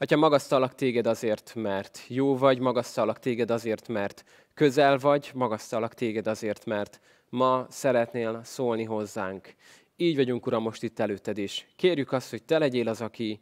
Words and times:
Atya, 0.00 0.16
magasztalak 0.16 0.74
téged 0.74 1.06
azért, 1.06 1.54
mert 1.54 2.04
jó 2.08 2.36
vagy, 2.36 2.58
magasztalak 2.58 3.18
téged 3.18 3.50
azért, 3.50 3.88
mert 3.88 4.24
közel 4.54 4.98
vagy, 4.98 5.30
magasztalak 5.34 5.94
téged 5.94 6.26
azért, 6.26 6.64
mert 6.64 7.00
ma 7.28 7.66
szeretnél 7.68 8.40
szólni 8.44 8.84
hozzánk. 8.84 9.54
Így 9.96 10.16
vagyunk, 10.16 10.46
Uram, 10.46 10.62
most 10.62 10.82
itt 10.82 10.98
előtted 10.98 11.38
is. 11.38 11.66
Kérjük 11.76 12.12
azt, 12.12 12.30
hogy 12.30 12.42
te 12.42 12.58
legyél 12.58 12.88
az, 12.88 13.00
aki, 13.00 13.40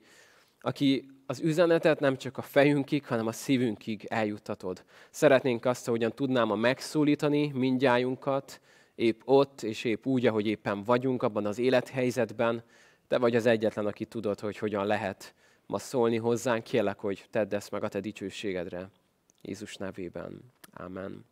aki 0.60 1.08
az 1.26 1.40
üzenetet 1.40 2.00
nem 2.00 2.16
csak 2.16 2.38
a 2.38 2.42
fejünkig, 2.42 3.06
hanem 3.06 3.26
a 3.26 3.32
szívünkig 3.32 4.06
eljuttatod. 4.08 4.84
Szeretnénk 5.10 5.64
azt, 5.64 5.86
hogyan 5.86 6.12
tudnám 6.12 6.50
a 6.50 6.56
megszólítani 6.56 7.52
mindjájunkat, 7.54 8.60
épp 8.94 9.20
ott, 9.24 9.62
és 9.62 9.84
épp 9.84 10.06
úgy, 10.06 10.26
ahogy 10.26 10.46
éppen 10.46 10.82
vagyunk 10.82 11.22
abban 11.22 11.46
az 11.46 11.58
élethelyzetben. 11.58 12.62
Te 13.08 13.18
vagy 13.18 13.36
az 13.36 13.46
egyetlen, 13.46 13.86
aki 13.86 14.04
tudod, 14.04 14.40
hogy 14.40 14.58
hogyan 14.58 14.86
lehet 14.86 15.34
ma 15.66 15.78
szólni 15.78 16.16
hozzánk. 16.16 16.64
Kérlek, 16.64 16.98
hogy 16.98 17.24
tedd 17.30 17.54
ezt 17.54 17.70
meg 17.70 17.84
a 17.84 17.88
te 17.88 18.00
dicsőségedre. 18.00 18.88
Jézus 19.42 19.76
nevében. 19.76 20.52
Amen. 20.72 21.24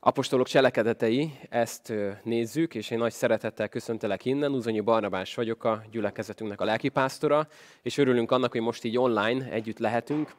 Apostolok 0.00 0.46
cselekedetei, 0.46 1.38
ezt 1.48 1.92
nézzük, 2.22 2.74
és 2.74 2.90
én 2.90 2.98
nagy 2.98 3.12
szeretettel 3.12 3.68
köszöntelek 3.68 4.24
innen. 4.24 4.52
Uzonyi 4.52 4.80
Barnabás 4.80 5.34
vagyok, 5.34 5.64
a 5.64 5.84
gyülekezetünknek 5.90 6.60
a 6.60 6.64
lelkipásztora, 6.64 7.48
és 7.82 7.98
örülünk 7.98 8.30
annak, 8.30 8.52
hogy 8.52 8.60
most 8.60 8.84
így 8.84 8.98
online 8.98 9.50
együtt 9.50 9.78
lehetünk. 9.78 10.34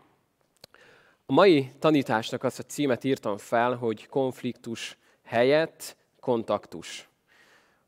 A 1.25 1.33
mai 1.33 1.71
tanításnak 1.79 2.43
azt 2.43 2.59
a 2.59 2.63
címet 2.63 3.03
írtam 3.03 3.37
fel, 3.37 3.75
hogy 3.75 4.07
konfliktus 4.07 4.97
helyett 5.23 5.95
kontaktus. 6.19 7.09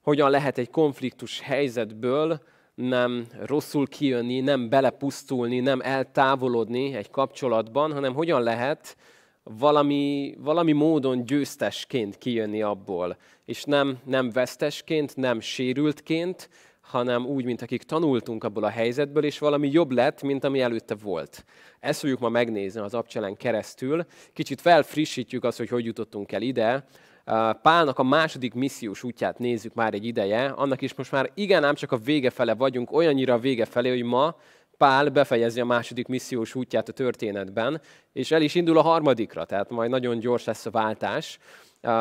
Hogyan 0.02 0.30
lehet 0.30 0.58
egy 0.58 0.70
konfliktus 0.70 1.40
helyzetből 1.40 2.42
nem 2.76 3.28
rosszul 3.46 3.88
kijönni, 3.88 4.40
nem 4.40 4.70
belepusztulni, 4.70 5.60
nem 5.60 5.82
eltávolodni 5.82 6.94
egy 6.94 7.10
kapcsolatban, 7.10 7.94
hanem 7.94 8.14
hogyan 8.14 8.42
lehet 8.44 8.98
valami, 9.44 10.36
valami 10.40 10.72
módon 10.72 11.26
győztesként 11.26 12.18
kijönni 12.18 12.62
abból. 12.62 13.18
És 13.46 13.64
nem, 13.64 13.98
nem 14.06 14.30
vesztesként, 14.30 15.16
nem 15.16 15.40
sérültként, 15.40 16.50
hanem 16.82 17.26
úgy, 17.26 17.46
mint 17.46 17.62
akik 17.62 17.84
tanultunk 17.84 18.44
abból 18.44 18.64
a 18.64 18.70
helyzetből, 18.70 19.24
és 19.24 19.40
valami 19.40 19.70
jobb 19.72 19.92
lett, 19.92 20.22
mint 20.22 20.44
ami 20.44 20.62
előtte 20.62 20.96
volt. 20.96 21.46
Ezt 21.80 22.00
fogjuk 22.00 22.20
ma 22.20 22.30
megnézni 22.30 22.80
az 22.80 22.94
abcselen 22.94 23.36
keresztül. 23.38 24.06
Kicsit 24.34 24.62
felfrissítjük 24.62 25.44
azt, 25.44 25.58
hogy 25.58 25.70
hogy 25.70 25.86
jutottunk 25.86 26.32
el 26.32 26.42
ide. 26.42 26.86
Pálnak 27.62 28.00
a 28.00 28.04
második 28.04 28.54
missziós 28.54 29.04
útját 29.04 29.40
nézzük 29.40 29.74
már 29.74 29.94
egy 29.94 30.06
ideje, 30.06 30.46
annak 30.46 30.82
is 30.82 30.94
most 30.94 31.12
már 31.12 31.32
igen, 31.34 31.64
ám 31.64 31.76
csak 31.76 31.92
a 31.92 31.98
vége 31.98 32.30
fele 32.30 32.56
vagyunk, 32.56 32.92
olyannyira 32.92 33.34
a 33.34 33.40
vége 33.40 33.66
felé, 33.66 33.90
hogy 33.90 34.04
ma 34.04 34.36
Pál 34.78 35.10
befejezi 35.10 35.60
a 35.60 35.66
második 35.66 36.08
missziós 36.08 36.56
útját 36.56 36.90
a 36.90 36.94
történetben, 36.94 37.82
és 38.14 38.32
el 38.32 38.42
is 38.42 38.56
indul 38.56 38.78
a 38.78 38.82
harmadikra, 38.82 39.46
tehát 39.46 39.70
majd 39.70 39.90
nagyon 39.90 40.20
gyors 40.20 40.44
lesz 40.44 40.66
a 40.66 40.70
váltás. 40.70 41.40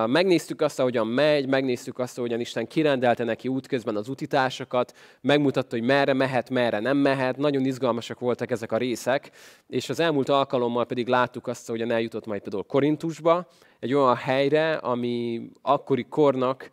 Megnéztük 0.07 0.61
azt, 0.61 0.81
ahogyan 0.81 1.07
megy, 1.07 1.49
megnéztük 1.49 1.99
azt, 1.99 2.19
ahogyan 2.19 2.41
Isten 2.41 2.67
kirendelte 2.67 3.25
neki 3.25 3.49
útközben 3.49 3.97
az 3.97 4.09
utitásokat, 4.09 4.93
megmutatta, 5.21 5.77
hogy 5.77 5.85
merre 5.85 6.13
mehet, 6.13 6.51
merre 6.51 6.81
nem 6.81 6.97
mehet, 6.97 7.37
nagyon 7.37 7.65
izgalmasak 7.65 8.19
voltak 8.21 8.51
ezek 8.51 8.73
a 8.73 8.77
részek, 8.77 9.31
és 9.69 9.89
az 9.89 10.01
elmúlt 10.01 10.29
alkalommal 10.29 10.87
pedig 10.87 11.09
láttuk 11.09 11.47
azt, 11.47 11.69
ahogyan 11.69 11.91
eljutott 11.91 12.27
majd 12.27 12.41
például 12.41 12.63
Korintusba, 12.63 13.47
egy 13.81 13.95
olyan 13.95 14.17
helyre, 14.17 14.75
ami 14.75 15.43
akkori 15.63 16.07
kornak 16.09 16.71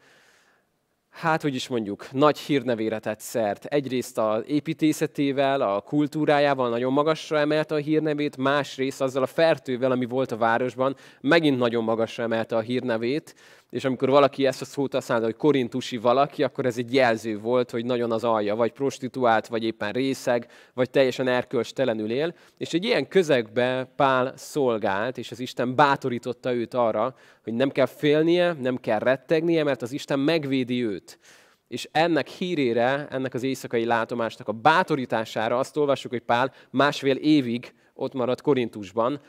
hát 1.11 1.41
hogy 1.41 1.55
is 1.55 1.67
mondjuk, 1.67 2.11
nagy 2.11 2.37
hírnevére 2.37 2.99
tett 2.99 3.19
szert. 3.19 3.65
Egyrészt 3.65 4.17
az 4.17 4.43
építészetével, 4.47 5.61
a 5.61 5.81
kultúrájával 5.81 6.69
nagyon 6.69 6.93
magasra 6.93 7.37
emelte 7.37 7.75
a 7.75 7.77
hírnevét, 7.77 8.37
másrészt 8.37 9.01
azzal 9.01 9.23
a 9.23 9.27
fertővel, 9.27 9.91
ami 9.91 10.05
volt 10.05 10.31
a 10.31 10.37
városban, 10.37 10.95
megint 11.21 11.57
nagyon 11.57 11.83
magasra 11.83 12.23
emelte 12.23 12.55
a 12.55 12.59
hírnevét, 12.59 13.35
és 13.71 13.85
amikor 13.85 14.09
valaki 14.09 14.45
ezt 14.45 14.61
a 14.61 14.65
szót 14.65 14.93
használta, 14.93 15.25
hogy 15.25 15.35
korintusi 15.35 15.97
valaki, 15.97 16.43
akkor 16.43 16.65
ez 16.65 16.77
egy 16.77 16.93
jelző 16.93 17.39
volt, 17.39 17.71
hogy 17.71 17.85
nagyon 17.85 18.11
az 18.11 18.23
alja, 18.23 18.55
vagy 18.55 18.71
prostituált, 18.71 19.47
vagy 19.47 19.63
éppen 19.63 19.91
részeg, 19.91 20.47
vagy 20.73 20.89
teljesen 20.89 21.27
erkölcstelenül 21.27 22.11
él. 22.11 22.33
És 22.57 22.73
egy 22.73 22.83
ilyen 22.83 23.07
közegbe 23.07 23.91
Pál 23.95 24.33
szolgált, 24.35 25.17
és 25.17 25.31
az 25.31 25.39
Isten 25.39 25.75
bátorította 25.75 26.53
őt 26.53 26.73
arra, 26.73 27.15
hogy 27.43 27.53
nem 27.53 27.69
kell 27.69 27.85
félnie, 27.85 28.53
nem 28.53 28.77
kell 28.77 28.99
rettegnie, 28.99 29.63
mert 29.63 29.81
az 29.81 29.91
Isten 29.91 30.19
megvédi 30.19 30.85
őt. 30.85 31.19
És 31.67 31.89
ennek 31.91 32.27
hírére, 32.27 33.07
ennek 33.09 33.33
az 33.33 33.43
éjszakai 33.43 33.85
látomásnak 33.85 34.47
a 34.47 34.51
bátorítására 34.51 35.59
azt 35.59 35.77
olvassuk, 35.77 36.11
hogy 36.11 36.23
Pál 36.23 36.53
másfél 36.69 37.15
évig 37.15 37.73
ott 37.93 38.13
maradt 38.13 38.41
Korintusban, 38.41 39.21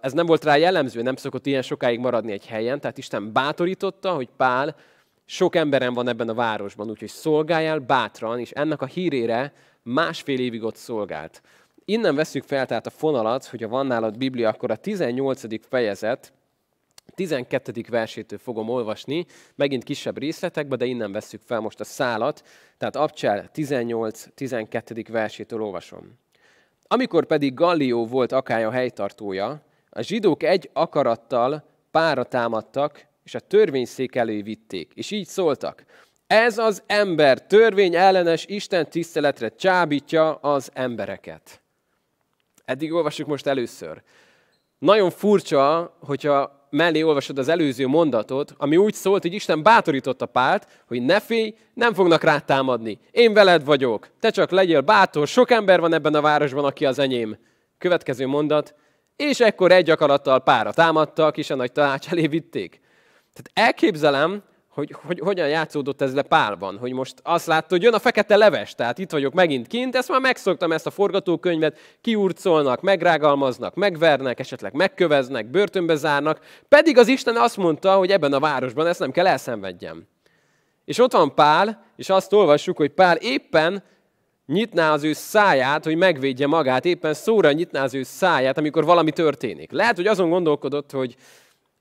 ez 0.00 0.12
nem 0.12 0.26
volt 0.26 0.44
rá 0.44 0.56
jellemző, 0.56 1.02
nem 1.02 1.16
szokott 1.16 1.46
ilyen 1.46 1.62
sokáig 1.62 1.98
maradni 1.98 2.32
egy 2.32 2.46
helyen, 2.46 2.80
tehát 2.80 2.98
Isten 2.98 3.32
bátorította, 3.32 4.14
hogy 4.14 4.28
Pál 4.36 4.76
sok 5.24 5.56
emberem 5.56 5.94
van 5.94 6.08
ebben 6.08 6.28
a 6.28 6.34
városban, 6.34 6.90
úgyhogy 6.90 7.08
szolgáljál 7.08 7.78
bátran, 7.78 8.38
és 8.38 8.50
ennek 8.50 8.82
a 8.82 8.86
hírére 8.86 9.52
másfél 9.82 10.38
évig 10.38 10.62
ott 10.62 10.76
szolgált. 10.76 11.42
Innen 11.84 12.14
veszük 12.14 12.42
fel 12.42 12.66
tehát 12.66 12.86
a 12.86 12.90
fonalat, 12.90 13.46
hogy 13.46 13.62
a 13.62 13.68
van 13.68 13.86
nálad 13.86 14.18
Biblia, 14.18 14.48
akkor 14.48 14.70
a 14.70 14.76
18. 14.76 15.66
fejezet, 15.68 16.32
12. 17.14 17.84
versétől 17.88 18.38
fogom 18.38 18.68
olvasni, 18.68 19.26
megint 19.54 19.84
kisebb 19.84 20.18
részletekbe, 20.18 20.76
de 20.76 20.84
innen 20.84 21.12
veszük 21.12 21.40
fel 21.44 21.60
most 21.60 21.80
a 21.80 21.84
szálat, 21.84 22.42
tehát 22.78 22.96
Abcsel 22.96 23.50
18-12. 23.54 25.06
versétől 25.10 25.62
olvasom. 25.62 26.18
Amikor 26.86 27.26
pedig 27.26 27.54
Gallió 27.54 28.06
volt 28.06 28.32
Akája 28.32 28.70
helytartója, 28.70 29.62
a 29.90 30.00
zsidók 30.00 30.42
egy 30.42 30.70
akarattal 30.72 31.64
pára 31.90 32.24
támadtak, 32.24 33.06
és 33.24 33.34
a 33.34 33.40
törvényszék 33.40 34.14
elé 34.14 34.42
vitték, 34.42 34.92
és 34.94 35.10
így 35.10 35.26
szóltak. 35.26 35.84
Ez 36.26 36.58
az 36.58 36.82
ember 36.86 37.46
törvény 37.46 37.94
ellenes 37.94 38.46
Isten 38.46 38.90
tiszteletre 38.90 39.48
csábítja 39.48 40.34
az 40.34 40.70
embereket. 40.72 41.62
Eddig 42.64 42.92
olvassuk 42.92 43.26
most 43.26 43.46
először. 43.46 44.02
Nagyon 44.78 45.10
furcsa, 45.10 45.96
hogyha 46.00 46.63
mellé 46.74 47.02
olvasod 47.02 47.38
az 47.38 47.48
előző 47.48 47.86
mondatot, 47.86 48.54
ami 48.56 48.76
úgy 48.76 48.94
szólt, 48.94 49.22
hogy 49.22 49.32
Isten 49.32 49.62
bátorította 49.62 50.26
Pált, 50.26 50.66
hogy 50.86 51.02
ne 51.02 51.20
félj, 51.20 51.54
nem 51.74 51.94
fognak 51.94 52.22
rá 52.22 52.38
támadni. 52.38 52.98
Én 53.10 53.34
veled 53.34 53.64
vagyok, 53.64 54.08
te 54.20 54.30
csak 54.30 54.50
legyél 54.50 54.80
bátor, 54.80 55.28
sok 55.28 55.50
ember 55.50 55.80
van 55.80 55.92
ebben 55.92 56.14
a 56.14 56.20
városban, 56.20 56.64
aki 56.64 56.86
az 56.86 56.98
enyém. 56.98 57.38
Következő 57.78 58.26
mondat, 58.26 58.74
és 59.16 59.40
ekkor 59.40 59.72
egy 59.72 59.90
akarattal 59.90 60.42
pára 60.42 60.72
támadtak, 60.72 61.36
és 61.36 61.50
a 61.50 61.54
nagy 61.54 61.72
tanács 61.72 62.08
elé 62.08 62.26
vitték. 62.26 62.80
Tehát 63.32 63.68
elképzelem, 63.68 64.42
hogy, 64.74 64.96
hogy 65.06 65.18
hogyan 65.18 65.48
játszódott 65.48 66.02
ez 66.02 66.14
le 66.14 66.22
Pálban, 66.22 66.78
hogy 66.78 66.92
most 66.92 67.14
azt 67.22 67.46
látta, 67.46 67.66
hogy 67.68 67.82
jön 67.82 67.94
a 67.94 67.98
fekete 67.98 68.36
leves, 68.36 68.74
tehát 68.74 68.98
itt 68.98 69.10
vagyok 69.10 69.32
megint 69.32 69.66
kint, 69.66 69.96
ezt 69.96 70.08
már 70.08 70.20
megszoktam, 70.20 70.72
ezt 70.72 70.86
a 70.86 70.90
forgatókönyvet, 70.90 71.78
kiurcolnak, 72.00 72.80
megrágalmaznak, 72.80 73.74
megvernek, 73.74 74.40
esetleg 74.40 74.72
megköveznek, 74.72 75.50
börtönbe 75.50 75.94
zárnak, 75.94 76.40
pedig 76.68 76.98
az 76.98 77.08
Isten 77.08 77.36
azt 77.36 77.56
mondta, 77.56 77.94
hogy 77.94 78.10
ebben 78.10 78.32
a 78.32 78.40
városban 78.40 78.86
ezt 78.86 78.98
nem 78.98 79.10
kell 79.10 79.26
elszenvedjem. 79.26 80.06
És 80.84 80.98
ott 80.98 81.12
van 81.12 81.34
Pál, 81.34 81.84
és 81.96 82.08
azt 82.08 82.32
olvassuk, 82.32 82.76
hogy 82.76 82.90
Pál 82.90 83.16
éppen 83.16 83.82
nyitná 84.46 84.92
az 84.92 85.04
ő 85.04 85.12
száját, 85.12 85.84
hogy 85.84 85.96
megvédje 85.96 86.46
magát, 86.46 86.84
éppen 86.84 87.14
szóra 87.14 87.52
nyitná 87.52 87.82
az 87.82 87.94
ő 87.94 88.02
száját, 88.02 88.58
amikor 88.58 88.84
valami 88.84 89.10
történik. 89.10 89.72
Lehet, 89.72 89.96
hogy 89.96 90.06
azon 90.06 90.30
gondolkodott, 90.30 90.90
hogy 90.90 91.16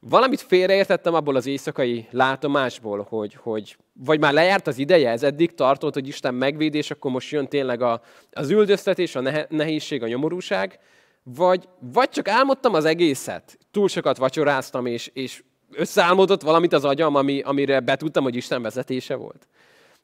valamit 0.10 0.42
félreértettem 0.42 1.14
abból 1.14 1.36
az 1.36 1.46
éjszakai 1.46 2.08
látomásból, 2.12 3.06
hogy, 3.10 3.38
hogy 3.42 3.78
vagy 3.94 4.20
már 4.20 4.34
lejárt 4.34 4.68
az 4.68 4.78
ideje, 4.78 5.10
ez 5.10 5.24
eddig 5.24 5.54
tartott, 5.54 5.94
hogy 5.94 6.08
Isten 6.08 6.34
megvéd, 6.34 6.76
és 6.76 6.92
akkor 6.92 7.12
most 7.12 7.32
jön 7.32 7.48
tényleg 7.48 7.82
a, 7.82 8.02
az 8.32 8.50
üldöztetés, 8.50 9.16
a 9.16 9.48
nehézség, 9.50 10.04
a 10.04 10.08
nyomorúság, 10.08 10.80
vagy, 11.24 11.68
vagy 11.80 12.10
csak 12.10 12.28
álmodtam 12.28 12.74
az 12.74 12.86
egészet, 12.86 13.58
túl 13.72 13.88
sokat 13.88 14.18
vacsoráztam, 14.18 14.86
és, 14.86 15.10
és 15.14 15.44
összeálmodott 15.72 16.42
valamit 16.42 16.74
az 16.74 16.86
agyam, 16.86 17.16
ami, 17.16 17.42
amire 17.42 17.80
betudtam, 17.80 18.24
hogy 18.24 18.36
Isten 18.36 18.62
vezetése 18.62 19.16
volt. 19.16 19.48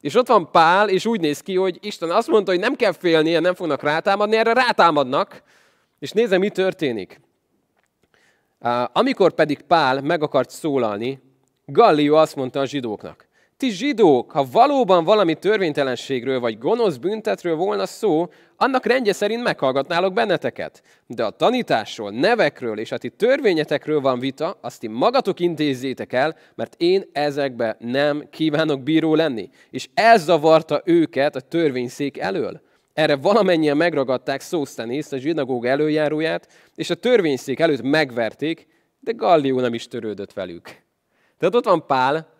És 0.00 0.14
ott 0.14 0.28
van 0.28 0.50
Pál, 0.50 0.88
és 0.88 1.06
úgy 1.06 1.20
néz 1.20 1.40
ki, 1.40 1.56
hogy 1.56 1.78
Isten 1.80 2.10
azt 2.10 2.28
mondta, 2.28 2.50
hogy 2.50 2.60
nem 2.60 2.74
kell 2.74 2.92
félnie, 2.92 3.40
nem 3.40 3.54
fognak 3.54 3.82
rátámadni, 3.82 4.36
erre 4.36 4.52
rátámadnak, 4.52 5.42
és 5.98 6.10
nézem, 6.10 6.40
mi 6.40 6.48
történik. 6.48 7.20
Amikor 8.92 9.32
pedig 9.32 9.62
Pál 9.62 10.00
meg 10.00 10.22
akart 10.22 10.50
szólalni, 10.50 11.20
Gallió 11.64 12.16
azt 12.16 12.36
mondta 12.36 12.60
a 12.60 12.66
zsidóknak, 12.66 13.28
ti 13.60 13.70
zsidók, 13.70 14.30
ha 14.30 14.46
valóban 14.52 15.04
valami 15.04 15.34
törvénytelenségről 15.34 16.40
vagy 16.40 16.58
gonosz 16.58 16.96
büntetről 16.96 17.56
volna 17.56 17.86
szó, 17.86 18.28
annak 18.56 18.86
rendje 18.86 19.12
szerint 19.12 19.42
meghallgatnálok 19.42 20.12
benneteket. 20.12 20.82
De 21.06 21.24
a 21.24 21.30
tanításról, 21.30 22.10
nevekről 22.10 22.78
és 22.78 22.92
a 22.92 22.98
ti 22.98 23.10
törvényetekről 23.10 24.00
van 24.00 24.18
vita, 24.18 24.58
azt 24.60 24.80
ti 24.80 24.88
magatok 24.88 25.40
intézzétek 25.40 26.12
el, 26.12 26.36
mert 26.54 26.74
én 26.78 27.04
ezekbe 27.12 27.76
nem 27.78 28.24
kívánok 28.30 28.82
bíró 28.82 29.14
lenni. 29.14 29.50
És 29.70 29.88
ez 29.94 30.24
zavarta 30.24 30.82
őket 30.84 31.36
a 31.36 31.40
törvényszék 31.40 32.18
elől. 32.18 32.60
Erre 32.92 33.16
valamennyien 33.16 33.76
megragadták 33.76 34.40
Szósztenészt, 34.40 35.12
a 35.12 35.16
zsinagóga 35.16 35.68
előjáróját, 35.68 36.48
és 36.74 36.90
a 36.90 36.94
törvényszék 36.94 37.60
előtt 37.60 37.82
megverték, 37.82 38.66
de 39.00 39.12
Gallió 39.12 39.60
nem 39.60 39.74
is 39.74 39.88
törődött 39.88 40.32
velük. 40.32 40.62
Tehát 41.38 41.54
ott 41.54 41.64
van 41.64 41.86
Pál, 41.86 42.32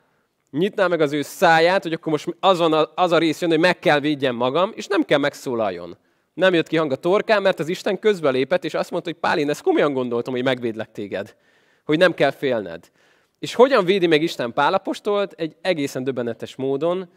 nyitná 0.50 0.86
meg 0.86 1.00
az 1.00 1.12
ő 1.12 1.22
száját, 1.22 1.82
hogy 1.82 1.92
akkor 1.92 2.12
most 2.12 2.36
azon 2.40 2.72
a, 2.72 2.92
az 2.94 3.12
a 3.12 3.18
rész 3.18 3.40
jön, 3.40 3.50
hogy 3.50 3.58
meg 3.58 3.78
kell 3.78 4.00
védjem 4.00 4.36
magam, 4.36 4.72
és 4.74 4.86
nem 4.86 5.02
kell 5.02 5.18
megszólaljon. 5.18 5.98
Nem 6.34 6.54
jött 6.54 6.68
ki 6.68 6.76
hang 6.76 6.92
a 6.92 6.96
torkán, 6.96 7.42
mert 7.42 7.58
az 7.58 7.68
Isten 7.68 7.98
közbelépett, 7.98 8.64
és 8.64 8.74
azt 8.74 8.90
mondta, 8.90 9.10
hogy 9.10 9.18
Pál, 9.18 9.38
én 9.38 9.50
ezt 9.50 9.62
komolyan 9.62 9.92
gondoltam, 9.92 10.34
hogy 10.34 10.44
megvédlek 10.44 10.92
téged. 10.92 11.36
Hogy 11.84 11.98
nem 11.98 12.14
kell 12.14 12.30
félned. 12.30 12.90
És 13.38 13.54
hogyan 13.54 13.84
védi 13.84 14.06
meg 14.06 14.22
Isten 14.22 14.52
Pálapostolt? 14.52 15.32
Egy 15.32 15.56
egészen 15.60 16.04
döbbenetes 16.04 16.56
módon, 16.56 17.08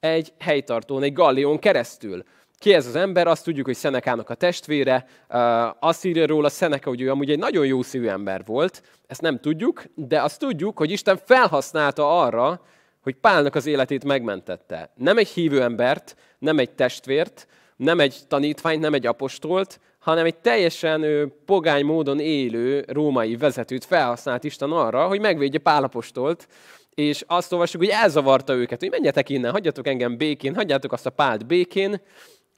egy 0.00 0.32
helytartón, 0.38 1.02
egy 1.02 1.12
gallión 1.12 1.58
keresztül. 1.58 2.22
Ki 2.60 2.74
ez 2.74 2.86
az 2.86 2.96
ember? 2.96 3.26
Azt 3.26 3.44
tudjuk, 3.44 3.66
hogy 3.66 3.74
Szenekának 3.74 4.30
a 4.30 4.34
testvére. 4.34 5.06
Azt 5.78 6.04
írja 6.04 6.26
róla 6.26 6.48
Szeneka, 6.48 6.88
hogy 6.88 7.00
ő 7.00 7.10
amúgy 7.10 7.30
egy 7.30 7.38
nagyon 7.38 7.66
jó 7.66 7.82
szívű 7.82 8.06
ember 8.06 8.44
volt. 8.44 8.82
Ezt 9.06 9.20
nem 9.20 9.40
tudjuk, 9.40 9.82
de 9.94 10.22
azt 10.22 10.38
tudjuk, 10.38 10.78
hogy 10.78 10.90
Isten 10.90 11.18
felhasználta 11.24 12.20
arra, 12.20 12.60
hogy 13.02 13.14
Pálnak 13.14 13.54
az 13.54 13.66
életét 13.66 14.04
megmentette. 14.04 14.92
Nem 14.94 15.18
egy 15.18 15.28
hívő 15.28 15.62
embert, 15.62 16.16
nem 16.38 16.58
egy 16.58 16.70
testvért, 16.70 17.46
nem 17.76 18.00
egy 18.00 18.16
tanítványt, 18.28 18.80
nem 18.80 18.94
egy 18.94 19.06
apostolt, 19.06 19.80
hanem 19.98 20.24
egy 20.24 20.36
teljesen 20.36 21.32
pogány 21.44 21.84
módon 21.84 22.18
élő 22.18 22.84
római 22.88 23.36
vezetőt 23.36 23.84
felhasznált 23.84 24.44
Isten 24.44 24.70
arra, 24.70 25.06
hogy 25.06 25.20
megvédje 25.20 25.58
Pálapostolt, 25.58 26.48
és 26.94 27.24
azt 27.26 27.52
olvassuk, 27.52 27.80
hogy 27.80 27.90
elzavarta 27.90 28.54
őket, 28.54 28.80
hogy 28.80 28.90
menjetek 28.90 29.28
innen, 29.28 29.50
hagyjatok 29.50 29.86
engem 29.86 30.16
békén, 30.16 30.54
hagyjátok 30.54 30.92
azt 30.92 31.06
a 31.06 31.10
pált 31.10 31.46
békén. 31.46 32.00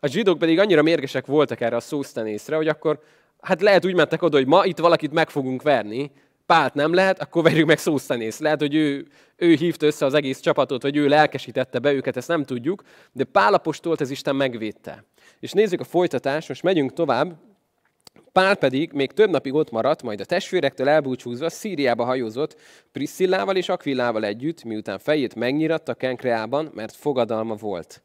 A 0.04 0.08
zsidók 0.08 0.38
pedig 0.38 0.58
annyira 0.58 0.82
mérgesek 0.82 1.26
voltak 1.26 1.60
erre 1.60 1.76
a 1.76 1.81
szósztenészre, 1.81 2.56
hogy 2.56 2.69
akkor 2.69 3.00
hát 3.40 3.60
lehet 3.60 3.84
úgy 3.84 3.94
mentek 3.94 4.22
oda, 4.22 4.37
hogy 4.37 4.46
ma 4.46 4.64
itt 4.64 4.78
valakit 4.78 5.12
meg 5.12 5.31
fogunk 5.31 5.62
verni, 5.62 6.10
Pált 6.46 6.75
nem 6.75 6.94
lehet, 6.94 7.20
akkor 7.20 7.43
verjük 7.43 7.66
meg 7.66 7.78
Szósztenész. 7.78 8.38
Lehet, 8.38 8.60
hogy 8.60 8.75
ő, 8.75 9.06
ő 9.37 9.54
hívta 9.54 9.87
össze 9.87 10.04
az 10.04 10.14
egész 10.14 10.40
csapatot, 10.40 10.82
vagy 10.82 10.96
ő 10.96 11.08
lelkesítette 11.08 11.78
be 11.78 11.93
őket, 11.93 12.16
ezt 12.16 12.28
nem 12.28 12.44
tudjuk, 12.44 12.82
de 13.12 13.25
Pál 13.25 13.54
apostolt 13.54 14.00
ez 14.00 14.10
Isten 14.10 14.37
megvédte. 14.37 15.04
És 15.40 15.52
nézzük 15.52 15.81
a 15.81 15.84
folytatást, 15.84 16.49
most 16.49 16.62
megyünk 16.62 16.93
tovább. 16.93 17.37
Pál 18.32 18.54
pedig 18.54 18.93
még 18.93 19.12
több 19.12 19.31
napig 19.31 19.54
ott 19.54 19.70
maradt, 19.70 20.02
majd 20.02 20.20
a 20.20 20.25
testvérektől 20.25 20.88
elbúcsúzva 20.88 21.50
Szíriába 21.50 22.04
hajózott 22.04 22.60
Priscillával 22.93 23.56
és 23.56 23.69
Aquillával 23.69 24.25
együtt, 24.25 24.64
miután 24.64 24.99
fejét 24.99 25.34
megnyiratta 25.34 25.94
Kenkreában, 25.94 26.70
mert 26.75 26.94
fogadalma 26.94 27.54
volt. 27.54 28.02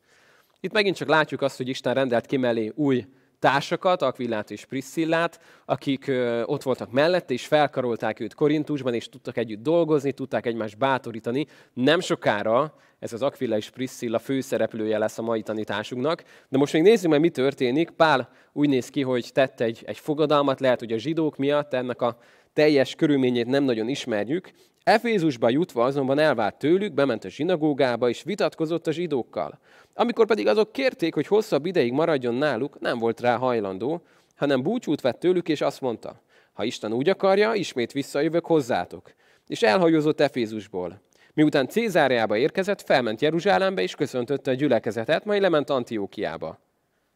Itt 0.60 0.72
megint 0.72 0.96
csak 0.96 1.08
látjuk 1.08 1.42
azt, 1.42 1.58
hogy 1.58 1.68
Isten 1.68 1.94
rendelt 1.94 2.26
ki 2.26 2.38
mellé 2.38 2.72
új 2.76 3.06
társakat, 3.40 4.02
Aquillát 4.02 4.52
és 4.52 4.66
Priscillát, 4.66 5.40
akik 5.66 6.12
ott 6.46 6.64
voltak 6.64 6.92
mellette, 6.92 7.34
és 7.34 7.46
felkarolták 7.46 8.20
őt 8.20 8.34
Korintusban, 8.34 8.94
és 8.94 9.10
tudtak 9.10 9.38
együtt 9.38 9.62
dolgozni, 9.62 10.12
tudták 10.12 10.46
egymást 10.46 10.78
bátorítani. 10.78 11.46
Nem 11.74 12.00
sokára 12.00 12.76
ez 13.00 13.14
az 13.14 13.22
Aquilla 13.22 13.58
és 13.58 13.70
Priscilla 13.70 14.20
főszereplője 14.20 14.98
lesz 14.98 15.18
a 15.18 15.22
mai 15.22 15.42
tanításunknak. 15.42 16.24
De 16.50 16.58
most 16.58 16.74
még 16.74 16.82
nézzük 16.82 17.10
meg, 17.10 17.20
mi 17.20 17.30
történik. 17.30 17.90
Pál 17.90 18.30
úgy 18.54 18.70
néz 18.70 18.90
ki, 18.90 19.02
hogy 19.02 19.30
tett 19.34 19.60
egy, 19.60 19.84
egy 19.86 19.98
fogadalmat, 19.98 20.60
lehet, 20.60 20.80
hogy 20.80 20.92
a 20.92 20.98
zsidók 20.98 21.38
miatt 21.38 21.74
ennek 21.74 22.02
a 22.02 22.18
teljes 22.54 22.96
körülményét 22.96 23.48
nem 23.48 23.64
nagyon 23.64 23.88
ismerjük. 23.88 24.52
Efézusba 24.88 25.50
jutva 25.50 25.84
azonban 25.84 26.20
elvált 26.20 26.56
tőlük, 26.56 26.94
bement 26.94 27.24
a 27.24 27.30
zsinagógába, 27.30 28.10
és 28.10 28.24
vitatkozott 28.24 28.88
a 28.88 28.92
zsidókkal. 28.92 29.60
Amikor 29.94 30.26
pedig 30.26 30.48
azok 30.48 30.72
kérték, 30.72 31.14
hogy 31.14 31.28
hosszabb 31.28 31.66
ideig 31.66 31.92
maradjon 31.92 32.34
náluk, 32.34 32.80
nem 32.80 33.00
volt 33.00 33.20
rá 33.20 33.36
hajlandó, 33.36 34.02
hanem 34.36 34.62
búcsút 34.62 35.02
vett 35.02 35.20
tőlük, 35.20 35.50
és 35.50 35.62
azt 35.62 35.82
mondta, 35.82 36.22
ha 36.54 36.64
Isten 36.64 36.94
úgy 36.94 37.10
akarja, 37.10 37.54
ismét 37.54 37.92
visszajövök 37.92 38.46
hozzátok. 38.46 39.12
És 39.48 39.62
elhajózott 39.62 40.20
Efézusból. 40.20 41.02
Miután 41.34 41.68
Cézáriába 41.68 42.38
érkezett, 42.38 42.82
felment 42.82 43.22
Jeruzsálembe, 43.22 43.82
és 43.82 43.96
köszöntötte 43.96 44.52
a 44.52 44.54
gyülekezetet, 44.54 45.26
majd 45.26 45.42
lement 45.42 45.70
Antiókiába. 45.70 46.60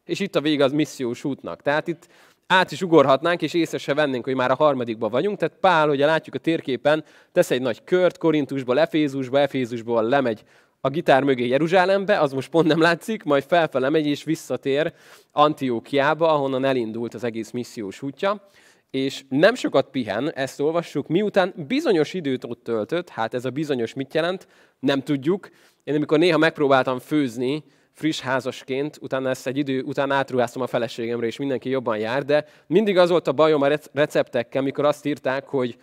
És 0.06 0.19
itt 0.19 0.35
a 0.35 0.41
vége 0.41 0.63
az 0.63 0.71
missziós 0.71 1.24
útnak. 1.24 1.62
Tehát 1.62 1.88
itt 1.88 2.07
át 2.47 2.71
is 2.71 2.81
ugorhatnánk, 2.81 3.41
és 3.41 3.53
észre 3.53 3.77
se 3.77 3.93
vennénk, 3.93 4.23
hogy 4.23 4.35
már 4.35 4.51
a 4.51 4.55
harmadikban 4.55 5.09
vagyunk. 5.09 5.38
Tehát 5.38 5.57
Pál, 5.59 5.89
ugye 5.89 6.05
látjuk 6.05 6.35
a 6.35 6.39
térképen, 6.39 7.03
tesz 7.31 7.51
egy 7.51 7.61
nagy 7.61 7.83
kört 7.83 8.17
Korintusból, 8.17 8.79
Efézusba, 8.79 9.39
Efézusból 9.39 10.03
lemegy 10.03 10.43
a 10.81 10.89
gitár 10.89 11.23
mögé 11.23 11.47
Jeruzsálembe, 11.47 12.19
az 12.19 12.33
most 12.33 12.49
pont 12.49 12.67
nem 12.67 12.81
látszik, 12.81 13.23
majd 13.23 13.43
felfele 13.43 13.89
megy 13.89 14.07
és 14.07 14.23
visszatér 14.23 14.93
Antiókiába, 15.31 16.33
ahonnan 16.33 16.65
elindult 16.65 17.13
az 17.13 17.23
egész 17.23 17.51
missziós 17.51 18.01
útja. 18.01 18.49
És 18.91 19.23
nem 19.29 19.55
sokat 19.55 19.89
pihen, 19.89 20.33
ezt 20.33 20.59
olvassuk, 20.59 21.07
miután 21.07 21.53
bizonyos 21.67 22.13
időt 22.13 22.43
ott 22.43 22.63
töltött, 22.63 23.09
hát 23.09 23.33
ez 23.33 23.45
a 23.45 23.49
bizonyos 23.49 23.93
mit 23.93 24.13
jelent, 24.13 24.47
nem 24.79 25.01
tudjuk. 25.01 25.49
Én 25.83 25.95
amikor 25.95 26.17
néha 26.19 26.38
megpróbáltam 26.38 26.99
főzni, 26.99 27.63
friss 28.01 28.19
házasként, 28.19 28.98
utána 29.01 29.30
ezt 29.30 29.48
egy 29.48 29.57
idő 29.57 29.81
után 29.81 30.12
átruháztam 30.12 30.62
a 30.62 30.68
feleségemre, 30.68 31.25
és 31.25 31.38
mindenki 31.38 31.69
jobban 31.69 31.98
jár, 31.98 32.25
de 32.25 32.45
mindig 32.68 32.98
az 32.98 33.09
volt 33.09 33.27
a 33.27 33.31
bajom 33.31 33.62
a 33.62 33.68
receptekkel, 33.94 34.62
amikor 34.62 34.86
azt 34.86 35.06
írták, 35.06 35.48
hogy 35.48 35.77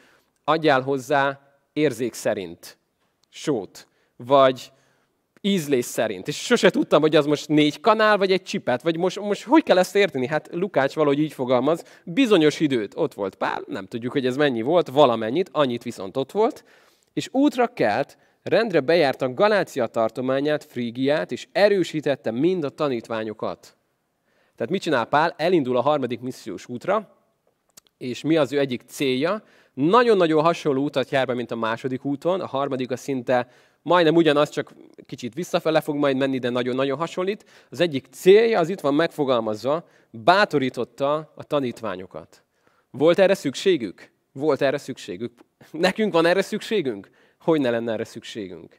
adjál 0.45 0.81
hozzá 0.81 1.41
érzék 1.73 2.15
szerint 2.15 2.79
sót, 3.29 3.87
vagy 4.17 4.73
ízlés 5.41 5.85
szerint. 5.85 6.29
És 6.29 6.37
sose 6.37 6.71
tudtam, 6.71 7.01
hogy 7.01 7.17
az 7.17 7.27
most 7.27 7.49
négy 7.49 7.81
kanál, 7.81 8.19
vagy 8.19 8.33
egy 8.33 8.43
csipet, 8.43 8.83
vagy 8.83 8.97
most, 8.97 9.21
most 9.21 9.43
hogy 9.43 9.63
kell 9.63 9.79
ezt 9.79 9.97
érteni? 9.97 10.27
Hát 10.27 10.49
Lukács 10.53 10.95
valahogy 10.95 11.21
így 11.21 11.33
fogalmaz, 11.33 11.85
bizonyos 12.05 12.61
időt 12.61 12.93
ott 12.97 13.15
volt 13.15 13.35
Pál, 13.35 13.63
nem 13.67 13.87
tudjuk, 13.87 14.13
hogy 14.13 14.27
ez 14.27 14.37
mennyi 14.37 14.63
volt, 14.63 14.89
valamennyit, 14.89 15.49
annyit 15.53 15.83
viszont 15.83 16.17
ott 16.17 16.33
volt, 16.33 16.65
és 17.13 17.29
útra 17.33 17.67
kelt, 17.67 18.19
rendre 18.49 18.81
bejárta 18.81 19.35
Galácia 19.35 19.87
tartományát, 19.87 20.65
Frígiát, 20.65 21.33
és 21.33 21.49
erősítette 21.53 22.31
mind 22.31 22.65
a 22.65 22.69
tanítványokat. 22.69 23.77
Tehát 24.57 24.73
mit 24.73 24.83
csinál 24.83 25.05
Pál? 25.05 25.35
Elindul 25.37 25.77
a 25.77 25.81
harmadik 25.81 26.21
missziós 26.21 26.69
útra, 26.69 27.17
és 27.99 28.23
mi 28.23 28.37
az 28.37 28.53
ő 28.53 28.59
egyik 28.59 28.83
célja? 28.87 29.43
Nagyon-nagyon 29.75 30.43
hasonló 30.43 30.85
utat 30.85 31.11
jár 31.11 31.27
be, 31.27 31.35
mint 31.35 31.51
a 31.51 31.57
második 31.57 32.05
úton, 32.05 32.41
a 32.41 32.47
harmadik 32.47 32.91
a 32.91 32.97
szinte 32.97 33.49
majdnem 33.83 34.15
ugyanaz, 34.15 34.49
csak 34.49 34.73
kicsit 35.07 35.35
visszafele 35.35 35.81
fog 35.81 35.97
majd 35.97 36.17
menni, 36.17 36.39
de 36.39 36.51
nagyon-nagyon 36.51 36.99
hasonlít. 36.99 37.45
Az 37.71 37.81
egyik 37.81 38.07
célja, 38.11 38.59
az 38.59 38.69
itt 38.69 38.81
van 38.81 38.95
megfogalmazva, 38.95 39.89
bátorította 40.11 41.33
a 41.35 41.45
tanítványokat. 41.45 42.43
Volt 42.91 43.19
erre 43.19 43.35
szükségük? 43.35 44.11
Volt 44.33 44.63
erre 44.63 44.79
szükségük. 44.79 45.33
Nekünk 45.71 46.13
van 46.13 46.27
erre 46.27 46.43
szükségünk? 46.43 47.11
Hogy 47.39 47.61
ne 47.61 47.71
lenne 47.71 47.93
erre 47.93 48.05
szükségünk? 48.05 48.79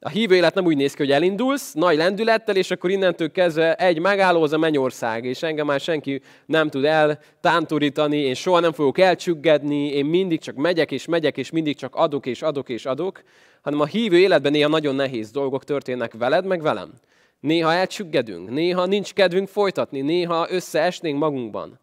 A 0.00 0.08
hívő 0.08 0.34
élet 0.34 0.54
nem 0.54 0.64
úgy 0.64 0.76
néz 0.76 0.94
ki, 0.94 1.02
hogy 1.02 1.12
elindulsz 1.12 1.72
nagy 1.72 1.96
lendülettel, 1.96 2.56
és 2.56 2.70
akkor 2.70 2.90
innentől 2.90 3.32
kezdve 3.32 3.74
egy 3.74 3.98
megálló 3.98 4.42
az 4.42 4.52
a 4.52 4.58
mennyország, 4.58 5.24
és 5.24 5.42
engem 5.42 5.66
már 5.66 5.80
senki 5.80 6.22
nem 6.46 6.68
tud 6.68 6.84
eltántorítani, 6.84 8.16
én 8.16 8.34
soha 8.34 8.60
nem 8.60 8.72
fogok 8.72 8.98
elcsüggedni, 8.98 9.86
én 9.86 10.04
mindig 10.04 10.40
csak 10.40 10.54
megyek 10.54 10.90
és 10.90 11.06
megyek, 11.06 11.36
és 11.36 11.50
mindig 11.50 11.76
csak 11.76 11.94
adok 11.94 12.26
és 12.26 12.42
adok 12.42 12.68
és 12.68 12.86
adok, 12.86 13.22
hanem 13.62 13.80
a 13.80 13.86
hívő 13.86 14.18
életben 14.18 14.52
néha 14.52 14.68
nagyon 14.68 14.94
nehéz 14.94 15.30
dolgok 15.30 15.64
történnek 15.64 16.12
veled, 16.12 16.46
meg 16.46 16.62
velem. 16.62 16.92
Néha 17.40 17.72
elcsüggedünk, 17.72 18.50
néha 18.50 18.86
nincs 18.86 19.12
kedvünk 19.12 19.48
folytatni, 19.48 20.00
néha 20.00 20.46
összeesnénk 20.50 21.18
magunkban. 21.18 21.78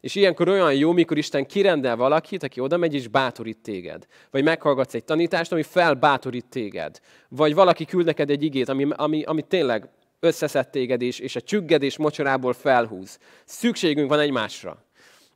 És 0.00 0.14
ilyenkor 0.14 0.48
olyan 0.48 0.74
jó, 0.74 0.92
mikor 0.92 1.18
Isten 1.18 1.46
kirendel 1.46 1.96
valakit, 1.96 2.42
aki 2.42 2.60
oda 2.60 2.76
megy 2.76 2.94
és 2.94 3.08
bátorít 3.08 3.58
téged. 3.58 4.06
Vagy 4.30 4.42
meghallgatsz 4.42 4.94
egy 4.94 5.04
tanítást, 5.04 5.52
ami 5.52 5.62
felbátorít 5.62 6.46
téged. 6.46 7.00
Vagy 7.28 7.54
valaki 7.54 7.84
küld 7.84 8.04
neked 8.04 8.30
egy 8.30 8.42
igét, 8.42 8.68
ami, 8.68 8.86
ami, 8.90 9.22
ami 9.22 9.42
tényleg 9.42 9.88
összeszed 10.20 10.68
téged, 10.68 11.02
és, 11.02 11.18
és 11.18 11.36
a 11.36 11.40
csüggedés 11.40 11.96
mocsorából 11.96 12.52
felhúz. 12.52 13.18
Szükségünk 13.44 14.08
van 14.08 14.18
egymásra. 14.18 14.84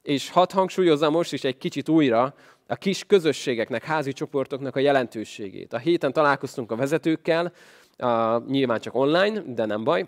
És 0.02 0.30
hadd 0.30 0.52
hangsúlyozzam 0.52 1.12
most 1.12 1.32
is 1.32 1.44
egy 1.44 1.58
kicsit 1.58 1.88
újra 1.88 2.34
a 2.66 2.74
kis 2.74 3.04
közösségeknek, 3.04 3.84
házi 3.84 4.12
csoportoknak 4.12 4.76
a 4.76 4.80
jelentőségét. 4.80 5.72
A 5.72 5.78
héten 5.78 6.12
találkoztunk 6.12 6.72
a 6.72 6.76
vezetőkkel, 6.76 7.52
a, 7.96 8.38
nyilván 8.38 8.80
csak 8.80 8.94
online, 8.94 9.42
de 9.46 9.64
nem 9.64 9.84
baj, 9.84 10.06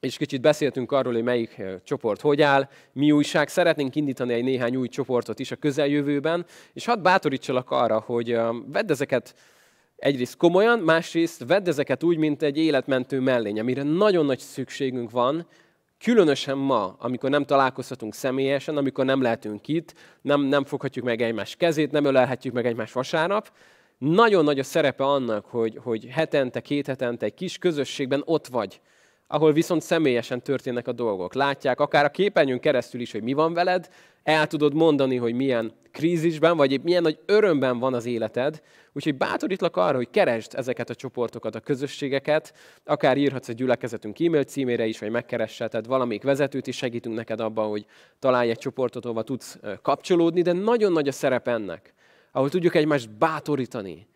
és 0.00 0.16
kicsit 0.16 0.40
beszéltünk 0.40 0.92
arról, 0.92 1.12
hogy 1.12 1.22
melyik 1.22 1.62
csoport 1.84 2.20
hogy 2.20 2.42
áll, 2.42 2.68
mi 2.92 3.12
újság. 3.12 3.48
Szeretnénk 3.48 3.94
indítani 3.94 4.32
egy 4.32 4.44
néhány 4.44 4.76
új 4.76 4.88
csoportot 4.88 5.38
is 5.38 5.50
a 5.50 5.56
közeljövőben, 5.56 6.46
és 6.72 6.84
hadd 6.84 7.02
bátorítsalak 7.02 7.70
arra, 7.70 8.00
hogy 8.00 8.38
vedd 8.66 8.90
ezeket 8.90 9.34
egyrészt 9.96 10.36
komolyan, 10.36 10.78
másrészt 10.78 11.44
vedd 11.46 11.68
ezeket 11.68 12.02
úgy, 12.02 12.16
mint 12.16 12.42
egy 12.42 12.56
életmentő 12.56 13.20
mellény, 13.20 13.60
amire 13.60 13.82
nagyon 13.82 14.26
nagy 14.26 14.38
szükségünk 14.38 15.10
van, 15.10 15.46
különösen 15.98 16.58
ma, 16.58 16.96
amikor 16.98 17.30
nem 17.30 17.44
találkozhatunk 17.44 18.14
személyesen, 18.14 18.76
amikor 18.76 19.04
nem 19.04 19.22
lehetünk 19.22 19.68
itt, 19.68 19.94
nem, 20.22 20.40
nem 20.40 20.64
foghatjuk 20.64 21.04
meg 21.04 21.22
egymás 21.22 21.56
kezét, 21.56 21.90
nem 21.90 22.04
ölelhetjük 22.04 22.54
meg 22.54 22.66
egymás 22.66 22.92
vasárnap, 22.92 23.52
nagyon 23.98 24.44
nagy 24.44 24.58
a 24.58 24.62
szerepe 24.62 25.04
annak, 25.04 25.44
hogy, 25.44 25.78
hogy 25.82 26.06
hetente, 26.10 26.60
két 26.60 26.86
hetente 26.86 27.26
egy 27.26 27.34
kis 27.34 27.58
közösségben 27.58 28.22
ott 28.24 28.46
vagy, 28.46 28.80
ahol 29.30 29.52
viszont 29.52 29.82
személyesen 29.82 30.42
történnek 30.42 30.88
a 30.88 30.92
dolgok. 30.92 31.34
Látják 31.34 31.80
akár 31.80 32.04
a 32.04 32.10
képernyőn 32.10 32.60
keresztül 32.60 33.00
is, 33.00 33.12
hogy 33.12 33.22
mi 33.22 33.32
van 33.32 33.52
veled, 33.52 33.88
el 34.22 34.46
tudod 34.46 34.74
mondani, 34.74 35.16
hogy 35.16 35.34
milyen 35.34 35.72
krízisben, 35.90 36.56
vagy 36.56 36.72
épp 36.72 36.82
milyen 36.82 37.02
nagy 37.02 37.18
örömben 37.26 37.78
van 37.78 37.94
az 37.94 38.06
életed. 38.06 38.62
Úgyhogy 38.92 39.14
bátorítlak 39.14 39.76
arra, 39.76 39.96
hogy 39.96 40.10
keresd 40.10 40.54
ezeket 40.54 40.90
a 40.90 40.94
csoportokat, 40.94 41.54
a 41.54 41.60
közösségeket, 41.60 42.54
akár 42.84 43.16
írhatsz 43.16 43.48
egy 43.48 43.54
gyülekezetünk 43.54 44.20
e-mail 44.20 44.44
címére 44.44 44.86
is, 44.86 44.98
vagy 44.98 45.10
megkeresheted 45.10 45.86
valamelyik 45.86 46.22
vezetőt 46.22 46.66
is, 46.66 46.76
segítünk 46.76 47.16
neked 47.16 47.40
abban, 47.40 47.68
hogy 47.68 47.86
találj 48.18 48.50
egy 48.50 48.58
csoportot, 48.58 49.04
ahova 49.04 49.22
tudsz 49.22 49.58
kapcsolódni, 49.82 50.42
de 50.42 50.52
nagyon 50.52 50.92
nagy 50.92 51.08
a 51.08 51.12
szerep 51.12 51.48
ennek, 51.48 51.94
ahol 52.32 52.48
tudjuk 52.48 52.74
egymást 52.74 53.10
bátorítani, 53.10 54.06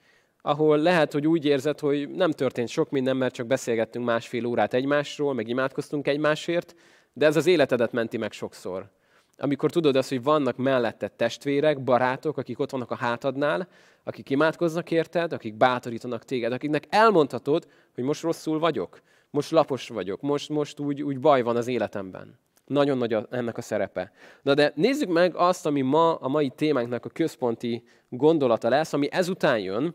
ahol 0.42 0.78
lehet, 0.78 1.12
hogy 1.12 1.26
úgy 1.26 1.44
érzed, 1.44 1.80
hogy 1.80 2.08
nem 2.08 2.30
történt 2.30 2.68
sok 2.68 2.90
minden, 2.90 3.16
mert 3.16 3.34
csak 3.34 3.46
beszélgettünk 3.46 4.04
másfél 4.04 4.46
órát 4.46 4.75
egymásról, 4.75 5.34
meg 5.34 5.49
imádkoztunk 5.49 6.06
egymásért, 6.06 6.75
de 7.12 7.26
ez 7.26 7.37
az 7.37 7.46
életedet 7.46 7.92
menti 7.92 8.16
meg 8.16 8.32
sokszor. 8.32 8.90
Amikor 9.37 9.70
tudod 9.70 9.96
azt, 9.96 10.08
hogy 10.08 10.22
vannak 10.22 10.56
mellette 10.56 11.08
testvérek, 11.08 11.82
barátok, 11.82 12.38
akik 12.38 12.58
ott 12.58 12.70
vannak 12.70 12.90
a 12.90 12.94
hátadnál, 12.96 13.68
akik 14.04 14.30
imádkoznak 14.30 14.90
érted, 14.90 15.32
akik 15.32 15.54
bátorítanak 15.54 16.25
téged, 16.25 16.52
akiknek 16.52 16.87
elmondhatod, 16.88 17.66
hogy 17.94 18.04
most 18.04 18.22
rosszul 18.22 18.58
vagyok, 18.58 19.00
most 19.30 19.50
lapos 19.50 19.88
vagyok, 19.88 20.20
most, 20.20 20.49
most 20.49 20.80
úgy, 20.80 21.02
úgy 21.02 21.18
baj 21.18 21.42
van 21.42 21.56
az 21.56 21.66
életemben. 21.66 22.38
Nagyon 22.66 22.99
nagy 22.99 23.12
a, 23.12 23.26
ennek 23.30 23.58
a 23.58 23.62
szerepe. 23.62 24.12
Na 24.42 24.54
de 24.54 24.72
nézzük 24.75 25.08
meg 25.08 25.37
azt, 25.37 25.66
ami 25.66 25.80
ma 25.80 26.14
a 26.14 26.28
mai 26.28 26.49
témánknak 26.49 27.04
a 27.04 27.08
központi 27.08 27.82
gondolata 28.08 28.68
lesz, 28.68 28.92
ami 28.92 29.08
ezután 29.11 29.58
jön, 29.58 29.94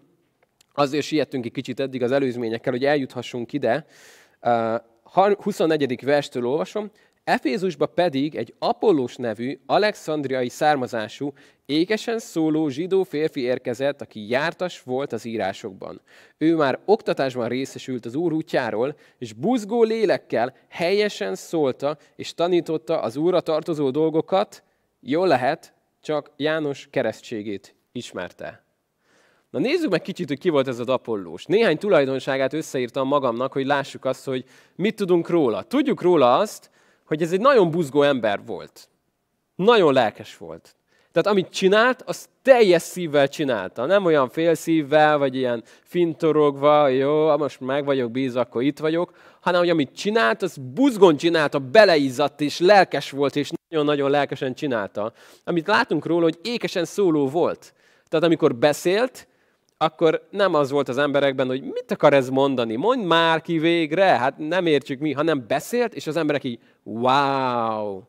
Azért 0.79 1.05
siettünk 1.05 1.45
egy 1.45 1.51
kicsit 1.51 1.79
eddig 1.79 2.03
az 2.03 2.11
előzményekkel, 2.11 2.71
hogy 2.71 2.85
eljuthassunk 2.85 3.53
ide. 3.53 3.85
24. 5.03 6.03
verstől 6.03 6.47
olvasom. 6.47 6.91
Efézusba 7.23 7.85
pedig 7.85 8.35
egy 8.35 8.53
Apollós 8.59 9.15
nevű, 9.15 9.59
alexandriai 9.65 10.49
származású, 10.49 11.33
ékesen 11.65 12.19
szóló 12.19 12.69
zsidó 12.69 13.03
férfi 13.03 13.41
érkezett, 13.41 14.01
aki 14.01 14.29
jártas 14.29 14.81
volt 14.81 15.13
az 15.13 15.25
írásokban. 15.25 16.01
Ő 16.37 16.55
már 16.55 16.79
oktatásban 16.85 17.47
részesült 17.47 18.05
az 18.05 18.15
Úr 18.15 18.33
útjáról, 18.33 18.97
és 19.17 19.33
buzgó 19.33 19.83
lélekkel 19.83 20.55
helyesen 20.69 21.35
szólta 21.35 21.97
és 22.15 22.33
tanította 22.33 23.01
az 23.01 23.15
Úrra 23.15 23.41
tartozó 23.41 23.89
dolgokat, 23.89 24.63
jól 24.99 25.27
lehet, 25.27 25.73
csak 26.01 26.31
János 26.35 26.87
keresztségét 26.91 27.75
ismerte. 27.91 28.66
Na 29.49 29.59
nézzük 29.59 29.89
meg 29.89 30.01
kicsit, 30.01 30.27
hogy 30.27 30.39
ki 30.39 30.49
volt 30.49 30.67
ez 30.67 30.79
az 30.79 30.89
Apollós. 30.89 31.45
Néhány 31.45 31.77
tulajdonságát 31.77 32.53
összeírtam 32.53 33.07
magamnak, 33.07 33.53
hogy 33.53 33.65
lássuk 33.65 34.05
azt, 34.05 34.25
hogy 34.25 34.45
mit 34.75 34.95
tudunk 34.95 35.29
róla. 35.29 35.63
Tudjuk 35.63 36.01
róla 36.01 36.37
azt, 36.37 36.69
hogy 37.05 37.21
ez 37.21 37.31
egy 37.31 37.39
nagyon 37.39 37.71
buzgó 37.71 38.01
ember 38.01 38.45
volt. 38.45 38.89
Nagyon 39.55 39.93
lelkes 39.93 40.37
volt. 40.37 40.75
Tehát 41.11 41.31
amit 41.31 41.49
csinált, 41.49 42.01
az 42.01 42.27
teljes 42.41 42.81
szívvel 42.81 43.27
csinálta. 43.27 43.85
Nem 43.85 44.05
olyan 44.05 44.29
fél 44.29 44.53
szívvel, 44.53 45.17
vagy 45.17 45.35
ilyen 45.35 45.63
fintorogva, 45.83 46.87
jó, 46.87 47.37
most 47.37 47.59
meg 47.59 47.85
vagyok 47.85 48.11
bízva, 48.11 48.39
akkor 48.39 48.61
itt 48.61 48.79
vagyok, 48.79 49.11
hanem 49.39 49.59
hogy 49.59 49.69
amit 49.69 49.95
csinált, 49.95 50.41
az 50.41 50.57
buzgon 50.57 51.17
csinálta, 51.17 51.59
beleizzadt, 51.59 52.41
és 52.41 52.59
lelkes 52.59 53.11
volt, 53.11 53.35
és 53.35 53.49
nagyon-nagyon 53.69 54.09
lelkesen 54.09 54.53
csinálta. 54.53 55.13
Amit 55.43 55.67
látunk 55.67 56.05
róla, 56.05 56.23
hogy 56.23 56.39
ékesen 56.41 56.85
szóló 56.85 57.27
volt. 57.27 57.73
Tehát 58.07 58.25
amikor 58.25 58.55
beszélt, 58.55 59.27
akkor 59.77 60.27
nem 60.31 60.53
az 60.53 60.71
volt 60.71 60.89
az 60.89 60.97
emberekben, 60.97 61.47
hogy 61.47 61.61
mit 61.61 61.91
akar 61.91 62.13
ez 62.13 62.29
mondani, 62.29 62.75
mondd 62.75 63.01
már 63.01 63.41
ki 63.41 63.59
végre, 63.59 64.05
hát 64.05 64.37
nem 64.37 64.65
értjük 64.65 64.99
mi, 64.99 65.11
hanem 65.11 65.45
beszélt, 65.47 65.93
és 65.93 66.07
az 66.07 66.15
emberek 66.15 66.43
így, 66.43 66.59
wow, 66.83 68.01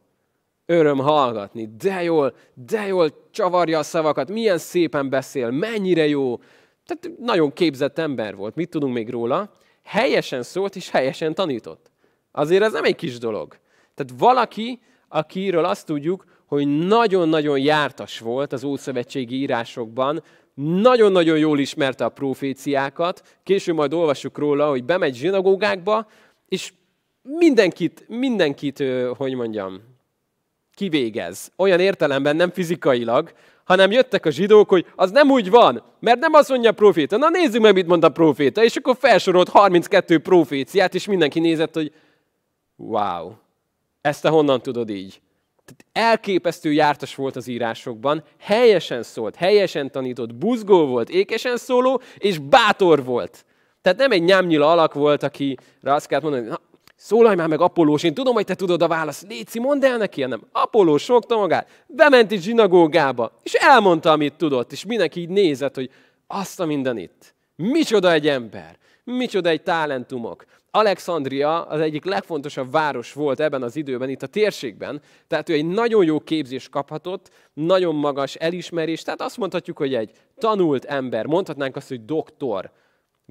öröm 0.66 0.98
hallgatni, 0.98 1.68
de 1.78 2.02
jól, 2.02 2.34
de 2.54 2.86
jól 2.86 3.28
csavarja 3.30 3.78
a 3.78 3.82
szavakat, 3.82 4.30
milyen 4.30 4.58
szépen 4.58 5.08
beszél, 5.08 5.50
mennyire 5.50 6.06
jó. 6.06 6.36
Tehát 6.86 7.18
nagyon 7.18 7.52
képzett 7.52 7.98
ember 7.98 8.36
volt, 8.36 8.54
mit 8.54 8.70
tudunk 8.70 8.94
még 8.94 9.10
róla? 9.10 9.50
Helyesen 9.84 10.42
szólt 10.42 10.76
és 10.76 10.90
helyesen 10.90 11.34
tanított. 11.34 11.90
Azért 12.32 12.62
ez 12.62 12.72
nem 12.72 12.84
egy 12.84 12.96
kis 12.96 13.18
dolog. 13.18 13.56
Tehát 13.94 14.12
valaki, 14.18 14.80
akiről 15.08 15.64
azt 15.64 15.86
tudjuk, 15.86 16.24
hogy 16.46 16.86
nagyon-nagyon 16.86 17.58
jártas 17.58 18.18
volt 18.18 18.52
az 18.52 18.64
ószövetségi 18.64 19.34
írásokban, 19.34 20.22
nagyon-nagyon 20.64 21.38
jól 21.38 21.58
ismerte 21.58 22.04
a 22.04 22.08
proféciákat, 22.08 23.22
később 23.42 23.74
majd 23.74 23.92
olvassuk 23.92 24.38
róla, 24.38 24.68
hogy 24.68 24.84
bemegy 24.84 25.14
zsinagógákba, 25.14 26.06
és 26.48 26.72
mindenkit, 27.22 28.04
mindenkit, 28.08 28.84
hogy 29.16 29.34
mondjam, 29.34 29.80
kivégez. 30.74 31.52
Olyan 31.56 31.80
értelemben 31.80 32.36
nem 32.36 32.50
fizikailag, 32.50 33.32
hanem 33.64 33.90
jöttek 33.90 34.26
a 34.26 34.30
zsidók, 34.30 34.68
hogy 34.68 34.86
az 34.96 35.10
nem 35.10 35.30
úgy 35.30 35.50
van, 35.50 35.82
mert 36.00 36.18
nem 36.18 36.32
azt 36.34 36.48
mondja 36.48 36.70
a 36.70 36.74
proféta. 36.74 37.16
Na 37.16 37.28
nézzük 37.28 37.62
meg, 37.62 37.74
mit 37.74 37.86
mond 37.86 38.04
a 38.04 38.08
proféta. 38.08 38.64
És 38.64 38.76
akkor 38.76 38.96
felsorolt 38.98 39.48
32 39.48 40.18
proféciát, 40.18 40.94
és 40.94 41.06
mindenki 41.06 41.40
nézett, 41.40 41.74
hogy 41.74 41.92
wow, 42.76 43.32
ezt 44.00 44.22
te 44.22 44.28
honnan 44.28 44.62
tudod 44.62 44.90
így? 44.90 45.20
Tehát 45.68 46.12
elképesztő 46.12 46.72
jártas 46.72 47.14
volt 47.14 47.36
az 47.36 47.46
írásokban, 47.46 48.22
helyesen 48.38 49.02
szólt, 49.02 49.36
helyesen 49.36 49.90
tanított, 49.90 50.34
buzgó 50.34 50.86
volt, 50.86 51.10
ékesen 51.10 51.56
szóló, 51.56 52.00
és 52.18 52.38
bátor 52.38 53.04
volt. 53.04 53.44
Tehát 53.82 53.98
nem 53.98 54.10
egy 54.10 54.22
nyámnyila 54.22 54.70
alak 54.70 54.94
volt, 54.94 55.22
akire 55.22 55.62
azt 55.82 56.06
kellett 56.06 56.24
mondani, 56.24 56.46
na, 56.46 56.60
szólalj 56.96 57.36
már 57.36 57.48
meg 57.48 57.60
Apollós, 57.60 58.02
én 58.02 58.14
tudom, 58.14 58.34
hogy 58.34 58.44
te 58.44 58.54
tudod 58.54 58.82
a 58.82 58.88
választ, 58.88 59.26
Léci, 59.28 59.58
mondd 59.58 59.84
el 59.84 59.96
neki, 59.96 60.24
nem. 60.24 60.42
Apollós 60.52 61.02
sokta 61.02 61.36
magát, 61.36 61.84
bement 61.86 62.32
egy 62.32 62.42
zsinagógába, 62.42 63.32
és 63.42 63.52
elmondta, 63.52 64.10
amit 64.10 64.34
tudott, 64.34 64.72
és 64.72 64.84
mindenki 64.84 65.20
így 65.20 65.28
nézett, 65.28 65.74
hogy 65.74 65.90
azt 66.26 66.60
a 66.60 66.66
mindenit. 66.66 67.34
Micsoda 67.56 68.12
egy 68.12 68.28
ember, 68.28 68.78
micsoda 69.04 69.48
egy 69.48 69.62
talentumok. 69.62 70.44
Alexandria 70.78 71.62
az 71.62 71.80
egyik 71.80 72.04
legfontosabb 72.04 72.70
város 72.70 73.12
volt 73.12 73.40
ebben 73.40 73.62
az 73.62 73.76
időben, 73.76 74.08
itt 74.08 74.22
a 74.22 74.26
térségben, 74.26 75.00
tehát 75.26 75.48
ő 75.48 75.52
egy 75.52 75.66
nagyon 75.66 76.04
jó 76.04 76.20
képzést 76.20 76.70
kaphatott, 76.70 77.30
nagyon 77.52 77.94
magas 77.94 78.34
elismerés, 78.34 79.02
tehát 79.02 79.20
azt 79.20 79.36
mondhatjuk, 79.36 79.78
hogy 79.78 79.94
egy 79.94 80.10
tanult 80.38 80.84
ember, 80.84 81.26
mondhatnánk 81.26 81.76
azt, 81.76 81.88
hogy 81.88 82.04
doktor, 82.04 82.70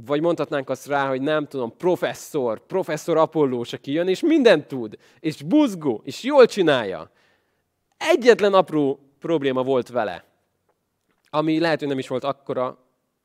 vagy 0.05 0.21
mondhatnánk 0.21 0.69
azt 0.69 0.87
rá, 0.87 1.07
hogy 1.07 1.21
nem 1.21 1.47
tudom, 1.47 1.77
professzor, 1.77 2.65
professzor 2.65 3.17
Apollós, 3.17 3.73
aki 3.73 3.91
jön, 3.91 4.07
és 4.07 4.21
mindent 4.21 4.67
tud, 4.67 4.97
és 5.19 5.41
buzgó, 5.41 6.01
és 6.03 6.23
jól 6.23 6.45
csinálja. 6.45 7.11
Egyetlen 7.97 8.53
apró 8.53 8.99
probléma 9.19 9.63
volt 9.63 9.89
vele, 9.89 10.23
ami 11.29 11.59
lehet, 11.59 11.79
hogy 11.79 11.87
nem 11.87 11.99
is 11.99 12.07
volt 12.07 12.23
akkora 12.23 12.77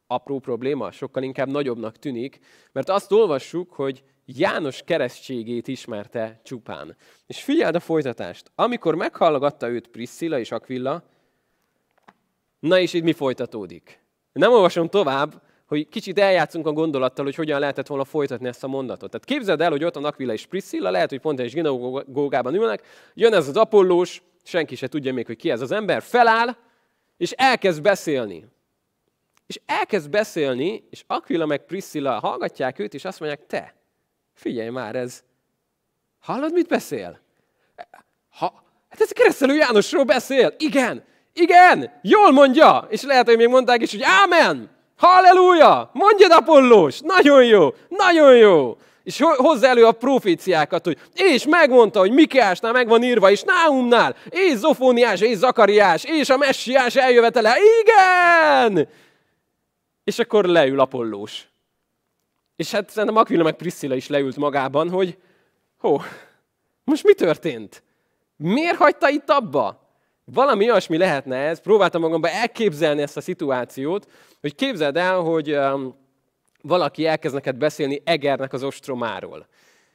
apró 0.07 0.39
probléma, 0.39 0.91
sokkal 0.91 1.23
inkább 1.23 1.49
nagyobbnak 1.49 1.99
tűnik, 1.99 2.39
mert 2.73 2.89
azt 2.89 3.13
olvassuk, 3.13 3.73
hogy 3.73 4.03
János 4.25 4.83
keresztségét 4.83 5.69
ismerte 5.69 6.41
csupán. 6.45 6.97
És 7.27 7.43
figyeld 7.43 7.75
a 7.75 7.81
folytatást. 7.81 8.51
Amikor 8.55 8.95
meghallgatta 8.95 9.69
őt 9.69 9.89
Priscilla 9.89 10.39
és 10.39 10.51
Aquilla, 10.51 11.03
na 12.59 12.79
és 12.79 12.93
itt 12.93 13.03
mi 13.03 13.13
folytatódik? 13.13 14.01
Nem 14.33 14.53
olvasom 14.53 14.89
tovább, 14.89 15.43
hogy 15.67 15.89
kicsit 15.89 16.19
eljátszunk 16.19 16.67
a 16.67 16.73
gondolattal, 16.73 17.25
hogy 17.25 17.35
hogyan 17.35 17.61
lehetett 17.61 17.87
volna 17.87 18.05
folytatni 18.05 18.49
ezt 18.49 18.65
a 18.65 18.67
mondatot. 18.67 19.11
Tehát 19.11 19.27
képzeld 19.27 19.61
el, 19.61 19.71
hogy 19.71 19.85
ott 19.85 19.95
van 19.95 20.05
Aquila 20.05 20.33
és 20.33 20.47
Priscilla, 20.47 20.91
lehet, 20.91 21.11
hogy 21.11 21.21
pont 21.21 21.41
egy 21.41 21.51
zsinagógában 21.51 22.55
ülnek, 22.55 22.87
jön 23.15 23.35
ez 23.35 23.49
az 23.49 23.57
Apollós, 23.57 24.23
senki 24.43 24.75
se 24.75 24.89
tudja 24.89 25.13
még, 25.13 25.27
hogy 25.27 25.37
ki 25.37 25.51
ez 25.51 25.61
az 25.61 25.71
ember, 25.71 26.03
feláll, 26.03 26.57
és 27.17 27.31
elkezd 27.31 27.83
beszélni. 27.83 28.47
És 29.47 29.61
elkezd 29.67 30.11
beszélni, 30.11 30.85
és 30.91 31.05
Aquila 31.07 31.47
meg 31.47 31.65
Priscilla 31.65 32.19
hallgatják 32.19 32.79
őt, 32.79 32.95
és 32.95 33.05
azt 33.05 33.21
mondják, 33.21 33.47
te, 33.47 33.75
figyelj 34.35 34.69
már, 34.69 34.97
ez, 34.97 35.23
hallod, 36.21 36.53
mit 36.53 36.69
beszél? 36.69 37.21
Ha, 38.31 38.63
hát 38.91 39.01
ez 39.01 39.11
keresztelő 39.11 39.55
Jánosról 39.55 40.05
beszél. 40.05 40.55
Igen, 40.59 41.05
igen, 41.33 41.91
jól 42.03 42.31
mondja. 42.31 42.87
És 42.91 43.03
lehet, 43.03 43.27
hogy 43.27 43.37
még 43.37 43.49
mondták 43.49 43.83
is, 43.83 43.91
hogy 43.91 44.03
ámen, 44.03 44.71
halleluja, 44.97 45.91
mondjad 45.93 46.31
Apollós, 46.31 47.01
nagyon 47.01 47.45
jó, 47.45 47.69
nagyon 47.89 48.37
jó. 48.37 48.77
És 49.05 49.21
hozza 49.37 49.67
elő 49.67 49.85
a 49.85 49.93
proféciákat, 49.93 50.85
hogy 50.85 50.99
és 51.15 51.47
megmondta, 51.47 51.99
hogy 51.99 52.13
Mikiásnál 52.13 52.73
meg 52.73 52.89
van 52.89 53.03
írva, 53.03 53.31
és 53.31 53.43
Náumnál, 53.43 54.17
és 54.29 54.55
Zofóniás, 54.55 55.21
és 55.21 55.37
Zakariás, 55.37 56.05
és 56.05 56.31
a 56.31 56.37
Messiás 56.37 56.97
eljövetele. 56.97 57.55
Igen! 57.81 58.89
És 60.05 60.19
akkor 60.19 60.45
leül 60.45 60.81
Apollós. 60.81 61.52
És 62.57 62.71
hát 62.71 62.91
szerintem 62.91 63.17
Aquila 63.17 63.43
meg 63.43 63.57
Priscilla 63.57 63.95
is 63.95 64.09
leült 64.09 64.37
magában, 64.37 64.91
hogy 64.91 65.19
hó, 65.79 66.01
most 66.85 67.05
mi 67.05 67.15
történt? 67.15 67.83
Miért 68.37 68.77
hagyta 68.77 69.09
itt 69.09 69.31
abba? 69.31 69.81
Valami 70.25 70.71
olyasmi 70.71 70.97
lehetne 70.97 71.37
ez, 71.37 71.61
próbáltam 71.61 72.01
magamban 72.01 72.31
elképzelni 72.31 73.03
ezt 73.03 73.17
a 73.17 73.21
szituációt, 73.21 74.11
hogy 74.41 74.55
képzeld 74.55 74.97
el, 74.97 75.21
hogy 75.21 75.53
um, 75.53 75.95
valaki 76.63 77.07
elkezd 77.07 77.35
neked 77.35 77.57
beszélni 77.57 78.03
Egernek 78.05 78.53
az 78.53 78.63
ostromáról. 78.63 79.47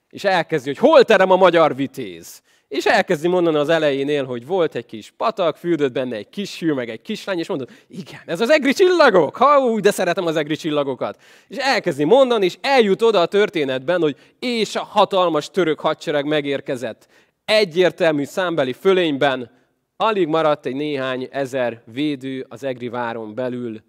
És 0.10 0.24
elkezdi, 0.24 0.68
hogy 0.68 0.78
hol 0.78 1.04
terem 1.04 1.32
a 1.32 1.36
magyar 1.36 1.76
vitéz. 1.76 2.42
És 2.68 2.86
elkezdi 2.86 3.28
mondani 3.28 3.58
az 3.58 3.70
elejénél, 3.70 4.26
hogy 4.26 4.46
volt 4.46 4.76
egy 4.76 4.86
kis 4.86 5.14
patak, 5.18 5.58
füldött 5.58 5.92
benne 5.92 6.16
egy 6.16 6.30
kis 6.30 6.60
hű, 6.60 6.74
meg 6.74 6.90
egy 6.90 7.02
kislány, 7.02 7.40
és 7.40 7.48
mondod, 7.48 7.70
igen, 7.88 8.22
ez 8.26 8.42
az 8.42 8.50
egri 8.50 8.74
csillagok, 8.74 9.36
ha 9.36 9.60
úgy, 9.60 9.82
de 9.82 9.92
szeretem 9.92 10.26
az 10.26 10.36
egri 10.36 10.56
csillagokat. 10.56 11.22
És 11.48 11.58
elkezdi 11.58 12.04
mondani, 12.04 12.46
és 12.46 12.58
eljut 12.62 13.02
oda 13.02 13.22
a 13.22 13.26
történetben, 13.26 14.02
hogy 14.02 14.16
és 14.40 14.76
a 14.76 14.84
hatalmas 14.84 15.50
török 15.50 15.80
hadsereg 15.80 16.26
megérkezett. 16.26 17.08
Egyértelmű 17.46 18.24
számbeli 18.24 18.74
fölényben, 18.74 19.52
alig 19.96 20.28
maradt 20.28 20.66
egy 20.66 20.76
néhány 20.76 21.28
ezer 21.32 21.82
védő 21.86 22.46
az 22.50 22.64
egri 22.64 22.90
váron 22.90 23.36
belül. 23.36 23.82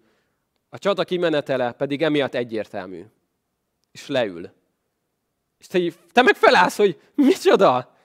A 0.69 0.77
csata 0.77 1.03
kimenetele 1.03 1.71
pedig 1.71 2.01
emiatt 2.01 2.35
egyértelmű. 2.35 3.03
És 3.91 4.07
leül. 4.07 4.49
És 5.57 5.67
te, 5.67 5.79
te 6.11 6.21
meg 6.21 6.35
felállsz, 6.35 6.77
hogy 6.77 6.99
micsoda? 7.15 7.97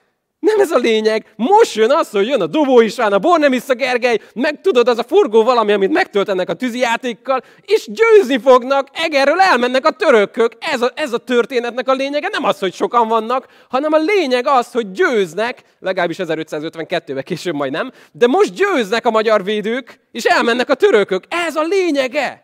Nem 0.45 0.59
ez 0.59 0.71
a 0.71 0.77
lényeg. 0.77 1.33
Most 1.35 1.75
jön 1.75 1.91
az, 1.91 2.09
hogy 2.09 2.27
jön 2.27 2.41
a 2.41 2.45
Dobó 2.45 2.81
István, 2.81 3.13
a 3.13 3.19
Bornemisza 3.19 3.73
Gergely, 3.73 4.19
meg 4.33 4.61
tudod, 4.61 4.87
az 4.87 4.97
a 4.97 5.03
forgó 5.03 5.43
valami, 5.43 5.71
amit 5.71 5.91
megtöltenek 5.91 6.49
a 6.49 6.53
tűzijátékkal, 6.53 7.43
és 7.61 7.87
győzni 7.91 8.37
fognak, 8.37 8.87
Egerről 8.93 9.39
elmennek 9.39 9.85
a 9.85 9.91
törökök. 9.91 10.51
Ez 10.59 10.81
a, 10.81 10.91
ez 10.95 11.13
a 11.13 11.17
történetnek 11.17 11.87
a 11.87 11.93
lényege. 11.93 12.29
Nem 12.31 12.43
az, 12.43 12.59
hogy 12.59 12.73
sokan 12.73 13.07
vannak, 13.07 13.47
hanem 13.69 13.93
a 13.93 13.97
lényeg 13.97 14.47
az, 14.47 14.71
hogy 14.71 14.91
győznek, 14.91 15.61
legalábbis 15.79 16.17
1552-ben 16.19 17.23
később 17.23 17.55
majd 17.55 17.71
nem, 17.71 17.91
de 18.11 18.27
most 18.27 18.53
győznek 18.53 19.05
a 19.05 19.11
magyar 19.11 19.43
védők, 19.43 19.99
és 20.11 20.23
elmennek 20.23 20.69
a 20.69 20.73
törökök. 20.75 21.23
Ez 21.29 21.55
a 21.55 21.63
lényege. 21.63 22.43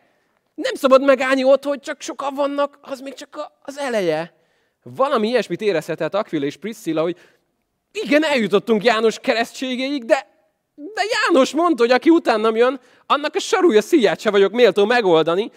Nem 0.54 0.74
szabad 0.74 1.02
megállni 1.02 1.44
ott, 1.44 1.64
hogy 1.64 1.80
csak 1.80 2.00
sokan 2.00 2.34
vannak, 2.34 2.78
az 2.80 3.00
még 3.00 3.14
csak 3.14 3.50
az 3.62 3.78
eleje. 3.78 4.34
Valami 4.82 5.28
ilyesmit 5.28 5.60
érezhetett 5.60 6.14
Aquila 6.14 6.44
és 6.44 6.56
Priscilla, 6.56 7.02
hogy 7.02 7.16
igen, 7.92 8.24
eljutottunk 8.24 8.84
János 8.84 9.18
keresztségéig, 9.18 10.04
de, 10.04 10.26
de 10.74 11.02
János 11.10 11.54
mondta, 11.54 11.82
hogy 11.82 11.92
aki 11.92 12.10
utánam 12.10 12.56
jön, 12.56 12.80
annak 13.06 13.34
a 13.34 13.40
sarúja 13.40 13.82
szíját 13.82 14.20
se 14.20 14.30
vagyok 14.30 14.52
méltó 14.52 14.84
megoldani, 14.84 15.50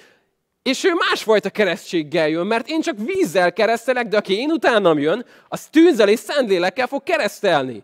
és 0.63 0.83
ő 0.83 0.93
másfajta 1.09 1.49
keresztséggel 1.49 2.29
jön, 2.29 2.47
mert 2.47 2.69
én 2.69 2.81
csak 2.81 2.95
vízzel 2.97 3.53
keresztelek, 3.53 4.07
de 4.07 4.17
aki 4.17 4.33
én 4.33 4.51
utánam 4.51 4.99
jön, 4.99 5.25
az 5.47 5.67
tűzzel 5.67 6.09
és 6.09 6.19
szentlélekkel 6.19 6.87
fog 6.87 7.03
keresztelni. 7.03 7.83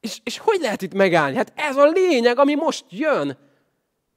És, 0.00 0.18
és 0.24 0.38
hogy 0.38 0.60
lehet 0.60 0.82
itt 0.82 0.94
megállni? 0.94 1.36
Hát 1.36 1.52
ez 1.54 1.76
a 1.76 1.84
lényeg, 1.86 2.38
ami 2.38 2.54
most 2.54 2.84
jön. 2.90 3.38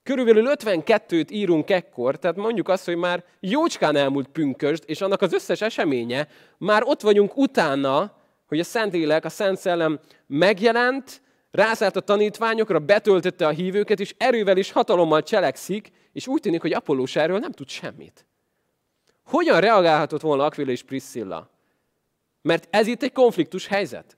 Körülbelül 0.04 0.52
52-t 0.54 1.32
írunk 1.32 1.70
ekkor, 1.70 2.20
tehát 2.20 2.36
mondjuk 2.36 2.70
azt, 2.70 2.86
hogy 2.86 2.96
már 2.96 3.24
jócskán 3.40 3.96
elmúlt 3.96 4.28
pünkösd, 4.28 4.84
és 4.86 5.02
annak 5.02 5.22
az 5.22 5.34
összes 5.34 5.62
eseménye, 5.62 6.28
már 6.58 6.84
ott 6.86 7.02
vagyunk 7.02 7.38
utána, 7.38 8.21
hogy 8.52 8.60
a 8.60 8.64
Szentlélek, 8.64 9.26
a 9.26 9.30
Szent 9.30 9.58
Szellem 9.58 10.00
megjelent, 10.28 11.22
rászállt 11.52 11.96
a 11.96 12.00
tanítványokra, 12.00 12.80
betöltötte 12.80 13.48
a 13.48 13.50
hívőket, 13.50 14.00
és 14.00 14.16
erővel 14.18 14.58
és 14.58 14.72
hatalommal 14.72 15.24
cselekszik, 15.24 15.92
és 16.14 16.28
úgy 16.28 16.42
tűnik, 16.42 16.62
hogy 16.62 16.74
Apollós 16.74 17.16
erről 17.16 17.40
nem 17.40 17.52
tud 17.52 17.70
semmit. 17.70 18.26
Hogyan 19.26 19.60
reagálhatott 19.60 20.22
volna 20.22 20.46
Aquila 20.46 20.72
és 20.72 20.84
Priscilla? 20.84 21.50
Mert 22.42 22.68
ez 22.70 22.88
itt 22.88 23.04
egy 23.04 23.12
konfliktus 23.12 23.68
helyzet. 23.68 24.18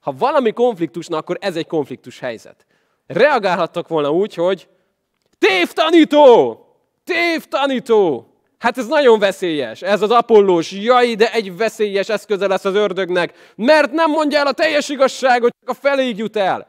Ha 0.00 0.12
valami 0.12 0.52
konfliktusna, 0.52 1.16
akkor 1.16 1.36
ez 1.40 1.56
egy 1.56 1.66
konfliktus 1.66 2.18
helyzet. 2.18 2.66
Reagálhattak 3.06 3.88
volna 3.88 4.10
úgy, 4.10 4.34
hogy 4.34 4.68
tévtanító! 5.38 6.58
Tévtanító! 7.04 8.33
Hát 8.64 8.78
ez 8.78 8.86
nagyon 8.86 9.18
veszélyes. 9.18 9.82
Ez 9.82 10.02
az 10.02 10.10
apollós. 10.10 10.72
Jaj, 10.72 11.14
de 11.14 11.32
egy 11.32 11.56
veszélyes 11.56 12.08
eszköze 12.08 12.46
lesz 12.46 12.64
az 12.64 12.74
ördögnek, 12.74 13.52
mert 13.56 13.92
nem 13.92 14.10
mondja 14.10 14.38
el 14.38 14.46
a 14.46 14.52
teljes 14.52 14.88
igazságot, 14.88 15.54
csak 15.60 15.68
a 15.68 15.80
feléig 15.80 16.18
jut 16.18 16.36
el. 16.36 16.66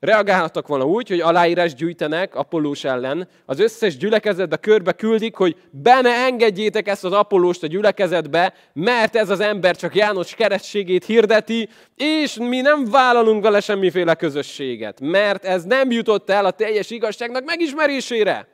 Reagálhattak 0.00 0.66
volna 0.66 0.84
úgy, 0.84 1.08
hogy 1.08 1.20
aláírás 1.20 1.74
gyűjtenek 1.74 2.34
Apollós 2.34 2.84
ellen, 2.84 3.28
az 3.46 3.60
összes 3.60 3.96
gyülekezetbe 3.96 4.56
körbe 4.56 4.92
küldik, 4.92 5.34
hogy 5.36 5.56
be 5.70 6.00
ne 6.00 6.10
engedjétek 6.10 6.88
ezt 6.88 7.04
az 7.04 7.12
Apollóst 7.12 7.62
a 7.62 7.66
gyülekezetbe, 7.66 8.54
mert 8.72 9.16
ez 9.16 9.30
az 9.30 9.40
ember 9.40 9.76
csak 9.76 9.94
János 9.94 10.34
keresztségét 10.34 11.04
hirdeti, 11.04 11.68
és 11.96 12.34
mi 12.34 12.60
nem 12.60 12.84
vállalunk 12.84 13.42
vele 13.42 13.60
semmiféle 13.60 14.14
közösséget, 14.14 15.00
mert 15.00 15.44
ez 15.44 15.64
nem 15.64 15.90
jutott 15.90 16.30
el 16.30 16.44
a 16.44 16.50
teljes 16.50 16.90
igazságnak 16.90 17.44
megismerésére. 17.44 18.48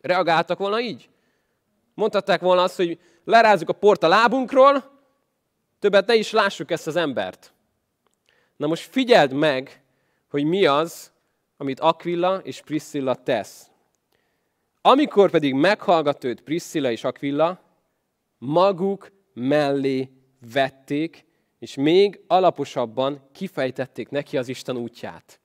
Reagáltak 0.00 0.58
volna 0.58 0.80
így? 0.80 1.08
Mondhatták 1.94 2.40
volna 2.40 2.62
azt, 2.62 2.76
hogy 2.76 2.98
lerázzuk 3.24 3.68
a 3.68 3.72
port 3.72 4.02
a 4.02 4.08
lábunkról, 4.08 4.92
többet 5.78 6.06
ne 6.06 6.14
is 6.14 6.30
lássuk 6.30 6.70
ezt 6.70 6.86
az 6.86 6.96
embert. 6.96 7.52
Na 8.56 8.66
most 8.66 8.90
figyeld 8.90 9.32
meg, 9.32 9.82
hogy 10.28 10.44
mi 10.44 10.66
az, 10.66 11.12
amit 11.56 11.80
Aquilla 11.80 12.38
és 12.38 12.60
Priscilla 12.60 13.14
tesz. 13.14 13.70
Amikor 14.80 15.30
pedig 15.30 15.54
meghallgat 15.54 16.24
őt 16.24 16.40
Priscilla 16.40 16.90
és 16.90 17.04
Aquilla, 17.04 17.60
maguk 18.38 19.12
mellé 19.32 20.10
vették, 20.52 21.24
és 21.58 21.74
még 21.74 22.20
alaposabban 22.26 23.28
kifejtették 23.32 24.08
neki 24.08 24.36
az 24.36 24.48
Isten 24.48 24.76
útját. 24.76 25.40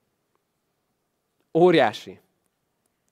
Óriási. 1.54 2.20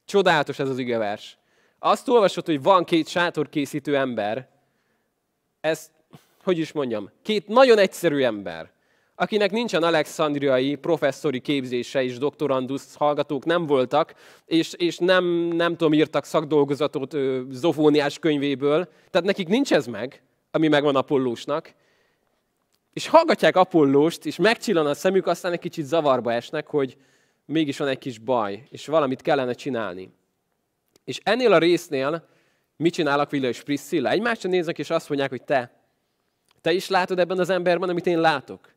Csodálatos 0.04 0.58
ez 0.58 0.68
az 0.68 0.78
igevers. 0.78 1.38
Azt 1.78 2.08
olvasod, 2.08 2.46
hogy 2.46 2.62
van 2.62 2.84
két 2.84 3.08
sátorkészítő 3.08 3.96
ember, 3.96 4.48
ez, 5.60 5.90
hogy 6.44 6.58
is 6.58 6.72
mondjam, 6.72 7.10
két 7.22 7.48
nagyon 7.48 7.78
egyszerű 7.78 8.22
ember, 8.22 8.70
akinek 9.14 9.50
nincsen 9.50 9.82
alexandriai 9.82 10.74
professzori 10.74 11.40
képzése 11.40 12.02
és 12.02 12.18
doktorandusz 12.18 12.94
hallgatók 12.94 13.44
nem 13.44 13.66
voltak, 13.66 14.14
és, 14.46 14.72
és 14.72 14.98
nem, 14.98 15.24
nem 15.52 15.76
tudom, 15.76 15.92
írtak 15.92 16.24
szakdolgozatot 16.24 17.14
ö, 17.14 17.42
Zofóniás 17.50 18.18
könyvéből, 18.18 18.88
tehát 19.10 19.26
nekik 19.26 19.48
nincs 19.48 19.72
ez 19.72 19.86
meg, 19.86 20.22
ami 20.50 20.68
megvan 20.68 20.96
Apollósnak, 20.96 21.74
és 22.92 23.08
hallgatják 23.08 23.56
Apollóst, 23.56 24.26
és 24.26 24.36
megcsillan 24.36 24.86
a 24.86 24.94
szemük, 24.94 25.26
aztán 25.26 25.52
egy 25.52 25.58
kicsit 25.58 25.84
zavarba 25.84 26.32
esnek, 26.32 26.66
hogy 26.66 26.96
mégis 27.44 27.78
van 27.78 27.88
egy 27.88 27.98
kis 27.98 28.18
baj, 28.18 28.66
és 28.70 28.86
valamit 28.86 29.22
kellene 29.22 29.52
csinálni. 29.52 30.10
És 31.08 31.20
ennél 31.22 31.52
a 31.52 31.58
résznél 31.58 32.28
mit 32.76 32.92
csinál 32.92 33.20
Aquila 33.20 33.48
és 33.48 33.62
Priscilla? 33.62 34.10
Egymásra 34.10 34.48
néznek, 34.48 34.78
és 34.78 34.90
azt 34.90 35.08
mondják, 35.08 35.30
hogy 35.30 35.42
te, 35.42 35.72
te 36.60 36.72
is 36.72 36.88
látod 36.88 37.18
ebben 37.18 37.38
az 37.38 37.50
emberben, 37.50 37.88
amit 37.88 38.06
én 38.06 38.20
látok. 38.20 38.72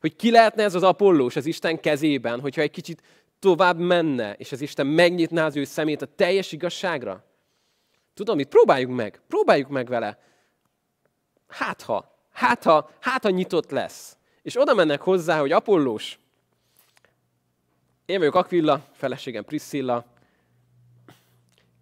Hogy 0.00 0.16
ki 0.16 0.30
lehetne 0.30 0.62
ez 0.62 0.74
az 0.74 0.82
Apollós 0.82 1.36
az 1.36 1.46
Isten 1.46 1.80
kezében, 1.80 2.40
hogyha 2.40 2.60
egy 2.60 2.70
kicsit 2.70 3.02
tovább 3.38 3.78
menne, 3.78 4.34
és 4.34 4.52
az 4.52 4.60
Isten 4.60 4.86
megnyitná 4.86 5.46
az 5.46 5.56
ő 5.56 5.64
szemét 5.64 6.02
a 6.02 6.06
teljes 6.06 6.52
igazságra? 6.52 7.24
Tudom, 8.14 8.38
itt 8.38 8.48
próbáljuk 8.48 8.90
meg, 8.90 9.20
próbáljuk 9.28 9.68
meg 9.68 9.88
vele. 9.88 10.18
Hát 11.48 11.82
ha, 11.82 12.18
hát 12.32 12.62
ha, 12.62 12.90
hát 13.00 13.22
ha 13.22 13.30
nyitott 13.30 13.70
lesz. 13.70 14.16
És 14.42 14.60
oda 14.60 14.74
mennek 14.74 15.00
hozzá, 15.00 15.40
hogy 15.40 15.52
Apollós, 15.52 16.18
én 18.06 18.18
vagyok 18.18 18.34
Aquilla, 18.34 18.86
feleségem 18.92 19.44
Priscilla, 19.44 20.10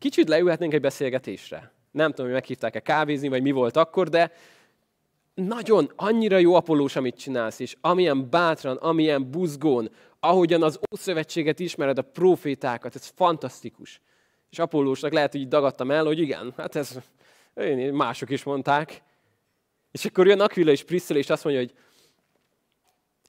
Kicsit 0.00 0.28
leülhetnénk 0.28 0.72
egy 0.72 0.80
beszélgetésre. 0.80 1.72
Nem 1.90 2.10
tudom, 2.10 2.26
hogy 2.26 2.34
meghívták-e 2.34 2.80
kávézni, 2.80 3.28
vagy 3.28 3.42
mi 3.42 3.50
volt 3.50 3.76
akkor, 3.76 4.08
de 4.08 4.32
nagyon, 5.34 5.92
annyira 5.96 6.38
jó 6.38 6.54
Apollós, 6.54 6.96
amit 6.96 7.18
csinálsz, 7.18 7.58
és 7.58 7.76
amilyen 7.80 8.30
bátran, 8.30 8.76
amilyen 8.76 9.30
buzgón, 9.30 9.90
ahogyan 10.20 10.62
az 10.62 10.80
Ószövetséget 10.92 11.58
ismered, 11.58 11.98
a 11.98 12.02
profétákat, 12.02 12.94
ez 12.94 13.12
fantasztikus. 13.14 14.00
És 14.50 14.58
Apollósnak 14.58 15.12
lehet, 15.12 15.32
hogy 15.32 15.40
így 15.40 15.48
dagadtam 15.48 15.90
el, 15.90 16.04
hogy 16.04 16.18
igen, 16.18 16.52
hát 16.56 16.76
ez 16.76 16.98
én, 17.54 17.92
mások 17.92 18.30
is 18.30 18.42
mondták. 18.42 19.02
És 19.92 20.04
akkor 20.04 20.26
jön 20.26 20.40
Aquila 20.40 20.70
és 20.70 20.82
Priscilla, 20.82 21.18
és 21.18 21.30
azt 21.30 21.44
mondja, 21.44 21.62
hogy 21.62 21.74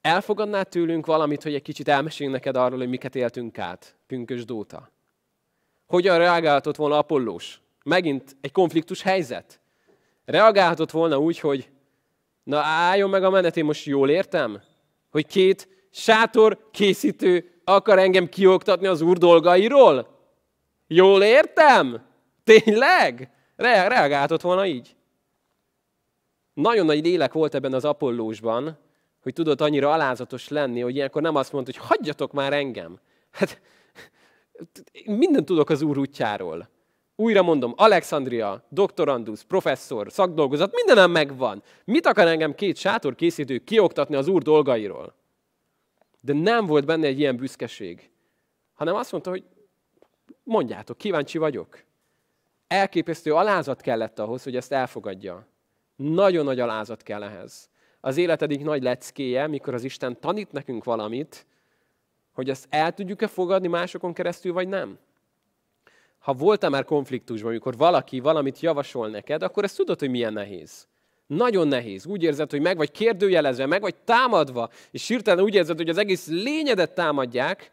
elfogadnád 0.00 0.68
tőlünk 0.68 1.06
valamit, 1.06 1.42
hogy 1.42 1.54
egy 1.54 1.62
kicsit 1.62 1.88
elmeséljünk 1.88 2.36
neked 2.36 2.56
arról, 2.56 2.78
hogy 2.78 2.88
miket 2.88 3.14
éltünk 3.14 3.58
át, 3.58 3.96
pünkös 4.06 4.44
dóta. 4.44 4.91
Hogyan 5.92 6.18
reagálhatott 6.18 6.76
volna 6.76 6.98
Apollós? 6.98 7.60
Megint 7.84 8.36
egy 8.40 8.52
konfliktus 8.52 9.02
helyzet. 9.02 9.60
Reagálhatott 10.24 10.90
volna 10.90 11.18
úgy, 11.18 11.38
hogy 11.38 11.70
na 12.42 12.58
álljon 12.58 13.10
meg 13.10 13.24
a 13.24 13.30
menet, 13.30 13.56
én 13.56 13.64
most 13.64 13.84
jól 13.84 14.10
értem? 14.10 14.62
Hogy 15.10 15.26
két 15.26 15.68
sátor 15.90 16.68
készítő 16.70 17.60
akar 17.64 17.98
engem 17.98 18.28
kioktatni 18.28 18.86
az 18.86 19.00
úr 19.00 19.18
dolgairól? 19.18 20.18
Jól 20.86 21.22
értem? 21.22 22.06
Tényleg? 22.44 23.30
Re- 23.56 23.88
reagálhatott 23.88 24.40
volna 24.40 24.66
így. 24.66 24.96
Nagyon 26.54 26.86
nagy 26.86 27.04
lélek 27.04 27.32
volt 27.32 27.54
ebben 27.54 27.72
az 27.72 27.84
Apollósban, 27.84 28.78
hogy 29.22 29.32
tudott 29.32 29.60
annyira 29.60 29.92
alázatos 29.92 30.48
lenni, 30.48 30.80
hogy 30.80 30.94
ilyenkor 30.94 31.22
nem 31.22 31.36
azt 31.36 31.52
mondta, 31.52 31.72
hogy 31.76 31.86
hagyjatok 31.88 32.32
már 32.32 32.52
engem. 32.52 33.00
Hát 33.30 33.60
minden 35.04 35.44
tudok 35.44 35.70
az 35.70 35.82
Úr 35.82 35.98
útjáról. 35.98 36.68
Újra 37.16 37.42
mondom, 37.42 37.72
Alexandria, 37.76 38.66
doktorandus, 38.68 39.42
professzor, 39.42 40.12
szakdolgozat, 40.12 40.74
mindenem 40.74 41.10
megvan. 41.10 41.62
Mit 41.84 42.06
akar 42.06 42.26
engem 42.26 42.54
két 42.54 42.76
sátorkészítő 42.76 43.58
kioktatni 43.58 44.14
az 44.14 44.28
Úr 44.28 44.42
dolgairól? 44.42 45.14
De 46.20 46.32
nem 46.32 46.66
volt 46.66 46.84
benne 46.84 47.06
egy 47.06 47.18
ilyen 47.18 47.36
büszkeség, 47.36 48.10
hanem 48.74 48.94
azt 48.94 49.12
mondta, 49.12 49.30
hogy 49.30 49.44
mondjátok, 50.42 50.98
kíváncsi 50.98 51.38
vagyok. 51.38 51.84
Elképesztő 52.66 53.34
alázat 53.34 53.80
kellett 53.80 54.18
ahhoz, 54.18 54.42
hogy 54.42 54.56
ezt 54.56 54.72
elfogadja. 54.72 55.46
Nagyon 55.96 56.44
nagy 56.44 56.60
alázat 56.60 57.02
kell 57.02 57.22
ehhez. 57.22 57.70
Az 58.00 58.16
élet 58.16 58.42
egyik 58.42 58.62
nagy 58.62 58.82
leckéje, 58.82 59.46
mikor 59.46 59.74
az 59.74 59.84
Isten 59.84 60.20
tanít 60.20 60.52
nekünk 60.52 60.84
valamit, 60.84 61.46
hogy 62.32 62.48
ezt 62.48 62.66
el 62.70 62.92
tudjuk-e 62.92 63.26
fogadni 63.26 63.68
másokon 63.68 64.12
keresztül, 64.12 64.52
vagy 64.52 64.68
nem. 64.68 64.98
Ha 66.18 66.32
voltál 66.32 66.70
már 66.70 66.84
konfliktusban, 66.84 67.50
amikor 67.50 67.76
valaki 67.76 68.20
valamit 68.20 68.60
javasol 68.60 69.08
neked, 69.08 69.42
akkor 69.42 69.64
ezt 69.64 69.76
tudod, 69.76 69.98
hogy 69.98 70.10
milyen 70.10 70.32
nehéz. 70.32 70.86
Nagyon 71.26 71.68
nehéz. 71.68 72.06
Úgy 72.06 72.22
érzed, 72.22 72.50
hogy 72.50 72.60
meg 72.60 72.76
vagy 72.76 72.90
kérdőjelezve, 72.90 73.66
meg 73.66 73.80
vagy 73.80 73.94
támadva, 73.94 74.70
és 74.90 75.08
hirtelen 75.08 75.44
úgy 75.44 75.54
érzed, 75.54 75.76
hogy 75.76 75.88
az 75.88 75.98
egész 75.98 76.26
lényedet 76.26 76.94
támadják, 76.94 77.70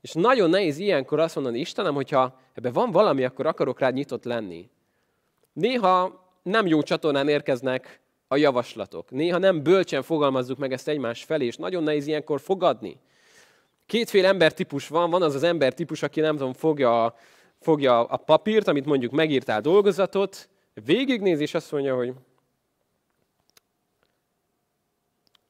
és 0.00 0.12
nagyon 0.12 0.50
nehéz 0.50 0.78
ilyenkor 0.78 1.18
azt 1.18 1.34
mondani, 1.34 1.58
Istenem, 1.58 1.94
hogyha 1.94 2.40
ebben 2.54 2.72
van 2.72 2.90
valami, 2.90 3.24
akkor 3.24 3.46
akarok 3.46 3.78
rád 3.78 3.94
nyitott 3.94 4.24
lenni. 4.24 4.70
Néha 5.52 6.24
nem 6.42 6.66
jó 6.66 6.82
csatornán 6.82 7.28
érkeznek 7.28 8.00
a 8.28 8.36
javaslatok. 8.36 9.10
Néha 9.10 9.38
nem 9.38 9.62
bölcsen 9.62 10.02
fogalmazzuk 10.02 10.58
meg 10.58 10.72
ezt 10.72 10.88
egymás 10.88 11.24
felé, 11.24 11.46
és 11.46 11.56
nagyon 11.56 11.82
nehéz 11.82 12.06
ilyenkor 12.06 12.40
fogadni. 12.40 13.00
Kétféle 13.86 14.28
embertípus 14.28 14.88
van. 14.88 15.10
Van 15.10 15.22
az 15.22 15.34
az 15.34 15.42
embertípus, 15.42 16.02
aki 16.02 16.20
nem 16.20 16.36
tudom, 16.36 16.52
fogja 16.52 17.04
a, 17.04 17.16
fogja 17.60 18.04
a 18.04 18.16
papírt, 18.16 18.68
amit 18.68 18.84
mondjuk 18.84 19.12
megírtál 19.12 19.60
dolgozatot, 19.60 20.48
végignéz, 20.84 21.40
és 21.40 21.54
azt 21.54 21.72
mondja, 21.72 21.96
hogy 21.96 22.12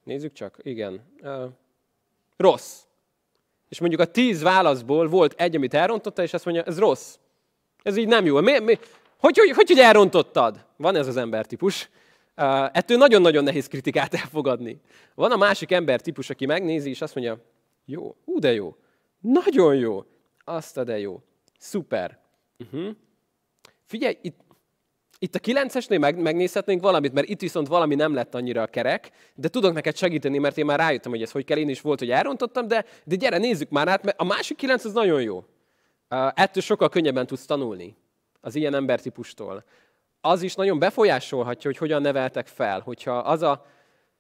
nézzük 0.05 0.33
csak, 0.33 0.59
igen, 0.62 1.01
uh, 1.22 1.44
rossz. 2.37 2.81
És 3.68 3.81
mondjuk 3.81 4.01
a 4.01 4.05
tíz 4.05 4.42
válaszból 4.42 5.09
volt 5.09 5.40
egy, 5.40 5.57
amit 5.57 5.75
elrontotta, 5.75 6.22
és 6.22 6.33
azt 6.33 6.44
mondja, 6.44 6.62
ez 6.62 6.79
rossz. 6.79 7.16
Ez 7.83 7.96
így 7.96 8.09
nem 8.09 8.25
jó. 8.25 8.40
Mi, 8.40 8.59
mi, 8.59 8.79
hogy, 9.18 9.38
hogy, 9.38 9.51
hogy, 9.51 9.66
hogy 9.66 9.79
elrontottad? 9.79 10.64
Van 10.77 10.96
ez 10.96 11.07
az 11.07 11.16
embertípus. 11.16 11.88
Uh, 12.37 12.64
ettől 12.72 12.96
nagyon-nagyon 12.96 13.44
nehéz 13.44 13.66
kritikát 13.66 14.14
elfogadni. 14.14 14.81
Van 15.14 15.33
a 15.33 15.37
másik 15.37 15.72
embertípus, 15.72 16.31
aki 16.31 16.46
megnézi, 16.46 16.90
és 16.90 17.01
azt 17.01 17.14
mondja, 17.14 17.38
jó, 17.87 18.16
ú, 18.25 18.38
de 18.38 18.53
jó, 18.53 18.77
nagyon 19.20 19.75
jó, 19.75 20.05
azt 20.44 20.77
a 20.77 20.85
de 20.85 20.99
jó, 20.99 21.22
szuper. 21.59 22.18
Uh-huh. 22.59 22.96
Figyelj, 23.85 24.18
itt, 24.22 24.40
itt 25.18 25.35
a 25.35 25.38
kilencesnél 25.38 25.99
meg, 25.99 26.20
megnézhetnénk 26.20 26.83
valamit, 26.83 27.12
mert 27.12 27.29
itt 27.29 27.40
viszont 27.40 27.68
valami 27.68 27.94
nem 27.94 28.14
lett 28.14 28.35
annyira 28.35 28.66
kerek, 28.66 29.11
de 29.35 29.49
tudok 29.49 29.72
neked 29.72 29.96
segíteni, 29.96 30.38
mert 30.38 30.59
én 30.59 30.64
már 30.64 30.79
rájöttem, 30.79 31.11
hogy 31.11 31.22
ez 31.22 31.31
hogy 31.31 31.44
kell, 31.44 31.59
én 31.59 31.68
is 31.68 31.81
volt, 31.81 31.99
hogy 31.99 32.11
elrontottam, 32.11 32.68
de, 32.68 32.85
de 33.05 33.14
gyere, 33.14 33.38
nézzük 33.38 33.70
már 33.70 33.88
át, 33.88 34.03
mert 34.03 34.20
a 34.20 34.25
másik 34.25 34.57
kilenc 34.57 34.85
az 34.85 34.92
nagyon 34.92 35.22
jó. 35.22 35.37
Uh, 35.37 35.44
ettől 36.35 36.62
sokkal 36.62 36.88
könnyebben 36.88 37.27
tudsz 37.27 37.46
tanulni 37.46 37.96
az 38.40 38.55
ilyen 38.55 38.75
embertípustól. 38.75 39.64
Az 40.20 40.42
is 40.42 40.55
nagyon 40.55 40.79
befolyásolhatja, 40.79 41.70
hogy 41.70 41.79
hogyan 41.79 42.03
neveltek 42.03 42.46
fel. 42.46 42.81
Hogyha 42.81 43.18
az 43.18 43.42
a 43.42 43.66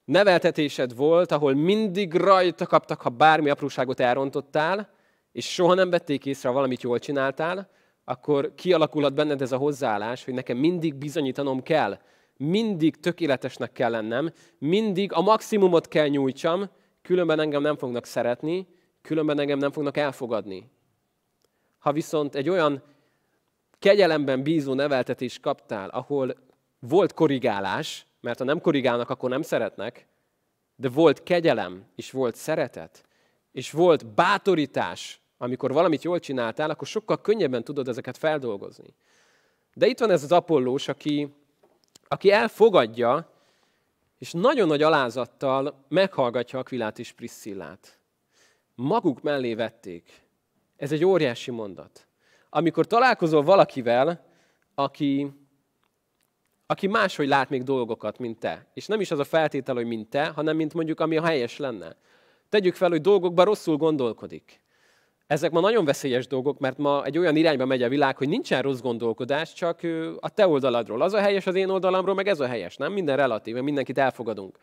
neveltetésed 0.06 0.96
volt, 0.96 1.32
ahol 1.32 1.54
mindig 1.54 2.14
rajta 2.14 2.66
kaptak, 2.66 3.00
ha 3.00 3.08
bármi 3.08 3.50
apróságot 3.50 4.00
elrontottál, 4.00 4.90
és 5.32 5.52
soha 5.52 5.74
nem 5.74 5.90
vették 5.90 6.26
észre, 6.26 6.48
ha 6.48 6.54
valamit 6.54 6.82
jól 6.82 6.98
csináltál, 6.98 7.70
akkor 8.04 8.54
kialakulhat 8.54 9.14
benned 9.14 9.42
ez 9.42 9.52
a 9.52 9.56
hozzáállás, 9.56 10.24
hogy 10.24 10.34
nekem 10.34 10.56
mindig 10.56 10.94
bizonyítanom 10.94 11.62
kell, 11.62 11.98
mindig 12.36 13.00
tökéletesnek 13.00 13.72
kell 13.72 13.90
lennem, 13.90 14.32
mindig 14.58 15.12
a 15.12 15.20
maximumot 15.20 15.88
kell 15.88 16.08
nyújtsam, 16.08 16.70
különben 17.02 17.40
engem 17.40 17.62
nem 17.62 17.76
fognak 17.76 18.04
szeretni, 18.04 18.66
különben 19.02 19.38
engem 19.38 19.58
nem 19.58 19.70
fognak 19.70 19.96
elfogadni. 19.96 20.70
Ha 21.78 21.92
viszont 21.92 22.34
egy 22.34 22.48
olyan 22.48 22.82
kegyelemben 23.78 24.42
bízó 24.42 24.74
neveltetést 24.74 25.40
kaptál, 25.40 25.88
ahol 25.88 26.34
volt 26.78 27.12
korrigálás, 27.12 28.05
mert 28.26 28.38
ha 28.38 28.44
nem 28.44 28.60
korrigálnak, 28.60 29.10
akkor 29.10 29.30
nem 29.30 29.42
szeretnek, 29.42 30.06
de 30.76 30.88
volt 30.88 31.22
kegyelem, 31.22 31.84
és 31.94 32.10
volt 32.10 32.34
szeretet, 32.34 33.04
és 33.52 33.70
volt 33.70 34.06
bátorítás, 34.06 35.20
amikor 35.38 35.72
valamit 35.72 36.02
jól 36.02 36.18
csináltál, 36.18 36.70
akkor 36.70 36.86
sokkal 36.86 37.20
könnyebben 37.20 37.64
tudod 37.64 37.88
ezeket 37.88 38.16
feldolgozni. 38.16 38.94
De 39.74 39.86
itt 39.86 39.98
van 39.98 40.10
ez 40.10 40.22
az 40.22 40.32
Apollós, 40.32 40.88
aki, 40.88 41.34
aki 42.08 42.30
elfogadja, 42.30 43.30
és 44.18 44.32
nagyon 44.32 44.66
nagy 44.66 44.82
alázattal 44.82 45.84
meghallgatja 45.88 46.58
Aquilát 46.58 46.98
és 46.98 47.12
Priscillát. 47.12 48.00
Maguk 48.74 49.22
mellé 49.22 49.54
vették. 49.54 50.22
Ez 50.76 50.92
egy 50.92 51.04
óriási 51.04 51.50
mondat. 51.50 52.06
Amikor 52.50 52.86
találkozol 52.86 53.42
valakivel, 53.42 54.26
aki, 54.74 55.30
aki 56.66 56.86
máshogy 56.86 57.28
lát 57.28 57.48
még 57.48 57.62
dolgokat, 57.62 58.18
mint 58.18 58.38
te. 58.38 58.66
És 58.74 58.86
nem 58.86 59.00
is 59.00 59.10
az 59.10 59.18
a 59.18 59.24
feltétel, 59.24 59.74
hogy 59.74 59.86
mint 59.86 60.08
te, 60.08 60.26
hanem 60.26 60.56
mint 60.56 60.74
mondjuk, 60.74 61.00
ami 61.00 61.16
a 61.16 61.24
helyes 61.24 61.56
lenne. 61.56 61.96
Tegyük 62.48 62.74
fel, 62.74 62.90
hogy 62.90 63.00
dolgokban 63.00 63.44
rosszul 63.44 63.76
gondolkodik. 63.76 64.60
Ezek 65.26 65.50
ma 65.50 65.60
nagyon 65.60 65.84
veszélyes 65.84 66.26
dolgok, 66.26 66.58
mert 66.58 66.78
ma 66.78 67.04
egy 67.04 67.18
olyan 67.18 67.36
irányba 67.36 67.64
megy 67.64 67.82
a 67.82 67.88
világ, 67.88 68.16
hogy 68.16 68.28
nincsen 68.28 68.62
rossz 68.62 68.80
gondolkodás, 68.80 69.52
csak 69.52 69.80
a 70.20 70.28
te 70.28 70.48
oldaladról. 70.48 71.02
Az 71.02 71.12
a 71.12 71.20
helyes 71.20 71.46
az 71.46 71.54
én 71.54 71.68
oldalamról, 71.68 72.14
meg 72.14 72.28
ez 72.28 72.40
a 72.40 72.46
helyes, 72.46 72.76
nem? 72.76 72.92
Minden 72.92 73.16
relatív, 73.16 73.56
mindenkit 73.56 73.98
elfogadunk. 73.98 74.58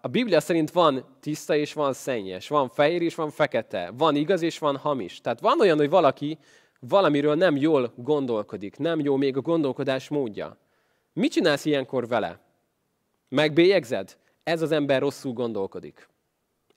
A 0.00 0.08
Biblia 0.10 0.40
szerint 0.40 0.70
van 0.70 1.04
tiszta 1.20 1.56
és 1.56 1.72
van 1.72 1.92
szennyes, 1.92 2.48
van 2.48 2.68
fehér 2.68 3.02
és 3.02 3.14
van 3.14 3.30
fekete, 3.30 3.90
van 3.96 4.16
igaz 4.16 4.42
és 4.42 4.58
van 4.58 4.76
hamis. 4.76 5.20
Tehát 5.20 5.40
van 5.40 5.60
olyan, 5.60 5.78
hogy 5.78 5.90
valaki 5.90 6.38
valamiről 6.80 7.34
nem 7.34 7.56
jól 7.56 7.92
gondolkodik, 7.96 8.76
nem 8.76 9.00
jó 9.00 9.16
még 9.16 9.36
a 9.36 9.40
gondolkodás 9.40 10.08
módja. 10.08 10.56
Mit 11.12 11.32
csinálsz 11.32 11.64
ilyenkor 11.64 12.08
vele? 12.08 12.40
Megbélyegzed? 13.28 14.16
Ez 14.42 14.62
az 14.62 14.72
ember 14.72 15.00
rosszul 15.00 15.32
gondolkodik. 15.32 16.08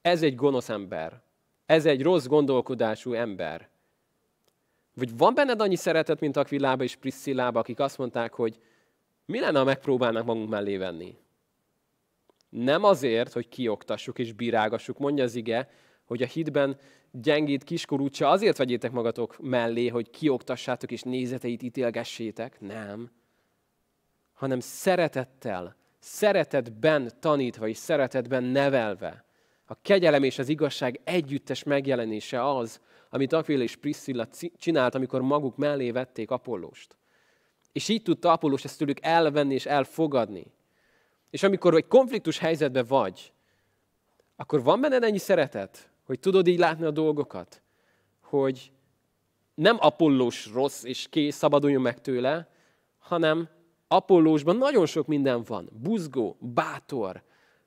Ez 0.02 0.24
egy 0.24 0.36
gonosz 0.36 0.69
ember. 0.69 1.21
Ez 1.65 1.86
egy 1.86 2.02
rossz 2.02 2.26
gondolkodású 2.26 3.13
ember. 3.13 3.69
Vagy 4.93 5.17
van 5.17 5.34
benned 5.34 5.62
annyi 5.62 5.76
szeretet, 5.76 6.19
mint 6.19 6.38
Akvillába 6.38 6.84
és 6.84 6.95
Priscillába, 6.95 7.60
akik 7.60 7.80
azt 7.80 7.98
mondták, 7.98 8.34
hogy 8.34 8.60
mi 9.26 9.39
lenne, 9.39 9.58
ha 9.58 9.65
megpróbálnánk 9.65 10.26
magunk 10.26 10.50
mellé 10.50 10.78
venni? 10.78 11.17
Nem 12.50 12.84
azért, 12.84 13.34
hogy 13.34 13.48
kioktassuk 13.48 14.19
és 14.19 14.34
bírágassuk, 14.34 14.98
mondja 14.98 15.24
az 15.24 15.36
ige, 15.36 15.69
hogy 16.06 16.21
a 16.21 16.26
hitben 16.26 16.78
gyengít 17.12 17.63
kiskorút 17.63 18.13
se 18.13 18.30
azért 18.30 18.58
vegyétek 18.58 18.91
magatok 18.91 19.38
mellé, 19.41 19.88
hogy 19.88 20.10
kioktassátok 20.10 20.91
és 20.91 21.02
nézeteit 21.02 21.63
ítélgessétek. 21.63 22.62
Nem. 22.62 23.12
Hanem 24.36 24.60
szeretettel, 24.60 25.76
szeretetben 26.00 27.12
tanítva 27.19 27.67
és 27.67 27.78
szeretetben 27.78 28.43
nevelve 28.43 29.26
a 29.65 29.82
kegyelem 29.82 30.24
és 30.24 30.39
az 30.39 30.50
igazság 30.50 31.00
együttes 31.04 31.63
megjelenése 31.63 32.50
az, 32.50 32.82
amit 33.10 33.34
Aquila 33.34 33.63
és 33.63 33.76
Priscilla 33.76 34.28
csinált, 34.58 34.95
amikor 34.95 35.21
maguk 35.21 35.58
mellé 35.58 35.91
vették 35.91 36.32
Apollóst. 36.32 36.98
És 37.71 37.88
így 37.88 38.02
tudta 38.02 38.32
Apollós 38.32 38.63
ezt 38.63 38.78
tőlük 38.78 38.98
elvenni 39.02 39.54
és 39.54 39.65
elfogadni. 39.65 40.52
És 41.30 41.43
amikor 41.43 41.76
egy 41.76 41.88
konfliktus 41.88 42.38
helyzetben 42.38 42.86
vagy, 42.88 43.34
akkor 44.36 44.63
van 44.63 44.82
benned 44.82 45.04
ennyi 45.04 45.17
szeretet, 45.17 45.89
hogy 46.06 46.19
tudod 46.19 46.48
így 46.48 46.60
látni 46.60 46.86
a 46.86 46.91
dolgokat, 46.91 47.62
hogy 48.21 48.71
nem 49.54 49.78
Apollós 49.80 50.45
rossz 50.54 50.84
és 50.84 51.08
kész, 51.10 51.36
szabaduljon 51.36 51.82
meg 51.82 52.02
tőle, 52.02 52.50
hanem 53.00 53.50
Apollósban 53.88 54.58
nagyon 54.58 54.86
sok 54.86 55.08
minden 55.08 55.43
van. 55.43 55.69
Buzgó, 55.82 56.38
bátor, 56.39 57.24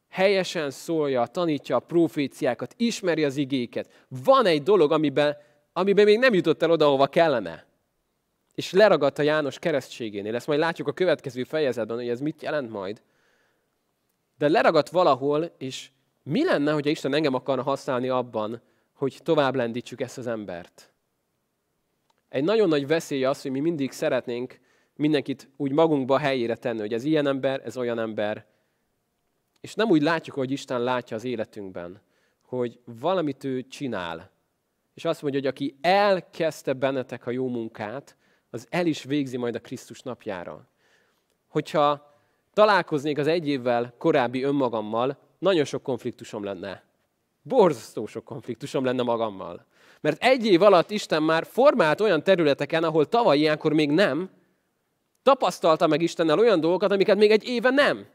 helyesen 0.08 0.70
szólja, 0.70 1.26
tanítja 1.26 1.76
a 1.76 1.80
proféciákat, 1.80 2.74
ismeri 2.76 3.24
az 3.24 3.36
igéket. 3.36 4.06
Van 4.24 4.46
egy 4.46 4.62
dolog, 4.62 4.92
amiben, 4.92 5.36
amiben 5.72 6.04
még 6.04 6.18
nem 6.18 6.34
jutott 6.34 6.62
el 6.62 6.70
oda, 6.70 6.86
ahova 6.86 7.06
kellene. 7.06 7.66
És 8.54 8.72
leragadt 8.72 9.18
a 9.18 9.22
János 9.22 9.58
keresztségénél. 9.58 10.34
Ezt 10.34 10.46
majd 10.46 10.58
látjuk 10.58 10.88
a 10.88 10.92
következő 10.92 11.44
fejezetben, 11.44 11.96
hogy 11.96 12.08
ez 12.08 12.20
mit 12.20 12.42
jelent 12.42 12.70
majd. 12.70 13.02
De 14.38 14.48
leragadt 14.48 14.88
valahol, 14.88 15.54
és 15.58 15.90
mi 16.22 16.44
lenne, 16.44 16.72
hogyha 16.72 16.90
Isten 16.90 17.14
engem 17.14 17.34
akarna 17.34 17.62
használni 17.62 18.08
abban, 18.08 18.62
hogy 18.94 19.20
tovább 19.22 19.54
lendítsük 19.54 20.00
ezt 20.00 20.18
az 20.18 20.26
embert? 20.26 20.92
Egy 22.28 22.44
nagyon 22.44 22.68
nagy 22.68 22.86
veszély 22.86 23.24
az, 23.24 23.42
hogy 23.42 23.50
mi 23.50 23.60
mindig 23.60 23.92
szeretnénk 23.92 24.58
mindenkit 24.98 25.48
úgy 25.56 25.72
magunkba 25.72 26.18
helyére 26.18 26.56
tenni, 26.56 26.80
hogy 26.80 26.92
ez 26.92 27.04
ilyen 27.04 27.26
ember, 27.26 27.60
ez 27.64 27.76
olyan 27.76 27.98
ember, 27.98 28.46
és 29.60 29.74
nem 29.74 29.90
úgy 29.90 30.02
látjuk, 30.02 30.36
hogy 30.36 30.50
Isten 30.50 30.82
látja 30.82 31.16
az 31.16 31.24
életünkben, 31.24 32.00
hogy 32.42 32.78
valamit 33.00 33.44
ő 33.44 33.62
csinál. 33.62 34.30
És 34.94 35.04
azt 35.04 35.22
mondja, 35.22 35.40
hogy 35.40 35.48
aki 35.48 35.78
elkezdte 35.80 36.72
bennetek 36.72 37.26
a 37.26 37.30
jó 37.30 37.48
munkát, 37.48 38.16
az 38.50 38.66
el 38.70 38.86
is 38.86 39.02
végzi 39.02 39.36
majd 39.36 39.54
a 39.54 39.60
Krisztus 39.60 40.00
napjára. 40.00 40.68
Hogyha 41.48 42.20
találkoznék 42.52 43.18
az 43.18 43.26
egy 43.26 43.48
évvel 43.48 43.94
korábbi 43.98 44.42
önmagammal, 44.42 45.18
nagyon 45.38 45.64
sok 45.64 45.82
konfliktusom 45.82 46.44
lenne. 46.44 46.82
Borzasztó 47.42 48.06
sok 48.06 48.24
konfliktusom 48.24 48.84
lenne 48.84 49.02
magammal. 49.02 49.66
Mert 50.00 50.22
egy 50.22 50.46
év 50.46 50.62
alatt 50.62 50.90
Isten 50.90 51.22
már 51.22 51.46
formált 51.46 52.00
olyan 52.00 52.22
területeken, 52.22 52.84
ahol 52.84 53.06
tavaly 53.06 53.38
ilyenkor 53.38 53.72
még 53.72 53.90
nem, 53.90 54.30
tapasztalta 55.28 55.86
meg 55.86 56.02
Istennel 56.02 56.38
olyan 56.38 56.60
dolgokat, 56.60 56.92
amiket 56.92 57.16
még 57.16 57.30
egy 57.30 57.48
éve 57.48 57.70
nem. 57.70 58.06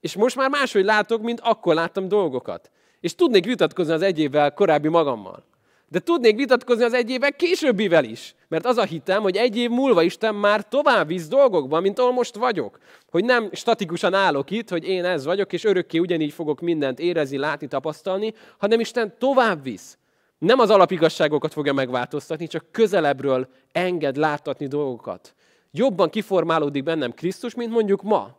És 0.00 0.16
most 0.16 0.36
már 0.36 0.50
máshogy 0.50 0.84
látok, 0.84 1.22
mint 1.22 1.40
akkor 1.40 1.74
láttam 1.74 2.08
dolgokat. 2.08 2.70
És 3.00 3.14
tudnék 3.14 3.44
vitatkozni 3.44 3.92
az 3.92 4.02
egy 4.02 4.18
évvel 4.18 4.54
korábbi 4.54 4.88
magammal. 4.88 5.44
De 5.88 5.98
tudnék 5.98 6.36
vitatkozni 6.36 6.84
az 6.84 6.92
egy 6.92 7.10
évvel 7.10 7.32
későbbivel 7.32 8.04
is. 8.04 8.34
Mert 8.48 8.66
az 8.66 8.76
a 8.76 8.84
hitem, 8.84 9.22
hogy 9.22 9.36
egy 9.36 9.56
év 9.56 9.70
múlva 9.70 10.02
Isten 10.02 10.34
már 10.34 10.68
tovább 10.68 11.06
visz 11.06 11.28
dolgokban, 11.28 11.82
mint 11.82 11.98
ahol 11.98 12.12
most 12.12 12.36
vagyok. 12.36 12.78
Hogy 13.10 13.24
nem 13.24 13.48
statikusan 13.52 14.14
állok 14.14 14.50
itt, 14.50 14.68
hogy 14.68 14.88
én 14.88 15.04
ez 15.04 15.24
vagyok, 15.24 15.52
és 15.52 15.64
örökké 15.64 15.98
ugyanígy 15.98 16.32
fogok 16.32 16.60
mindent 16.60 16.98
érezni, 16.98 17.36
látni, 17.36 17.66
tapasztalni, 17.66 18.34
hanem 18.58 18.80
Isten 18.80 19.14
tovább 19.18 19.62
visz. 19.62 19.98
Nem 20.38 20.58
az 20.58 20.70
alapigasságokat 20.70 21.52
fogja 21.52 21.72
megváltoztatni, 21.72 22.46
csak 22.46 22.64
közelebbről 22.70 23.48
enged 23.72 24.16
láttatni 24.16 24.66
dolgokat. 24.66 25.34
Jobban 25.70 26.10
kiformálódik 26.10 26.82
bennem 26.82 27.14
Krisztus, 27.14 27.54
mint 27.54 27.70
mondjuk 27.70 28.02
ma. 28.02 28.36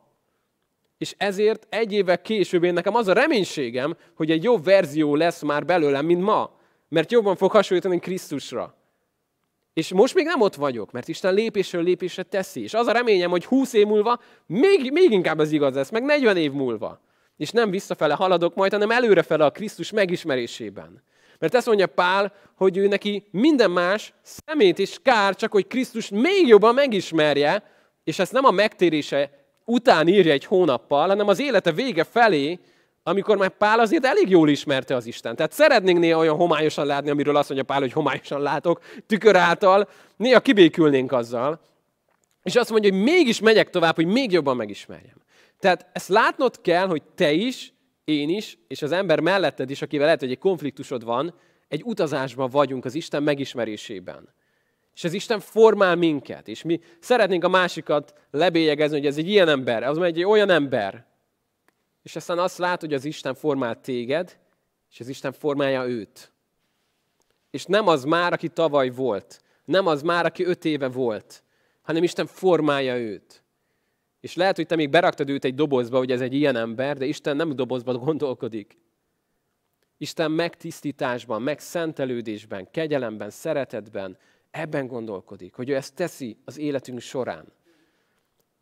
És 0.97 1.15
ezért 1.17 1.67
egy 1.69 1.93
évvel 1.93 2.21
később 2.21 2.63
én 2.63 2.73
nekem 2.73 2.95
az 2.95 3.07
a 3.07 3.13
reménységem, 3.13 3.97
hogy 4.15 4.31
egy 4.31 4.43
jobb 4.43 4.63
verzió 4.63 5.15
lesz 5.15 5.41
már 5.41 5.65
belőlem, 5.65 6.05
mint 6.05 6.21
ma. 6.21 6.57
Mert 6.89 7.11
jobban 7.11 7.35
fog 7.35 7.51
hasonlítani 7.51 7.99
Krisztusra. 7.99 8.75
És 9.73 9.93
most 9.93 10.15
még 10.15 10.25
nem 10.25 10.41
ott 10.41 10.55
vagyok, 10.55 10.91
mert 10.91 11.07
Isten 11.07 11.33
lépésről 11.33 11.83
lépésre 11.83 12.23
teszi. 12.23 12.61
És 12.61 12.73
az 12.73 12.87
a 12.87 12.91
reményem, 12.91 13.29
hogy 13.29 13.45
20 13.45 13.73
év 13.73 13.85
múlva 13.85 14.19
még, 14.45 14.91
még 14.91 15.11
inkább 15.11 15.39
az 15.39 15.51
igaz 15.51 15.75
lesz, 15.75 15.89
meg 15.89 16.03
40 16.03 16.37
év 16.37 16.51
múlva. 16.51 17.01
És 17.37 17.51
nem 17.51 17.69
visszafele 17.69 18.13
haladok 18.13 18.55
majd, 18.55 18.71
hanem 18.71 18.91
előrefele 18.91 19.45
a 19.45 19.51
Krisztus 19.51 19.91
megismerésében. 19.91 21.03
Mert 21.39 21.55
ezt 21.55 21.65
mondja 21.65 21.87
Pál, 21.87 22.33
hogy 22.55 22.77
ő 22.77 22.87
neki 22.87 23.27
minden 23.31 23.71
más 23.71 24.13
szemét 24.21 24.79
és 24.79 24.97
kár, 25.03 25.35
csak 25.35 25.51
hogy 25.51 25.67
Krisztus 25.67 26.09
még 26.09 26.47
jobban 26.47 26.73
megismerje, 26.73 27.63
és 28.03 28.19
ezt 28.19 28.31
nem 28.31 28.45
a 28.45 28.51
megtérése 28.51 29.31
után 29.65 30.07
írja 30.07 30.31
egy 30.31 30.45
hónappal, 30.45 31.07
hanem 31.07 31.27
az 31.27 31.39
élete 31.39 31.71
vége 31.71 32.03
felé, 32.03 32.59
amikor 33.03 33.37
már 33.37 33.49
Pál 33.49 33.79
azért 33.79 34.05
elég 34.05 34.29
jól 34.29 34.49
ismerte 34.49 34.95
az 34.95 35.05
Isten. 35.05 35.35
Tehát 35.35 35.51
szeretnénk 35.51 35.99
néha 35.99 36.19
olyan 36.19 36.35
homályosan 36.35 36.85
látni, 36.85 37.09
amiről 37.09 37.35
azt 37.35 37.49
mondja 37.49 37.67
Pál, 37.67 37.79
hogy 37.79 37.91
homályosan 37.91 38.41
látok, 38.41 38.81
tükör 39.07 39.35
által, 39.35 39.89
néha 40.17 40.39
kibékülnénk 40.39 41.11
azzal. 41.11 41.59
És 42.43 42.55
azt 42.55 42.69
mondja, 42.69 42.91
hogy 42.91 43.01
mégis 43.01 43.39
megyek 43.39 43.69
tovább, 43.69 43.95
hogy 43.95 44.05
még 44.05 44.31
jobban 44.31 44.55
megismerjem. 44.55 45.15
Tehát 45.59 45.87
ezt 45.93 46.09
látnod 46.09 46.61
kell, 46.61 46.87
hogy 46.87 47.01
te 47.15 47.31
is, 47.31 47.73
én 48.09 48.29
is, 48.29 48.57
és 48.67 48.81
az 48.81 48.91
ember 48.91 49.19
melletted 49.19 49.69
is, 49.69 49.81
akivel 49.81 50.05
lehet, 50.05 50.19
hogy 50.19 50.31
egy 50.31 50.37
konfliktusod 50.37 51.03
van, 51.03 51.33
egy 51.67 51.83
utazásban 51.83 52.49
vagyunk 52.49 52.85
az 52.85 52.95
Isten 52.95 53.23
megismerésében. 53.23 54.29
És 54.95 55.03
az 55.03 55.13
Isten 55.13 55.39
formál 55.39 55.95
minket, 55.95 56.47
és 56.47 56.63
mi 56.63 56.79
szeretnénk 56.99 57.43
a 57.43 57.49
másikat 57.49 58.13
lebélyegezni, 58.31 58.97
hogy 58.97 59.05
ez 59.05 59.17
egy 59.17 59.29
ilyen 59.29 59.47
ember, 59.47 59.83
az 59.83 59.97
egy 59.97 60.23
olyan 60.23 60.49
ember. 60.49 61.05
És 62.03 62.15
aztán 62.15 62.39
azt 62.39 62.57
lát, 62.57 62.79
hogy 62.79 62.93
az 62.93 63.05
Isten 63.05 63.33
formál 63.33 63.81
téged, 63.81 64.39
és 64.91 64.99
az 64.99 65.07
Isten 65.07 65.31
formálja 65.31 65.87
őt. 65.87 66.31
És 67.51 67.65
nem 67.65 67.87
az 67.87 68.03
már, 68.03 68.33
aki 68.33 68.47
tavaly 68.47 68.89
volt, 68.89 69.41
nem 69.65 69.87
az 69.87 70.01
már, 70.01 70.25
aki 70.25 70.45
öt 70.45 70.65
éve 70.65 70.87
volt, 70.87 71.43
hanem 71.81 72.03
Isten 72.03 72.25
formálja 72.25 72.97
őt. 72.97 73.43
És 74.19 74.35
lehet, 74.35 74.55
hogy 74.55 74.65
te 74.65 74.75
még 74.75 74.89
beraktad 74.89 75.29
őt 75.29 75.43
egy 75.43 75.55
dobozba, 75.55 75.97
hogy 75.97 76.11
ez 76.11 76.21
egy 76.21 76.33
ilyen 76.33 76.55
ember, 76.55 76.97
de 76.97 77.05
Isten 77.05 77.35
nem 77.35 77.55
dobozban 77.55 77.97
gondolkodik. 77.97 78.77
Isten 79.97 80.31
megtisztításban, 80.31 81.41
megszentelődésben, 81.41 82.71
kegyelemben, 82.71 83.29
szeretetben, 83.29 84.17
ebben 84.51 84.87
gondolkodik, 84.87 85.53
hogy 85.53 85.69
ő 85.69 85.75
ezt 85.75 85.95
teszi 85.95 86.37
az 86.45 86.57
életünk 86.57 86.99
során. 86.99 87.53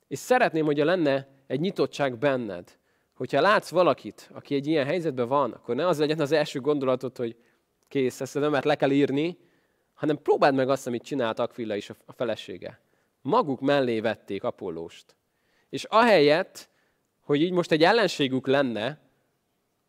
És 0.07 0.19
szeretném, 0.19 0.65
hogyha 0.65 0.85
lenne 0.85 1.27
egy 1.47 1.59
nyitottság 1.59 2.17
benned, 2.17 2.77
hogyha 3.13 3.41
látsz 3.41 3.69
valakit, 3.69 4.29
aki 4.33 4.55
egy 4.55 4.67
ilyen 4.67 4.85
helyzetben 4.85 5.27
van, 5.27 5.51
akkor 5.51 5.75
ne 5.75 5.87
az 5.87 5.99
legyen 5.99 6.19
az 6.19 6.31
első 6.31 6.59
gondolatod, 6.59 7.17
hogy 7.17 7.35
kész, 7.87 8.21
ezt 8.21 8.33
nem 8.33 8.51
mert 8.51 8.65
le 8.65 8.75
kell 8.75 8.91
írni, 8.91 9.37
hanem 9.93 10.21
próbáld 10.21 10.55
meg 10.55 10.69
azt, 10.69 10.87
amit 10.87 11.03
csinált 11.03 11.39
Akvilla 11.39 11.75
is 11.75 11.89
a 11.89 12.11
felesége. 12.11 12.81
Maguk 13.21 13.59
mellé 13.59 13.99
vették 13.99 14.43
Apollóst. 14.43 15.15
És 15.69 15.83
ahelyett, 15.83 16.69
hogy 17.21 17.41
így 17.41 17.51
most 17.51 17.71
egy 17.71 17.83
ellenségük 17.83 18.47
lenne, 18.47 18.99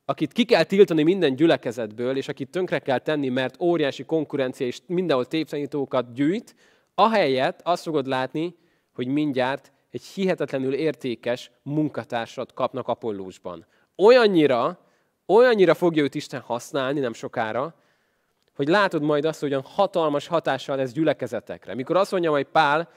akit 0.04 0.32
ki 0.32 0.44
kell 0.44 0.64
tiltani 0.64 1.02
minden 1.02 1.34
gyülekezetből, 1.34 2.16
és 2.16 2.28
akit 2.28 2.50
tönkre 2.50 2.78
kell 2.78 2.98
tenni, 2.98 3.28
mert 3.28 3.60
óriási 3.60 4.04
konkurencia 4.04 4.66
és 4.66 4.80
mindenhol 4.86 5.26
tévtanítókat 5.26 6.12
gyűjt, 6.12 6.54
ahelyett 6.94 7.60
azt 7.62 7.82
fogod 7.82 8.06
látni, 8.06 8.56
hogy 8.92 9.06
mindjárt 9.06 9.72
egy 9.90 10.04
hihetetlenül 10.04 10.74
értékes 10.74 11.50
munkatársat 11.62 12.52
kapnak 12.52 12.88
Apollósban. 12.88 13.66
Olyannyira, 13.96 14.78
olyannyira 15.26 15.74
fogja 15.74 16.02
őt 16.02 16.14
Isten 16.14 16.40
használni 16.40 17.00
nem 17.00 17.12
sokára, 17.12 17.74
hogy 18.54 18.68
látod 18.68 19.02
majd 19.02 19.24
azt, 19.24 19.40
hogy 19.40 19.50
olyan 19.50 19.62
hatalmas 19.62 20.26
hatással 20.26 20.76
lesz 20.76 20.92
gyülekezetekre. 20.92 21.74
Mikor 21.74 21.96
azt 21.96 22.10
mondja 22.10 22.30
majd 22.30 22.46
Pál, 22.46 22.88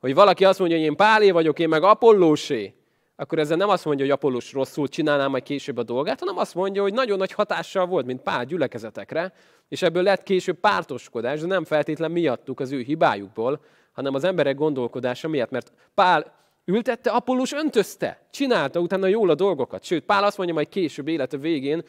hogy 0.00 0.14
valaki 0.14 0.44
azt 0.44 0.58
mondja, 0.58 0.76
hogy 0.76 0.86
én 0.86 0.96
Pálé 0.96 1.30
vagyok, 1.30 1.58
én 1.58 1.68
meg 1.68 1.82
Apollósé, 1.82 2.74
akkor 3.16 3.38
ezzel 3.38 3.56
nem 3.56 3.68
azt 3.68 3.84
mondja, 3.84 4.04
hogy 4.04 4.14
Apollós 4.14 4.52
rosszul 4.52 4.88
csinálná 4.88 5.26
majd 5.26 5.42
később 5.42 5.76
a 5.76 5.82
dolgát, 5.82 6.20
hanem 6.20 6.38
azt 6.38 6.54
mondja, 6.54 6.82
hogy 6.82 6.92
nagyon 6.92 7.18
nagy 7.18 7.32
hatással 7.32 7.86
volt, 7.86 8.06
mint 8.06 8.22
Pál 8.22 8.44
gyülekezetekre, 8.44 9.32
és 9.68 9.82
ebből 9.82 10.02
lett 10.02 10.22
később 10.22 10.56
pártoskodás, 10.56 11.40
de 11.40 11.46
nem 11.46 11.64
feltétlen 11.64 12.10
miattuk 12.10 12.60
az 12.60 12.72
ő 12.72 12.80
hibájukból, 12.80 13.60
hanem 13.92 14.14
az 14.14 14.24
emberek 14.24 14.54
gondolkodása 14.54 15.28
miatt, 15.28 15.50
mert 15.50 15.72
Pál 15.94 16.32
ültette, 16.64 17.10
Apollós 17.10 17.52
öntözte, 17.52 18.26
csinálta 18.30 18.80
utána 18.80 19.06
jól 19.06 19.30
a 19.30 19.34
dolgokat. 19.34 19.84
Sőt, 19.84 20.04
Pál 20.04 20.24
azt 20.24 20.36
mondja 20.36 20.54
majd 20.54 20.68
később 20.68 21.08
élete 21.08 21.36
végén, 21.36 21.82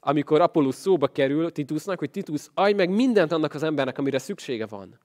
amikor 0.00 0.40
Apollós 0.40 0.74
szóba 0.74 1.06
kerül 1.06 1.52
Titusnak, 1.52 1.98
hogy 1.98 2.10
Titus, 2.10 2.46
adj 2.54 2.72
meg 2.72 2.90
mindent 2.90 3.32
annak 3.32 3.54
az 3.54 3.62
embernek, 3.62 3.98
amire 3.98 4.18
szüksége 4.18 4.66
van. 4.66 4.98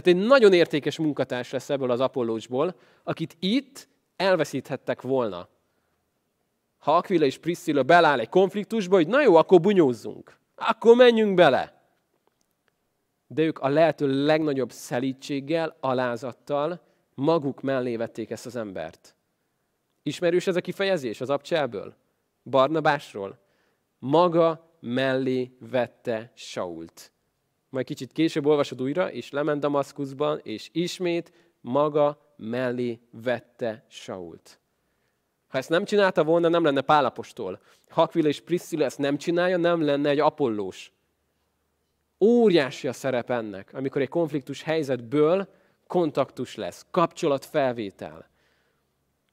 Tehát 0.00 0.20
egy 0.20 0.26
nagyon 0.26 0.52
értékes 0.52 0.98
munkatárs 0.98 1.50
lesz 1.50 1.70
ebből 1.70 1.90
az 1.90 2.00
Apollósból, 2.00 2.74
akit 3.02 3.36
itt 3.38 3.88
elveszíthettek 4.16 5.02
volna. 5.02 5.48
Ha 6.78 6.96
Aquila 6.96 7.24
és 7.24 7.38
Priscilla 7.38 7.82
beláll 7.82 8.20
egy 8.20 8.28
konfliktusba, 8.28 8.94
hogy 8.94 9.08
na 9.08 9.22
jó, 9.22 9.34
akkor 9.34 9.60
bunyózzunk. 9.60 10.36
Akkor 10.54 10.96
menjünk 10.96 11.34
bele. 11.34 11.90
De 13.26 13.42
ők 13.42 13.58
a 13.58 13.68
lehető 13.68 14.24
legnagyobb 14.24 14.70
szelítséggel, 14.70 15.76
alázattal 15.80 16.80
maguk 17.14 17.60
mellé 17.60 17.96
vették 17.96 18.30
ezt 18.30 18.46
az 18.46 18.56
embert. 18.56 19.16
Ismerős 20.02 20.46
ez 20.46 20.56
a 20.56 20.60
kifejezés 20.60 21.20
az 21.20 21.30
abcselből? 21.30 21.94
Barnabásról? 22.42 23.38
Maga 23.98 24.70
mellé 24.80 25.56
vette 25.70 26.32
Sault. 26.34 27.12
Majd 27.76 27.88
kicsit 27.88 28.12
később 28.12 28.46
olvasod 28.46 28.82
újra, 28.82 29.12
és 29.12 29.30
lement 29.30 29.60
Damaszkuszban, 29.60 30.40
és 30.42 30.68
ismét 30.72 31.32
maga 31.60 32.32
mellé 32.36 33.00
vette 33.10 33.84
Sault. 33.88 34.60
Ha 35.48 35.58
ezt 35.58 35.68
nem 35.68 35.84
csinálta 35.84 36.24
volna, 36.24 36.48
nem 36.48 36.64
lenne 36.64 36.80
Pálapostól. 36.80 37.60
Ha 37.88 38.02
Aquila 38.02 38.28
és 38.28 38.40
Priscilla 38.40 38.84
ezt 38.84 38.98
nem 38.98 39.16
csinálja, 39.16 39.56
nem 39.56 39.82
lenne 39.82 40.08
egy 40.08 40.18
apollós. 40.18 40.92
Óriási 42.20 42.88
a 42.88 42.92
szerep 42.92 43.30
ennek, 43.30 43.74
amikor 43.74 44.00
egy 44.00 44.08
konfliktus 44.08 44.62
helyzetből 44.62 45.48
kontaktus 45.86 46.54
lesz, 46.54 46.86
kapcsolatfelvétel. 46.90 48.28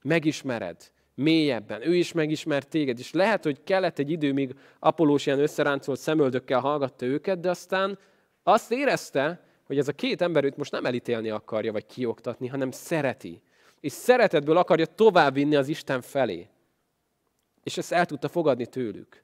Megismered 0.01 0.91
mélyebben, 1.15 1.87
ő 1.87 1.95
is 1.95 2.11
megismert 2.11 2.69
téged, 2.69 2.99
és 2.99 3.11
lehet, 3.11 3.43
hogy 3.43 3.63
kellett 3.63 3.99
egy 3.99 4.11
idő, 4.11 4.33
míg 4.33 4.55
Apollós 4.79 5.25
ilyen 5.25 5.39
összeráncolt 5.39 5.99
szemöldökkel 5.99 6.59
hallgatta 6.59 7.05
őket, 7.05 7.39
de 7.39 7.49
aztán 7.49 7.97
azt 8.43 8.71
érezte, 8.71 9.43
hogy 9.63 9.77
ez 9.77 9.87
a 9.87 9.93
két 9.93 10.21
ember 10.21 10.43
őt 10.43 10.57
most 10.57 10.71
nem 10.71 10.85
elítélni 10.85 11.29
akarja, 11.29 11.71
vagy 11.71 11.85
kioktatni, 11.85 12.47
hanem 12.47 12.71
szereti. 12.71 13.41
És 13.79 13.91
szeretetből 13.91 14.57
akarja 14.57 14.85
továbbvinni 14.85 15.55
az 15.55 15.67
Isten 15.67 16.01
felé. 16.01 16.47
És 17.63 17.77
ezt 17.77 17.91
el 17.91 18.05
tudta 18.05 18.27
fogadni 18.27 18.65
tőlük. 18.65 19.23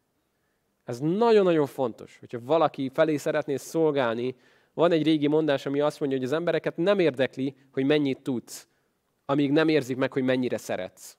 Ez 0.84 1.00
nagyon-nagyon 1.00 1.66
fontos, 1.66 2.18
hogyha 2.20 2.40
valaki 2.44 2.90
felé 2.94 3.18
szeretnél 3.18 3.58
szolgálni, 3.58 4.36
van 4.74 4.92
egy 4.92 5.04
régi 5.04 5.28
mondás, 5.28 5.66
ami 5.66 5.80
azt 5.80 6.00
mondja, 6.00 6.18
hogy 6.18 6.28
az 6.28 6.34
embereket 6.34 6.78
nem 6.78 7.00
érdekli, 7.00 7.56
hogy 7.72 7.86
mennyit 7.86 8.22
tudsz, 8.22 8.68
amíg 9.26 9.52
nem 9.52 9.68
érzik 9.68 9.98
meg, 9.98 10.14
hogy 10.14 10.24
mennyire 10.24 10.58
szeretsz. 10.58 11.18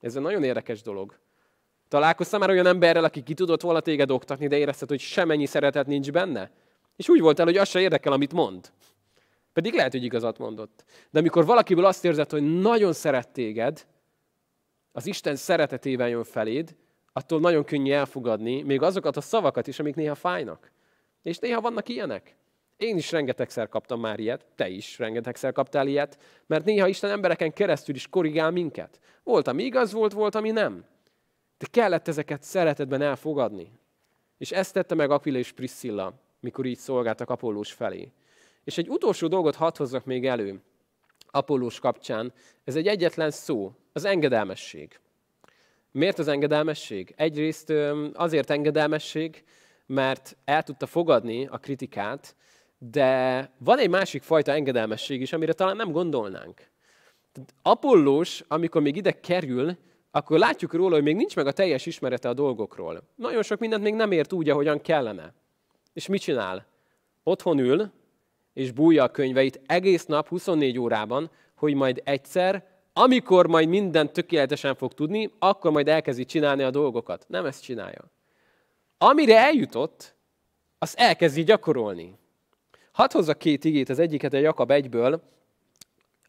Ez 0.00 0.16
egy 0.16 0.22
nagyon 0.22 0.44
érdekes 0.44 0.82
dolog. 0.82 1.18
Találkoztam 1.88 2.40
már 2.40 2.50
olyan 2.50 2.66
emberrel, 2.66 3.04
aki 3.04 3.22
ki 3.22 3.34
tudott 3.34 3.60
volna 3.60 3.80
téged 3.80 4.10
oktatni, 4.10 4.46
de 4.46 4.56
érezted, 4.56 4.88
hogy 4.88 5.00
semennyi 5.00 5.46
szeretet 5.46 5.86
nincs 5.86 6.10
benne? 6.12 6.50
És 6.96 7.08
úgy 7.08 7.20
voltál, 7.20 7.46
hogy 7.46 7.56
az 7.56 7.68
se 7.68 7.80
érdekel, 7.80 8.12
amit 8.12 8.32
mond. 8.32 8.72
Pedig 9.52 9.74
lehet, 9.74 9.92
hogy 9.92 10.04
igazat 10.04 10.38
mondott. 10.38 10.84
De 11.10 11.18
amikor 11.18 11.44
valakiből 11.44 11.84
azt 11.84 12.04
érzed, 12.04 12.30
hogy 12.30 12.60
nagyon 12.60 12.92
szeret 12.92 13.28
téged, 13.28 13.86
az 14.92 15.06
Isten 15.06 15.36
szeretetével 15.36 16.08
jön 16.08 16.24
feléd, 16.24 16.76
attól 17.12 17.40
nagyon 17.40 17.64
könnyű 17.64 17.92
elfogadni 17.92 18.62
még 18.62 18.82
azokat 18.82 19.16
a 19.16 19.20
szavakat 19.20 19.66
is, 19.66 19.78
amik 19.78 19.94
néha 19.94 20.14
fájnak. 20.14 20.70
És 21.22 21.38
néha 21.38 21.60
vannak 21.60 21.88
ilyenek. 21.88 22.36
Én 22.76 22.96
is 22.96 23.12
rengetegszer 23.12 23.68
kaptam 23.68 24.00
már 24.00 24.18
ilyet, 24.18 24.46
te 24.54 24.68
is 24.68 24.98
rengetegszer 24.98 25.52
kaptál 25.52 25.86
ilyet, 25.86 26.18
mert 26.46 26.64
néha 26.64 26.88
Isten 26.88 27.10
embereken 27.10 27.52
keresztül 27.52 27.94
is 27.94 28.08
korrigál 28.08 28.50
minket. 28.50 29.00
Volt, 29.22 29.48
ami 29.48 29.64
igaz 29.64 29.92
volt, 29.92 30.12
volt, 30.12 30.34
ami 30.34 30.50
nem. 30.50 30.84
De 31.58 31.66
kellett 31.70 32.08
ezeket 32.08 32.42
szeretetben 32.42 33.02
elfogadni. 33.02 33.72
És 34.38 34.52
ezt 34.52 34.72
tette 34.72 34.94
meg 34.94 35.10
Aquila 35.10 35.38
és 35.38 35.52
Priscilla, 35.52 36.12
mikor 36.44 36.66
így 36.66 36.78
szolgáltak 36.78 37.30
Apollós 37.30 37.72
felé. 37.72 38.12
És 38.64 38.78
egy 38.78 38.88
utolsó 38.88 39.26
dolgot 39.28 39.54
hadd 39.54 39.76
hozzak 39.76 40.04
még 40.04 40.26
elő 40.26 40.60
Apollós 41.30 41.78
kapcsán. 41.78 42.32
Ez 42.64 42.76
egy 42.76 42.86
egyetlen 42.86 43.30
szó, 43.30 43.72
az 43.92 44.04
engedelmesség. 44.04 45.00
Miért 45.90 46.18
az 46.18 46.28
engedelmesség? 46.28 47.14
Egyrészt 47.16 47.72
azért 48.12 48.50
engedelmesség, 48.50 49.44
mert 49.86 50.36
el 50.44 50.62
tudta 50.62 50.86
fogadni 50.86 51.46
a 51.46 51.58
kritikát, 51.58 52.36
de 52.78 53.50
van 53.58 53.78
egy 53.78 53.90
másik 53.90 54.22
fajta 54.22 54.52
engedelmesség 54.52 55.20
is, 55.20 55.32
amire 55.32 55.52
talán 55.52 55.76
nem 55.76 55.92
gondolnánk. 55.92 56.70
Apollós, 57.62 58.44
amikor 58.48 58.82
még 58.82 58.96
ide 58.96 59.12
kerül, 59.12 59.76
akkor 60.10 60.38
látjuk 60.38 60.72
róla, 60.72 60.94
hogy 60.94 61.02
még 61.02 61.16
nincs 61.16 61.36
meg 61.36 61.46
a 61.46 61.52
teljes 61.52 61.86
ismerete 61.86 62.28
a 62.28 62.34
dolgokról. 62.34 63.02
Nagyon 63.14 63.42
sok 63.42 63.58
mindent 63.58 63.82
még 63.82 63.94
nem 63.94 64.12
ért 64.12 64.32
úgy, 64.32 64.48
ahogyan 64.48 64.80
kellene. 64.80 65.34
És 65.94 66.06
mit 66.06 66.20
csinál? 66.20 66.66
Otthon 67.22 67.58
ül, 67.58 67.90
és 68.52 68.72
bújja 68.72 69.04
a 69.04 69.10
könyveit 69.10 69.60
egész 69.66 70.04
nap, 70.06 70.28
24 70.28 70.78
órában, 70.78 71.30
hogy 71.54 71.74
majd 71.74 72.00
egyszer, 72.04 72.66
amikor 72.92 73.46
majd 73.46 73.68
mindent 73.68 74.12
tökéletesen 74.12 74.74
fog 74.74 74.94
tudni, 74.94 75.30
akkor 75.38 75.70
majd 75.70 75.88
elkezdi 75.88 76.24
csinálni 76.24 76.62
a 76.62 76.70
dolgokat. 76.70 77.24
Nem 77.28 77.46
ezt 77.46 77.62
csinálja. 77.62 78.10
Amire 78.98 79.38
eljutott, 79.38 80.14
azt 80.78 80.98
elkezdi 80.98 81.42
gyakorolni. 81.42 82.18
Hadd 82.92 83.12
hozza 83.12 83.34
két 83.34 83.64
igét, 83.64 83.88
az 83.88 83.98
egyiket 83.98 84.32
a 84.32 84.36
Jakab 84.36 84.70
egyből, 84.70 85.22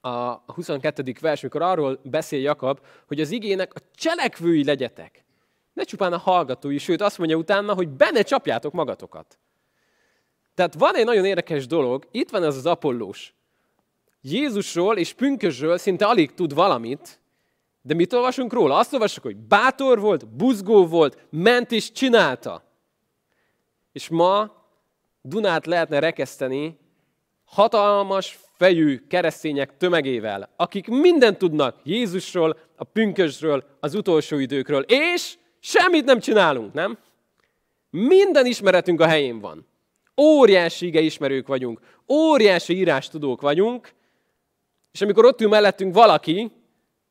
a 0.01 0.43
22. 0.53 1.13
vers, 1.21 1.41
mikor 1.41 1.61
arról 1.61 1.99
beszél 2.03 2.41
Jakab, 2.41 2.79
hogy 3.07 3.19
az 3.19 3.31
igének 3.31 3.73
a 3.73 3.79
cselekvői 3.95 4.63
legyetek. 4.63 5.23
Ne 5.73 5.83
csupán 5.83 6.13
a 6.13 6.17
hallgatói, 6.17 6.77
sőt 6.77 7.01
azt 7.01 7.17
mondja 7.17 7.37
utána, 7.37 7.73
hogy 7.73 7.89
benne 7.89 8.21
csapjátok 8.21 8.73
magatokat. 8.73 9.39
Tehát 10.55 10.73
van 10.73 10.95
egy 10.95 11.05
nagyon 11.05 11.25
érdekes 11.25 11.67
dolog, 11.67 12.07
itt 12.11 12.29
van 12.29 12.43
ez 12.43 12.55
az 12.55 12.65
Apollós. 12.65 13.33
Jézusról 14.21 14.97
és 14.97 15.13
pünkösről 15.13 15.77
szinte 15.77 16.05
alig 16.05 16.33
tud 16.33 16.53
valamit, 16.53 17.19
de 17.81 17.93
mit 17.93 18.13
olvasunk 18.13 18.53
róla? 18.53 18.77
Azt 18.77 18.93
olvasjuk, 18.93 19.25
hogy 19.25 19.35
bátor 19.35 19.99
volt, 19.99 20.27
buzgó 20.27 20.87
volt, 20.87 21.27
ment 21.29 21.71
és 21.71 21.91
csinálta. 21.91 22.63
És 23.91 24.09
ma 24.09 24.63
Dunát 25.21 25.65
lehetne 25.65 25.99
rekeszteni 25.99 26.77
hatalmas 27.45 28.39
fejű 28.57 29.01
keresztények 29.07 29.77
tömegével, 29.77 30.49
akik 30.55 30.87
mindent 30.87 31.37
tudnak 31.37 31.79
Jézusról, 31.83 32.57
a 32.75 32.83
pünkösről, 32.83 33.63
az 33.79 33.93
utolsó 33.93 34.37
időkről, 34.37 34.81
és 34.81 35.37
semmit 35.59 36.05
nem 36.05 36.19
csinálunk, 36.19 36.73
nem? 36.73 36.97
Minden 37.89 38.45
ismeretünk 38.45 39.01
a 39.01 39.07
helyén 39.07 39.39
van. 39.39 39.67
Óriási 40.21 40.85
ige 40.85 40.99
ismerők 40.99 41.47
vagyunk, 41.47 41.79
óriási 42.09 42.77
írástudók 42.77 43.41
vagyunk, 43.41 43.93
és 44.91 45.01
amikor 45.01 45.25
ott 45.25 45.41
ül 45.41 45.49
mellettünk 45.49 45.93
valaki, 45.93 46.51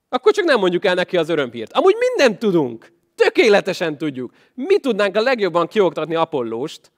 akkor 0.09 0.33
csak 0.33 0.45
nem 0.45 0.59
mondjuk 0.59 0.85
el 0.85 0.95
neki 0.95 1.17
az 1.17 1.29
örömhírt. 1.29 1.73
Amúgy 1.73 1.97
mindent 1.99 2.38
tudunk, 2.38 2.93
tökéletesen 3.14 3.99
tudjuk. 3.99 4.33
Mi 4.55 4.79
tudnánk 4.79 5.17
a 5.17 5.21
legjobban 5.21 5.67
kioktatni 5.67 6.14
Apollóst, 6.14 6.93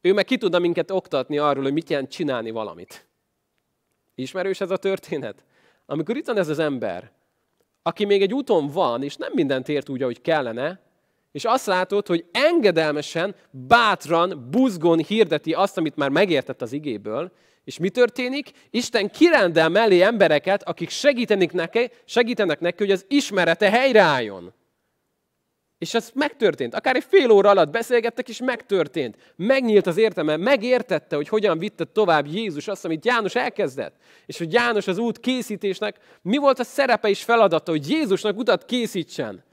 ő 0.00 0.12
meg 0.12 0.24
ki 0.24 0.36
tudna 0.36 0.58
minket 0.58 0.90
oktatni 0.90 1.38
arról, 1.38 1.62
hogy 1.62 1.72
mit 1.72 1.90
jelent 1.90 2.10
csinálni 2.10 2.50
valamit. 2.50 3.06
Ismerős 4.14 4.60
ez 4.60 4.70
a 4.70 4.76
történet? 4.76 5.44
Amikor 5.86 6.16
itt 6.16 6.26
van 6.26 6.38
ez 6.38 6.48
az 6.48 6.58
ember, 6.58 7.12
aki 7.82 8.04
még 8.04 8.22
egy 8.22 8.34
úton 8.34 8.68
van, 8.68 9.02
és 9.02 9.16
nem 9.16 9.32
mindent 9.34 9.68
ért 9.68 9.88
úgy, 9.88 10.02
ahogy 10.02 10.20
kellene, 10.20 10.80
és 11.36 11.44
azt 11.44 11.66
látod, 11.66 12.06
hogy 12.06 12.24
engedelmesen, 12.32 13.34
bátran, 13.50 14.48
buzgón 14.50 14.98
hirdeti 14.98 15.52
azt, 15.52 15.76
amit 15.76 15.96
már 15.96 16.08
megértett 16.08 16.62
az 16.62 16.72
igéből, 16.72 17.32
és 17.64 17.78
mi 17.78 17.90
történik? 17.90 18.50
Isten 18.70 19.10
kirendel 19.10 19.68
mellé 19.68 20.00
embereket, 20.00 20.62
akik 20.62 20.88
segítenek 20.88 21.52
neki, 21.52 21.90
segítenek 22.04 22.60
neki, 22.60 22.76
hogy 22.82 22.90
az 22.90 23.04
ismerete 23.08 23.70
helyreálljon. 23.70 24.54
És 25.78 25.94
ez 25.94 26.10
megtörtént. 26.14 26.74
Akár 26.74 26.96
egy 26.96 27.06
fél 27.08 27.30
óra 27.30 27.50
alatt 27.50 27.70
beszélgettek, 27.70 28.28
és 28.28 28.40
megtörtént. 28.40 29.16
Megnyílt 29.36 29.86
az 29.86 29.96
értelme, 29.96 30.36
megértette, 30.36 31.16
hogy 31.16 31.28
hogyan 31.28 31.58
vitte 31.58 31.84
tovább 31.84 32.26
Jézus 32.26 32.68
azt, 32.68 32.84
amit 32.84 33.04
János 33.04 33.34
elkezdett. 33.34 33.96
És 34.26 34.38
hogy 34.38 34.52
János 34.52 34.86
az 34.86 34.98
út 34.98 35.20
készítésnek 35.20 35.96
mi 36.22 36.36
volt 36.36 36.58
a 36.58 36.64
szerepe 36.64 37.08
és 37.08 37.22
feladata, 37.22 37.70
hogy 37.70 37.90
Jézusnak 37.90 38.38
utat 38.38 38.64
készítsen. 38.64 39.44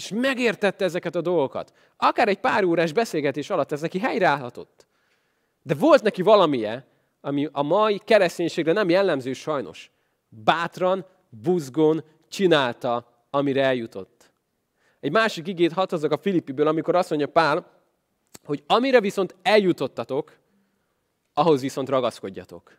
És 0.00 0.08
megértette 0.14 0.84
ezeket 0.84 1.14
a 1.14 1.20
dolgokat. 1.20 1.72
Akár 1.96 2.28
egy 2.28 2.38
pár 2.38 2.64
órás 2.64 2.92
beszélgetés 2.92 3.50
alatt 3.50 3.72
ez 3.72 3.80
neki 3.80 3.98
helyreállhatott. 3.98 4.86
De 5.62 5.74
volt 5.74 6.02
neki 6.02 6.22
valamije, 6.22 6.86
ami 7.20 7.48
a 7.52 7.62
mai 7.62 8.00
kereszténységre 8.04 8.72
nem 8.72 8.88
jellemző 8.88 9.32
sajnos. 9.32 9.90
Bátran, 10.28 11.06
buzgón 11.28 12.04
csinálta, 12.28 13.24
amire 13.30 13.64
eljutott. 13.64 14.30
Egy 15.00 15.12
másik 15.12 15.46
igét 15.46 15.72
hadd 15.72 15.94
a 15.94 16.18
Filippiből, 16.18 16.66
amikor 16.66 16.94
azt 16.94 17.10
mondja 17.10 17.28
Pál, 17.28 17.70
hogy 18.44 18.62
amire 18.66 19.00
viszont 19.00 19.34
eljutottatok, 19.42 20.38
ahhoz 21.34 21.60
viszont 21.60 21.88
ragaszkodjatok. 21.88 22.78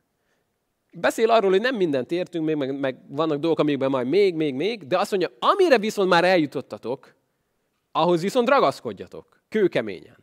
Beszél 0.94 1.30
arról, 1.30 1.50
hogy 1.50 1.62
nem 1.62 1.76
mindent 1.76 2.12
értünk, 2.12 2.46
még, 2.46 2.56
meg, 2.56 2.80
meg 2.80 2.98
vannak 3.08 3.40
dolgok, 3.40 3.60
amikben 3.60 3.90
majd 3.90 4.08
még, 4.08 4.36
még, 4.36 4.54
még, 4.56 4.88
de 4.88 4.98
azt 4.98 5.12
mondja, 5.12 5.30
amire 5.40 5.78
viszont 5.78 6.10
már 6.10 6.24
eljutottatok, 6.24 7.16
ahhoz 7.92 8.22
viszont 8.22 8.50
ragaszkodjatok, 8.50 9.42
kőkeményen. 9.50 10.18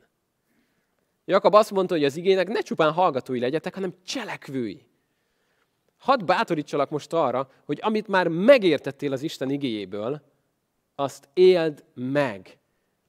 Jakab 1.24 1.54
azt 1.54 1.70
mondta, 1.70 1.94
hogy 1.94 2.04
az 2.04 2.16
igének 2.16 2.48
ne 2.48 2.60
csupán 2.60 2.92
hallgatói 2.92 3.40
legyetek, 3.40 3.74
hanem 3.74 3.94
cselekvői. 4.04 4.86
Hadd 5.98 6.24
bátorítsalak 6.24 6.90
most 6.90 7.12
arra, 7.12 7.50
hogy 7.64 7.78
amit 7.82 8.08
már 8.08 8.28
megértettél 8.28 9.12
az 9.12 9.22
Isten 9.22 9.50
igéjéből, 9.50 10.22
azt 10.94 11.28
éld 11.34 11.84
meg, 11.94 12.58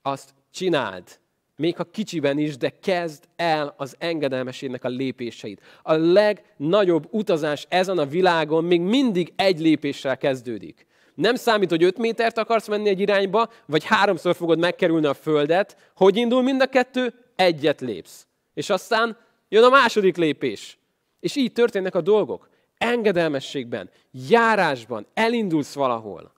azt 0.02 0.34
csináld. 0.52 1.20
Még 1.60 1.76
ha 1.76 1.84
kicsiben 1.84 2.38
is, 2.38 2.58
de 2.58 2.74
kezd 2.82 3.24
el 3.36 3.74
az 3.78 3.96
engedelmesének 3.98 4.84
a 4.84 4.88
lépéseit. 4.90 5.62
A 5.82 5.94
legnagyobb 5.94 7.08
utazás 7.10 7.66
ezen 7.70 7.98
a 7.98 8.06
világon 8.06 8.64
még 8.64 8.82
mindig 8.82 9.34
egy 9.36 9.60
lépéssel 9.60 10.18
kezdődik. 10.18 10.86
Nem 11.16 11.36
számít, 11.36 11.70
hogy 11.70 11.84
5 11.84 11.98
métert 11.98 12.38
akarsz 12.38 12.68
menni 12.68 12.90
egy 12.90 13.00
irányba, 13.00 13.50
vagy 13.66 13.84
háromszor 13.84 14.36
fogod 14.36 14.60
megkerülni 14.60 15.06
a 15.06 15.14
földet. 15.14 15.92
Hogy 15.96 16.18
indul 16.18 16.42
mind 16.42 16.62
a 16.62 16.68
kettő? 16.68 17.14
Egyet 17.36 17.82
lépsz. 17.82 18.28
És 18.54 18.70
aztán 18.70 19.18
jön 19.50 19.64
a 19.64 19.70
második 19.70 20.18
lépés. 20.18 20.78
És 21.20 21.36
így 21.36 21.54
történnek 21.54 21.96
a 21.96 22.02
dolgok. 22.02 22.50
Engedelmességben, 22.78 23.90
járásban, 24.30 25.08
elindulsz 25.14 25.74
valahol. 25.74 26.34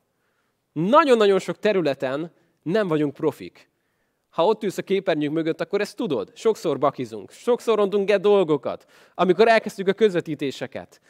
Nagyon-nagyon 0.71 1.39
sok 1.39 1.59
területen 1.59 2.31
nem 2.63 2.87
vagyunk 2.87 3.13
profik. 3.13 3.70
Ha 4.31 4.45
ott 4.45 4.63
ülsz 4.63 4.77
a 4.77 4.81
képernyők 4.81 5.31
mögött, 5.31 5.61
akkor 5.61 5.81
ezt 5.81 5.95
tudod. 5.95 6.31
Sokszor 6.35 6.77
bakizunk, 6.77 7.31
sokszor 7.31 7.77
rontunk 7.77 8.11
el 8.11 8.17
dolgokat, 8.17 8.85
amikor 9.15 9.47
elkezdtük 9.47 9.87
a 9.87 9.93
közvetítéseket. 9.93 11.01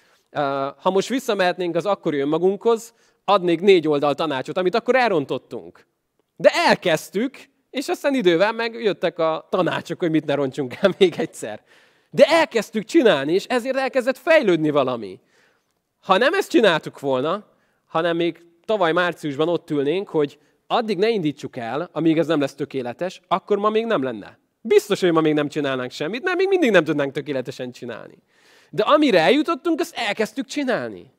Ha 0.78 0.90
most 0.92 1.08
visszamehetnénk 1.08 1.76
az 1.76 1.86
akkori 1.86 2.20
önmagunkhoz, 2.20 2.94
adnék 3.26 3.62
négy 3.62 3.88
oldal 3.88 4.16
tanácsot, 4.16 4.58
amit 4.58 4.76
akkor 4.76 4.96
elrontottunk. 4.96 5.88
De 6.36 6.50
elkezdtük, 6.54 7.50
és 7.70 7.88
aztán 7.88 8.14
idővel 8.14 8.52
megjöttek 8.52 9.20
a 9.20 9.48
tanácsok, 9.50 10.00
hogy 10.00 10.12
mit 10.12 10.26
ne 10.26 10.34
rontsunk 10.34 10.76
el 10.80 10.94
még 10.98 11.14
egyszer. 11.18 11.64
De 12.10 12.26
elkezdtük 12.26 12.84
csinálni, 12.84 13.34
és 13.34 13.46
ezért 13.46 13.78
elkezdett 13.78 14.18
fejlődni 14.18 14.70
valami. 14.70 15.20
Ha 16.00 16.18
nem 16.18 16.34
ezt 16.34 16.50
csináltuk 16.50 17.00
volna, 17.00 17.46
hanem 17.86 18.16
még 18.16 18.46
tavaly 18.66 18.92
márciusban 18.92 19.50
ott 19.50 19.70
ülnénk, 19.70 20.10
hogy 20.10 20.40
addig 20.72 20.98
ne 20.98 21.10
indítsuk 21.10 21.58
el, 21.58 21.90
amíg 21.92 22.18
ez 22.18 22.28
nem 22.28 22.40
lesz 22.40 22.56
tökéletes, 22.56 23.22
akkor 23.28 23.58
ma 23.58 23.70
még 23.70 23.86
nem 23.86 24.04
lenne. 24.04 24.40
Biztos, 24.62 25.00
hogy 25.00 25.12
ma 25.12 25.22
még 25.22 25.34
nem 25.34 25.48
csinálnánk 25.48 25.92
semmit, 25.92 26.24
mert 26.24 26.38
még 26.38 26.48
mindig 26.48 26.72
nem 26.72 26.84
tudnánk 26.84 27.12
tökéletesen 27.12 27.72
csinálni. 27.72 28.18
De 28.70 28.84
amire 28.84 29.20
eljutottunk, 29.20 29.80
azt 29.80 29.96
elkezdtük 29.96 30.46
csinálni. 30.46 31.12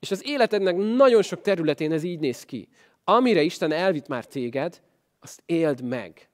És 0.00 0.10
az 0.10 0.26
életednek 0.26 0.76
nagyon 0.76 1.22
sok 1.22 1.40
területén 1.40 1.92
ez 1.92 2.02
így 2.02 2.18
néz 2.18 2.44
ki. 2.44 2.68
Amire 3.04 3.42
Isten 3.42 3.72
elvitt 3.72 4.08
már 4.08 4.24
téged, 4.24 4.80
azt 5.20 5.42
éld 5.46 5.82
meg. 5.82 6.28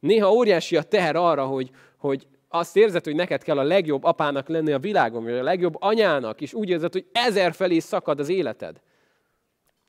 Néha 0.00 0.32
óriási 0.32 0.76
a 0.76 0.82
teher 0.82 1.16
arra, 1.16 1.46
hogy, 1.46 1.70
hogy 1.96 2.26
azt 2.48 2.76
érzed, 2.76 3.04
hogy 3.04 3.14
neked 3.14 3.42
kell 3.42 3.58
a 3.58 3.62
legjobb 3.62 4.04
apának 4.04 4.48
lenni 4.48 4.72
a 4.72 4.78
világon, 4.78 5.24
vagy 5.24 5.32
a 5.32 5.42
legjobb 5.42 5.76
anyának, 5.78 6.40
és 6.40 6.54
úgy 6.54 6.68
érzed, 6.68 6.92
hogy 6.92 7.06
ezer 7.12 7.52
felé 7.54 7.78
szakad 7.78 8.20
az 8.20 8.28
életed. 8.28 8.80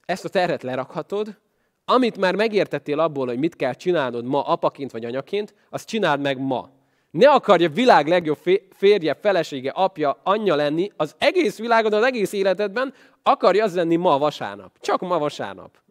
Ezt 0.05 0.25
a 0.25 0.29
terhet 0.29 0.63
lerakhatod, 0.63 1.37
amit 1.85 2.17
már 2.17 2.35
megértettél 2.35 2.99
abból, 2.99 3.27
hogy 3.27 3.39
mit 3.39 3.55
kell 3.55 3.73
csinálnod 3.73 4.25
ma 4.25 4.41
apaként 4.41 4.91
vagy 4.91 5.05
anyaként, 5.05 5.53
azt 5.69 5.87
csináld 5.87 6.21
meg 6.21 6.39
ma. 6.39 6.69
Ne 7.11 7.29
akarja 7.29 7.69
világ 7.69 8.07
legjobb 8.07 8.37
férje, 8.69 9.13
felesége, 9.13 9.69
apja, 9.69 10.19
anyja 10.23 10.55
lenni 10.55 10.91
az 10.97 11.15
egész 11.17 11.57
világon, 11.57 11.93
az 11.93 12.03
egész 12.03 12.33
életedben, 12.33 12.93
akarja 13.23 13.63
az 13.63 13.75
lenni 13.75 13.95
ma 13.95 14.17
vasárnap. 14.17 14.77
Csak 14.79 15.01
ma 15.01 15.17
vasárnap. 15.17 15.81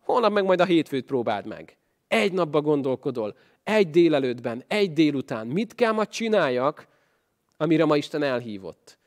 Holnap 0.00 0.32
meg 0.32 0.44
majd 0.44 0.60
a 0.60 0.64
hétfőt 0.64 1.04
próbáld 1.04 1.46
meg. 1.46 1.76
Egy 2.08 2.32
napba 2.32 2.60
gondolkodol, 2.60 3.36
egy 3.64 3.90
délelőttben, 3.90 4.64
egy 4.66 4.92
délután. 4.92 5.46
Mit 5.46 5.74
kell 5.74 5.92
ma 5.92 6.06
csináljak, 6.06 6.86
amire 7.56 7.84
ma 7.84 7.96
Isten 7.96 8.22
elhívott? 8.22 8.98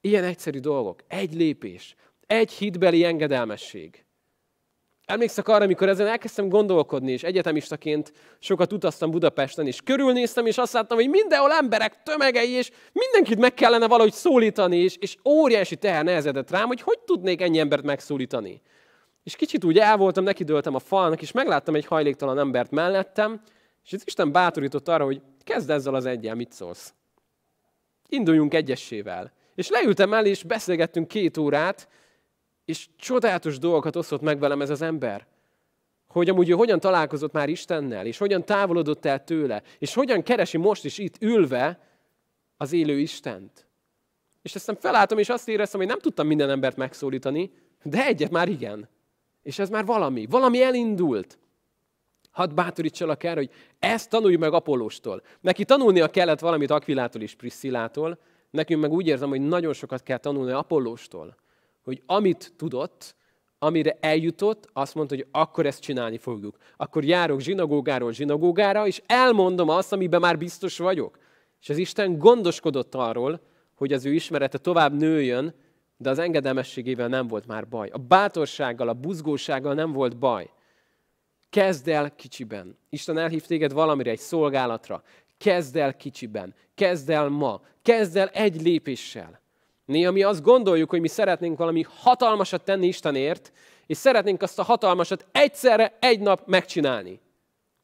Ilyen 0.00 0.24
egyszerű 0.24 0.58
dolgok. 0.58 1.02
Egy 1.08 1.34
lépés. 1.34 1.94
Egy 2.26 2.52
hitbeli 2.52 3.04
engedelmesség. 3.04 4.05
Emlékszek 5.06 5.48
arra, 5.48 5.64
amikor 5.64 5.88
ezen 5.88 6.06
elkezdtem 6.06 6.48
gondolkodni, 6.48 7.12
és 7.12 7.22
egyetemistaként 7.22 8.12
sokat 8.38 8.72
utaztam 8.72 9.10
Budapesten, 9.10 9.66
és 9.66 9.80
körülnéztem, 9.84 10.46
és 10.46 10.58
azt 10.58 10.72
láttam, 10.72 10.96
hogy 10.96 11.08
mindenhol 11.08 11.52
emberek 11.52 12.02
tömegei, 12.02 12.50
és 12.50 12.70
mindenkit 12.92 13.38
meg 13.38 13.54
kellene 13.54 13.88
valahogy 13.88 14.12
szólítani, 14.12 14.76
és, 14.76 14.96
és 14.96 15.16
óriási 15.24 15.76
teher 15.76 16.04
nehezedett 16.04 16.50
rám, 16.50 16.66
hogy 16.66 16.80
hogy 16.80 16.98
tudnék 16.98 17.40
ennyi 17.40 17.58
embert 17.58 17.82
megszólítani. 17.82 18.62
És 19.22 19.36
kicsit 19.36 19.64
úgy 19.64 19.78
el 19.78 19.96
voltam, 19.96 20.24
nekidőltem 20.24 20.74
a 20.74 20.78
falnak, 20.78 21.22
és 21.22 21.32
megláttam 21.32 21.74
egy 21.74 21.86
hajléktalan 21.86 22.38
embert 22.38 22.70
mellettem, 22.70 23.40
és 23.84 23.92
az 23.92 24.02
Isten 24.04 24.32
bátorított 24.32 24.88
arra, 24.88 25.04
hogy 25.04 25.20
kezd 25.44 25.70
ezzel 25.70 25.94
az 25.94 26.06
egyel, 26.06 26.34
mit 26.34 26.52
szólsz. 26.52 26.94
Induljunk 28.08 28.54
egyessével. 28.54 29.32
És 29.54 29.68
leültem 29.68 30.14
el, 30.14 30.26
és 30.26 30.42
beszélgettünk 30.42 31.08
két 31.08 31.36
órát, 31.36 31.88
és 32.66 32.88
csodálatos 32.96 33.58
dolgokat 33.58 33.96
osztott 33.96 34.20
meg 34.20 34.38
velem 34.38 34.60
ez 34.60 34.70
az 34.70 34.82
ember. 34.82 35.26
Hogy 36.08 36.28
amúgy 36.28 36.48
ő 36.48 36.52
hogyan 36.52 36.80
találkozott 36.80 37.32
már 37.32 37.48
Istennel, 37.48 38.06
és 38.06 38.18
hogyan 38.18 38.44
távolodott 38.44 39.04
el 39.04 39.24
tőle, 39.24 39.62
és 39.78 39.94
hogyan 39.94 40.22
keresi 40.22 40.56
most 40.56 40.84
is 40.84 40.98
itt 40.98 41.22
ülve 41.22 41.80
az 42.56 42.72
élő 42.72 42.98
Istent. 42.98 43.66
És 44.42 44.54
aztán 44.54 44.76
felálltam, 44.76 45.18
és 45.18 45.28
azt 45.28 45.48
éreztem, 45.48 45.80
hogy 45.80 45.88
nem 45.88 45.98
tudtam 45.98 46.26
minden 46.26 46.50
embert 46.50 46.76
megszólítani, 46.76 47.52
de 47.82 48.06
egyet 48.06 48.30
már 48.30 48.48
igen. 48.48 48.88
És 49.42 49.58
ez 49.58 49.68
már 49.68 49.84
valami. 49.84 50.26
Valami 50.26 50.62
elindult. 50.62 51.38
Hadd 52.30 52.54
bátorítsalak 52.54 53.24
erre, 53.24 53.40
hogy 53.40 53.50
ezt 53.78 54.10
tanulj 54.10 54.36
meg 54.36 54.52
Apollóstól. 54.52 55.22
Neki 55.40 55.64
tanulnia 55.64 56.08
kellett 56.08 56.40
valamit 56.40 56.70
Akvilától 56.70 57.22
és 57.22 57.34
Priscillától, 57.34 58.18
nekünk 58.50 58.80
meg 58.80 58.92
úgy 58.92 59.06
érzem, 59.06 59.28
hogy 59.28 59.40
nagyon 59.40 59.72
sokat 59.72 60.02
kell 60.02 60.18
tanulni 60.18 60.52
Apollóstól 60.52 61.36
hogy 61.86 62.02
amit 62.06 62.52
tudott, 62.56 63.14
amire 63.58 63.96
eljutott, 64.00 64.68
azt 64.72 64.94
mondta, 64.94 65.14
hogy 65.14 65.26
akkor 65.30 65.66
ezt 65.66 65.80
csinálni 65.80 66.18
fogjuk. 66.18 66.56
Akkor 66.76 67.04
járok 67.04 67.40
zsinagógáról 67.40 68.12
zsinagógára, 68.12 68.86
és 68.86 69.02
elmondom 69.06 69.68
azt, 69.68 69.92
amiben 69.92 70.20
már 70.20 70.38
biztos 70.38 70.78
vagyok. 70.78 71.18
És 71.60 71.68
az 71.68 71.76
Isten 71.76 72.18
gondoskodott 72.18 72.94
arról, 72.94 73.40
hogy 73.74 73.92
az 73.92 74.04
ő 74.04 74.12
ismerete 74.12 74.58
tovább 74.58 74.92
nőjön, 74.92 75.54
de 75.96 76.10
az 76.10 76.18
engedelmességével 76.18 77.08
nem 77.08 77.26
volt 77.26 77.46
már 77.46 77.68
baj. 77.68 77.88
A 77.88 77.98
bátorsággal, 77.98 78.88
a 78.88 78.94
buzgósággal 78.94 79.74
nem 79.74 79.92
volt 79.92 80.16
baj. 80.16 80.50
Kezd 81.50 81.88
el 81.88 82.14
kicsiben. 82.14 82.78
Isten 82.88 83.18
elhív 83.18 83.46
téged 83.46 83.72
valamire, 83.72 84.10
egy 84.10 84.18
szolgálatra. 84.18 85.02
Kezd 85.38 85.76
el 85.76 85.96
kicsiben. 85.96 86.54
Kezd 86.74 87.10
el 87.10 87.28
ma. 87.28 87.60
Kezd 87.82 88.16
el 88.16 88.28
egy 88.28 88.62
lépéssel. 88.62 89.44
Néha 89.86 90.12
mi 90.12 90.22
azt 90.22 90.42
gondoljuk, 90.42 90.90
hogy 90.90 91.00
mi 91.00 91.08
szeretnénk 91.08 91.58
valami 91.58 91.84
hatalmasat 91.88 92.64
tenni 92.64 92.86
Istenért, 92.86 93.52
és 93.86 93.96
szeretnénk 93.96 94.42
azt 94.42 94.58
a 94.58 94.62
hatalmasat 94.62 95.26
egyszerre, 95.32 95.96
egy 96.00 96.20
nap 96.20 96.46
megcsinálni. 96.46 97.20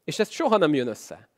És 0.03 0.19
ez 0.19 0.29
soha 0.29 0.57
nem 0.57 0.73
jön 0.73 0.87
össze. 0.87 1.29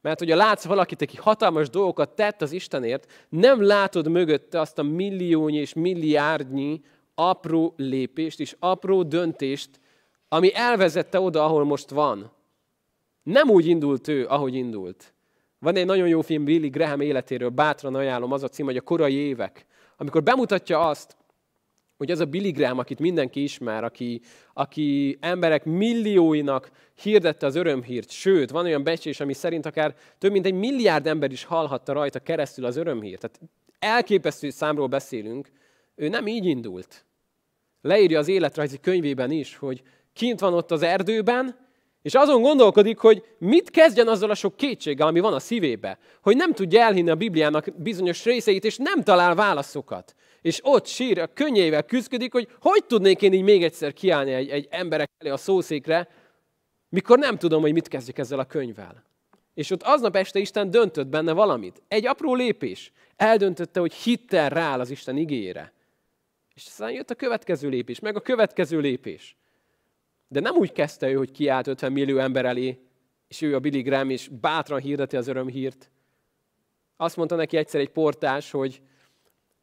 Mert 0.00 0.18
hogyha 0.18 0.36
látsz 0.36 0.64
valakit, 0.64 1.02
aki 1.02 1.16
hatalmas 1.16 1.70
dolgokat 1.70 2.14
tett 2.14 2.42
az 2.42 2.52
Istenért, 2.52 3.26
nem 3.28 3.62
látod 3.62 4.08
mögötte 4.08 4.60
azt 4.60 4.78
a 4.78 4.82
milliónyi 4.82 5.56
és 5.56 5.72
milliárdnyi 5.72 6.80
apró 7.14 7.74
lépést 7.76 8.40
és 8.40 8.56
apró 8.58 9.02
döntést, 9.02 9.70
ami 10.28 10.54
elvezette 10.54 11.20
oda, 11.20 11.44
ahol 11.44 11.64
most 11.64 11.90
van. 11.90 12.32
Nem 13.22 13.50
úgy 13.50 13.66
indult 13.66 14.08
ő, 14.08 14.26
ahogy 14.26 14.54
indult. 14.54 15.14
Van 15.58 15.76
egy 15.76 15.86
nagyon 15.86 16.08
jó 16.08 16.20
film 16.20 16.44
Billy 16.44 16.68
Graham 16.68 17.00
életéről, 17.00 17.48
bátran 17.48 17.94
ajánlom, 17.94 18.32
az 18.32 18.42
a 18.42 18.48
cím, 18.48 18.64
hogy 18.64 18.76
a 18.76 18.80
korai 18.80 19.14
évek 19.14 19.66
amikor 19.96 20.22
bemutatja 20.22 20.88
azt, 20.88 21.16
hogy 21.96 22.10
az 22.10 22.20
a 22.20 22.24
Billy 22.24 22.50
Graham, 22.50 22.78
akit 22.78 22.98
mindenki 22.98 23.42
ismer, 23.42 23.84
aki, 23.84 24.20
aki 24.52 25.18
emberek 25.20 25.64
millióinak 25.64 26.70
hirdette 26.94 27.46
az 27.46 27.54
örömhírt, 27.54 28.10
sőt, 28.10 28.50
van 28.50 28.64
olyan 28.64 28.84
becsés, 28.84 29.20
ami 29.20 29.32
szerint 29.32 29.66
akár 29.66 29.94
több 30.18 30.32
mint 30.32 30.46
egy 30.46 30.54
milliárd 30.54 31.06
ember 31.06 31.32
is 31.32 31.44
hallhatta 31.44 31.92
rajta 31.92 32.18
keresztül 32.18 32.64
az 32.64 32.76
örömhírt. 32.76 33.20
Tehát 33.20 33.40
elképesztő 33.78 34.50
számról 34.50 34.86
beszélünk, 34.86 35.50
ő 35.94 36.08
nem 36.08 36.26
így 36.26 36.46
indult. 36.46 37.04
Leírja 37.80 38.18
az 38.18 38.28
életrajzi 38.28 38.80
könyvében 38.80 39.30
is, 39.30 39.56
hogy 39.56 39.82
kint 40.12 40.40
van 40.40 40.54
ott 40.54 40.70
az 40.70 40.82
erdőben, 40.82 41.68
és 42.04 42.14
azon 42.14 42.42
gondolkodik, 42.42 42.98
hogy 42.98 43.24
mit 43.38 43.70
kezdjen 43.70 44.08
azzal 44.08 44.30
a 44.30 44.34
sok 44.34 44.56
kétséggel, 44.56 45.06
ami 45.06 45.20
van 45.20 45.34
a 45.34 45.38
szívébe. 45.38 45.98
Hogy 46.22 46.36
nem 46.36 46.52
tudja 46.52 46.80
elhinni 46.80 47.10
a 47.10 47.14
Bibliának 47.14 47.66
bizonyos 47.76 48.24
részeit, 48.24 48.64
és 48.64 48.76
nem 48.76 49.02
talál 49.02 49.34
válaszokat. 49.34 50.14
És 50.42 50.60
ott 50.62 50.86
sír, 50.86 51.18
a 51.18 51.26
könnyével 51.26 51.82
küzdik, 51.82 52.32
hogy 52.32 52.48
hogy 52.60 52.84
tudnék 52.84 53.22
én 53.22 53.32
így 53.32 53.42
még 53.42 53.64
egyszer 53.64 53.92
kiállni 53.92 54.32
egy, 54.32 54.48
egy 54.48 54.68
emberek 54.70 55.10
elé 55.18 55.30
a 55.30 55.36
szószékre, 55.36 56.08
mikor 56.88 57.18
nem 57.18 57.38
tudom, 57.38 57.60
hogy 57.60 57.72
mit 57.72 57.88
kezdjek 57.88 58.18
ezzel 58.18 58.38
a 58.38 58.44
könyvvel. 58.44 59.04
És 59.54 59.70
ott 59.70 59.82
aznap 59.82 60.16
este 60.16 60.38
Isten 60.38 60.70
döntött 60.70 61.06
benne 61.06 61.32
valamit. 61.32 61.82
Egy 61.88 62.06
apró 62.06 62.34
lépés. 62.34 62.92
Eldöntötte, 63.16 63.80
hogy 63.80 63.94
hittel 63.94 64.48
rá 64.48 64.78
az 64.78 64.90
Isten 64.90 65.16
igényére. 65.16 65.72
És 66.54 66.66
aztán 66.66 66.90
jött 66.90 67.10
a 67.10 67.14
következő 67.14 67.68
lépés, 67.68 68.00
meg 68.00 68.16
a 68.16 68.20
következő 68.20 68.80
lépés. 68.80 69.36
De 70.34 70.40
nem 70.40 70.56
úgy 70.56 70.72
kezdte 70.72 71.10
ő, 71.10 71.14
hogy 71.14 71.30
kiállt 71.30 71.66
50 71.66 71.92
millió 71.92 72.18
ember 72.18 72.44
elé, 72.44 72.78
és 73.28 73.42
ő 73.42 73.54
a 73.54 73.58
Billy 73.58 73.82
Graham, 73.82 74.10
és 74.10 74.28
bátran 74.28 74.80
hirdeti 74.80 75.16
az 75.16 75.28
örömhírt. 75.28 75.90
Azt 76.96 77.16
mondta 77.16 77.36
neki 77.36 77.56
egyszer 77.56 77.80
egy 77.80 77.88
portás, 77.88 78.50
hogy 78.50 78.82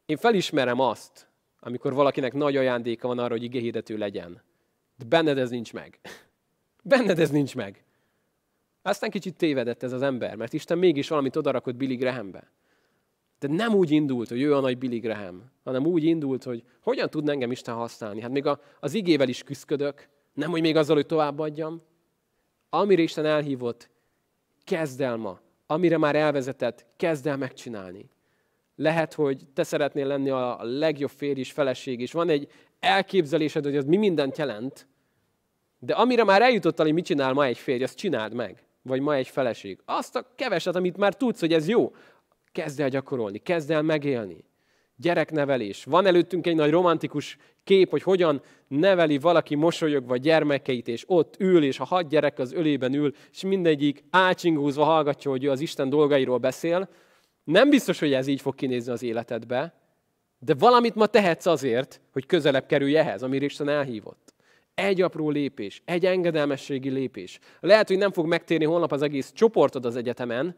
én 0.06 0.16
felismerem 0.16 0.80
azt, 0.80 1.28
amikor 1.60 1.92
valakinek 1.92 2.32
nagy 2.32 2.56
ajándéka 2.56 3.08
van 3.08 3.18
arra, 3.18 3.30
hogy 3.30 3.42
igéhirdető 3.42 3.96
legyen. 3.96 4.42
De 4.96 5.04
benned 5.04 5.38
ez 5.38 5.50
nincs 5.50 5.72
meg. 5.72 6.00
Benned 6.84 7.18
ez 7.18 7.30
nincs 7.30 7.54
meg. 7.54 7.84
Aztán 8.82 9.10
kicsit 9.10 9.36
tévedett 9.36 9.82
ez 9.82 9.92
az 9.92 10.02
ember, 10.02 10.36
mert 10.36 10.52
Isten 10.52 10.78
mégis 10.78 11.08
valamit 11.08 11.36
odarakott 11.36 11.76
Billy 11.76 11.96
Grahambe. 11.96 12.50
De 13.38 13.48
nem 13.48 13.74
úgy 13.74 13.90
indult, 13.90 14.28
hogy 14.28 14.42
ő 14.42 14.54
a 14.54 14.60
nagy 14.60 14.78
Billy 14.78 14.98
Graham, 14.98 15.50
hanem 15.64 15.86
úgy 15.86 16.04
indult, 16.04 16.42
hogy 16.42 16.62
hogyan 16.80 17.10
tud 17.10 17.28
engem 17.28 17.50
Isten 17.50 17.74
használni. 17.74 18.20
Hát 18.20 18.30
még 18.30 18.46
a, 18.46 18.60
az 18.80 18.94
igével 18.94 19.28
is 19.28 19.42
küzdök, 19.42 20.10
nem, 20.32 20.50
hogy 20.50 20.60
még 20.60 20.76
azzal, 20.76 20.96
hogy 20.96 21.06
továbbadjam. 21.06 21.82
Amire 22.70 23.02
Isten 23.02 23.26
elhívott, 23.26 23.90
kezd 24.64 25.00
el 25.00 25.16
ma. 25.16 25.40
Amire 25.66 25.98
már 25.98 26.16
elvezetett, 26.16 26.86
kezd 26.96 27.26
el 27.26 27.36
megcsinálni. 27.36 28.08
Lehet, 28.76 29.14
hogy 29.14 29.46
te 29.54 29.62
szeretnél 29.62 30.06
lenni 30.06 30.30
a 30.30 30.58
legjobb 30.62 31.10
férj 31.10 31.40
és 31.40 31.52
feleség, 31.52 32.00
és 32.00 32.12
van 32.12 32.28
egy 32.28 32.50
elképzelésed, 32.80 33.64
hogy 33.64 33.76
az 33.76 33.84
mi 33.84 33.96
mindent 33.96 34.38
jelent, 34.38 34.86
de 35.78 35.94
amire 35.94 36.24
már 36.24 36.42
eljutottál, 36.42 36.86
hogy 36.86 36.94
mit 36.94 37.04
csinál 37.04 37.32
ma 37.32 37.44
egy 37.44 37.58
férj, 37.58 37.82
azt 37.82 37.96
csináld 37.96 38.34
meg. 38.34 38.64
Vagy 38.82 39.00
ma 39.00 39.14
egy 39.14 39.28
feleség. 39.28 39.80
Azt 39.84 40.16
a 40.16 40.26
keveset, 40.34 40.76
amit 40.76 40.96
már 40.96 41.14
tudsz, 41.14 41.40
hogy 41.40 41.52
ez 41.52 41.68
jó, 41.68 41.94
kezd 42.52 42.80
el 42.80 42.88
gyakorolni, 42.88 43.38
kezd 43.38 43.70
el 43.70 43.82
megélni 43.82 44.44
gyereknevelés. 45.02 45.84
Van 45.84 46.06
előttünk 46.06 46.46
egy 46.46 46.54
nagy 46.54 46.70
romantikus 46.70 47.36
kép, 47.64 47.90
hogy 47.90 48.02
hogyan 48.02 48.42
neveli 48.68 49.18
valaki 49.18 49.54
mosolyogva 49.54 50.16
gyermekeit, 50.16 50.88
és 50.88 51.04
ott 51.06 51.34
ül, 51.38 51.64
és 51.64 51.80
a 51.80 51.84
hat 51.84 52.08
gyerek 52.08 52.38
az 52.38 52.52
ölében 52.52 52.94
ül, 52.94 53.14
és 53.32 53.42
mindegyik 53.42 54.04
ácsingúzva 54.10 54.84
hallgatja, 54.84 55.30
hogy 55.30 55.44
ő 55.44 55.50
az 55.50 55.60
Isten 55.60 55.88
dolgairól 55.88 56.38
beszél. 56.38 56.88
Nem 57.44 57.70
biztos, 57.70 57.98
hogy 57.98 58.12
ez 58.12 58.26
így 58.26 58.40
fog 58.40 58.54
kinézni 58.54 58.92
az 58.92 59.02
életedbe, 59.02 59.74
de 60.38 60.54
valamit 60.58 60.94
ma 60.94 61.06
tehetsz 61.06 61.46
azért, 61.46 62.00
hogy 62.12 62.26
közelebb 62.26 62.66
kerülj 62.66 62.96
ehhez, 62.96 63.22
amire 63.22 63.44
Isten 63.44 63.68
elhívott. 63.68 64.34
Egy 64.74 65.00
apró 65.00 65.30
lépés, 65.30 65.82
egy 65.84 66.06
engedelmességi 66.06 66.90
lépés. 66.90 67.38
Lehet, 67.60 67.88
hogy 67.88 67.98
nem 67.98 68.12
fog 68.12 68.26
megtérni 68.26 68.64
holnap 68.64 68.92
az 68.92 69.02
egész 69.02 69.32
csoportod 69.32 69.84
az 69.84 69.96
egyetemen, 69.96 70.56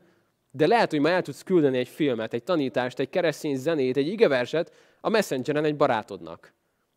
de 0.57 0.67
lehet, 0.67 0.91
hogy 0.91 1.01
ma 1.01 1.09
el 1.09 1.23
tudsz 1.23 1.43
küldeni 1.43 1.79
egy 1.79 1.89
filmet, 1.89 2.33
egy 2.33 2.43
tanítást, 2.43 2.99
egy 2.99 3.11
keresztény 3.11 3.57
zenét, 3.57 3.97
egy 3.97 4.07
igeverset 4.07 4.73
a 5.01 5.09
messengeren 5.09 5.65
egy 5.65 5.77
barátodnak. 5.77 6.53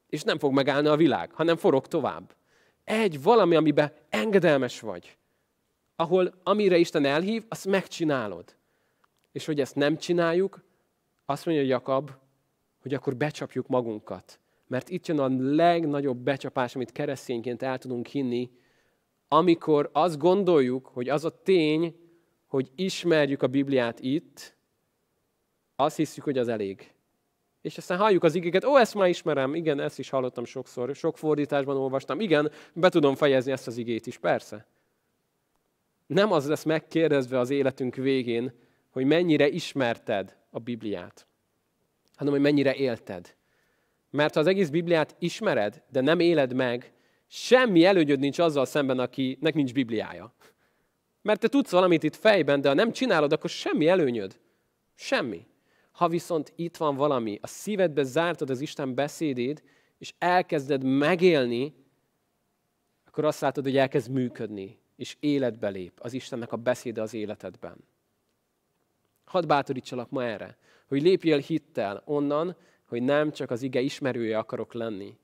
És 0.10 0.24
nem 0.24 0.40
fog 0.40 0.54
megállni 0.54 0.88
a 0.88 0.96
világ, 0.96 1.32
hanem 1.32 1.56
forog 1.56 1.88
tovább. 1.88 2.36
Egy 2.84 3.22
valami, 3.22 3.56
amiben 3.56 3.92
engedelmes 4.10 4.80
vagy. 4.80 5.18
Ahol 5.96 6.34
amire 6.44 6.78
Isten 6.78 7.06
elhív, 7.06 7.44
azt 7.50 7.66
megcsinálod. 7.66 8.56
és 9.32 9.46
hogy 9.46 9.60
ezt 9.60 9.76
nem 9.76 9.98
csináljuk, 9.98 10.64
azt 11.26 11.46
mondja 11.46 11.64
Jakab, 11.64 12.12
hogy 12.82 12.94
akkor 12.94 13.16
becsapjuk 13.16 13.68
magunkat. 13.68 14.40
Mert 14.68 14.90
itt 14.90 15.08
jön 15.08 15.20
a 15.20 15.28
legnagyobb 15.56 16.18
becsapás, 16.18 16.76
amit 16.76 16.92
keresztényként 16.92 17.64
el 17.64 17.78
tudunk 17.78 18.08
hinni, 18.08 18.52
amikor 19.28 19.90
azt 19.94 20.18
gondoljuk, 20.18 20.86
hogy 20.86 21.10
az 21.10 21.26
a 21.26 21.42
tény, 21.42 21.96
hogy 22.48 22.72
ismerjük 22.76 23.42
a 23.42 23.48
Bibliát 23.48 24.00
itt, 24.00 24.56
azt 25.76 25.96
hiszük, 25.96 26.24
hogy 26.24 26.38
az 26.38 26.48
elég. 26.48 26.92
És 27.62 27.78
aztán 27.78 27.98
halljuk 27.98 28.24
az 28.24 28.36
igéket, 28.36 28.66
ó, 28.66 28.78
ezt 28.78 28.96
már 28.96 29.10
ismerem, 29.10 29.56
igen, 29.56 29.80
ezt 29.80 30.00
is 30.00 30.10
hallottam 30.10 30.46
sokszor, 30.46 30.96
sok 30.96 31.18
fordításban 31.18 31.78
olvastam, 31.78 32.20
igen, 32.20 32.52
be 32.74 32.90
tudom 32.90 33.16
fejezni 33.16 33.52
ezt 33.52 33.68
az 33.68 33.78
igét 33.78 34.08
is, 34.08 34.18
persze. 34.18 34.66
Nem 36.06 36.32
az 36.32 36.48
lesz 36.48 36.64
megkérdezve 36.64 37.40
az 37.40 37.50
életünk 37.50 37.96
végén, 37.96 38.54
hogy 38.90 39.06
mennyire 39.06 39.48
ismerted 39.48 40.38
a 40.50 40.60
Bibliát, 40.60 41.28
hanem 42.16 42.34
hogy 42.34 42.42
mennyire 42.42 42.76
élted. 42.76 43.36
Mert 44.10 44.34
ha 44.34 44.40
az 44.40 44.48
egész 44.48 44.70
Bibliát 44.70 45.16
ismered, 45.20 45.84
de 45.90 46.02
nem 46.02 46.20
éled 46.20 46.54
meg, 46.54 46.94
semmi 47.28 47.86
előnyöd 47.86 48.20
nincs 48.20 48.40
azzal 48.40 48.66
szemben, 48.66 49.00
akinek 49.00 49.54
nincs 49.54 49.74
Bibliája. 49.74 50.34
Mert 51.28 51.40
te 51.40 51.48
tudsz 51.48 51.72
valamit 51.72 52.04
itt 52.04 52.16
fejben, 52.16 52.62
de 52.62 52.68
ha 52.68 52.74
nem 52.74 52.92
csinálod, 52.92 53.32
akkor 53.32 53.50
semmi 53.50 53.88
előnyöd. 53.88 54.40
Semmi. 54.96 55.46
Ha 55.92 56.08
viszont 56.08 56.54
itt 56.56 56.78
van 56.78 56.96
valami, 56.96 57.40
a 57.42 57.48
szívedbe 57.48 58.04
zártad 58.04 58.50
az 58.50 58.62
Isten 58.62 58.96
beszédét, 58.96 59.64
és 59.98 60.14
elkezded 60.18 60.84
megélni, 60.84 61.74
akkor 63.06 63.26
azt 63.26 63.42
látod, 63.42 63.64
hogy 63.64 63.78
elkezd 63.78 64.12
működni, 64.12 64.80
és 64.96 65.18
életbe 65.20 65.70
lép 65.70 66.00
az 66.00 66.14
Istennek 66.14 66.52
a 66.52 66.58
beszéde 66.58 67.02
az 67.02 67.14
életedben. 67.14 67.78
Hadd 69.26 69.48
bátorítsalak 69.48 70.10
ma 70.10 70.24
erre, 70.24 70.58
hogy 70.88 71.02
lépjél 71.02 71.38
hittel 71.38 72.02
onnan, 72.06 72.56
hogy 72.86 73.04
nem 73.04 73.32
csak 73.32 73.52
az 73.52 73.62
ige 73.62 73.80
ismerője 73.80 74.38
akarok 74.38 74.74
lenni, 74.74 75.18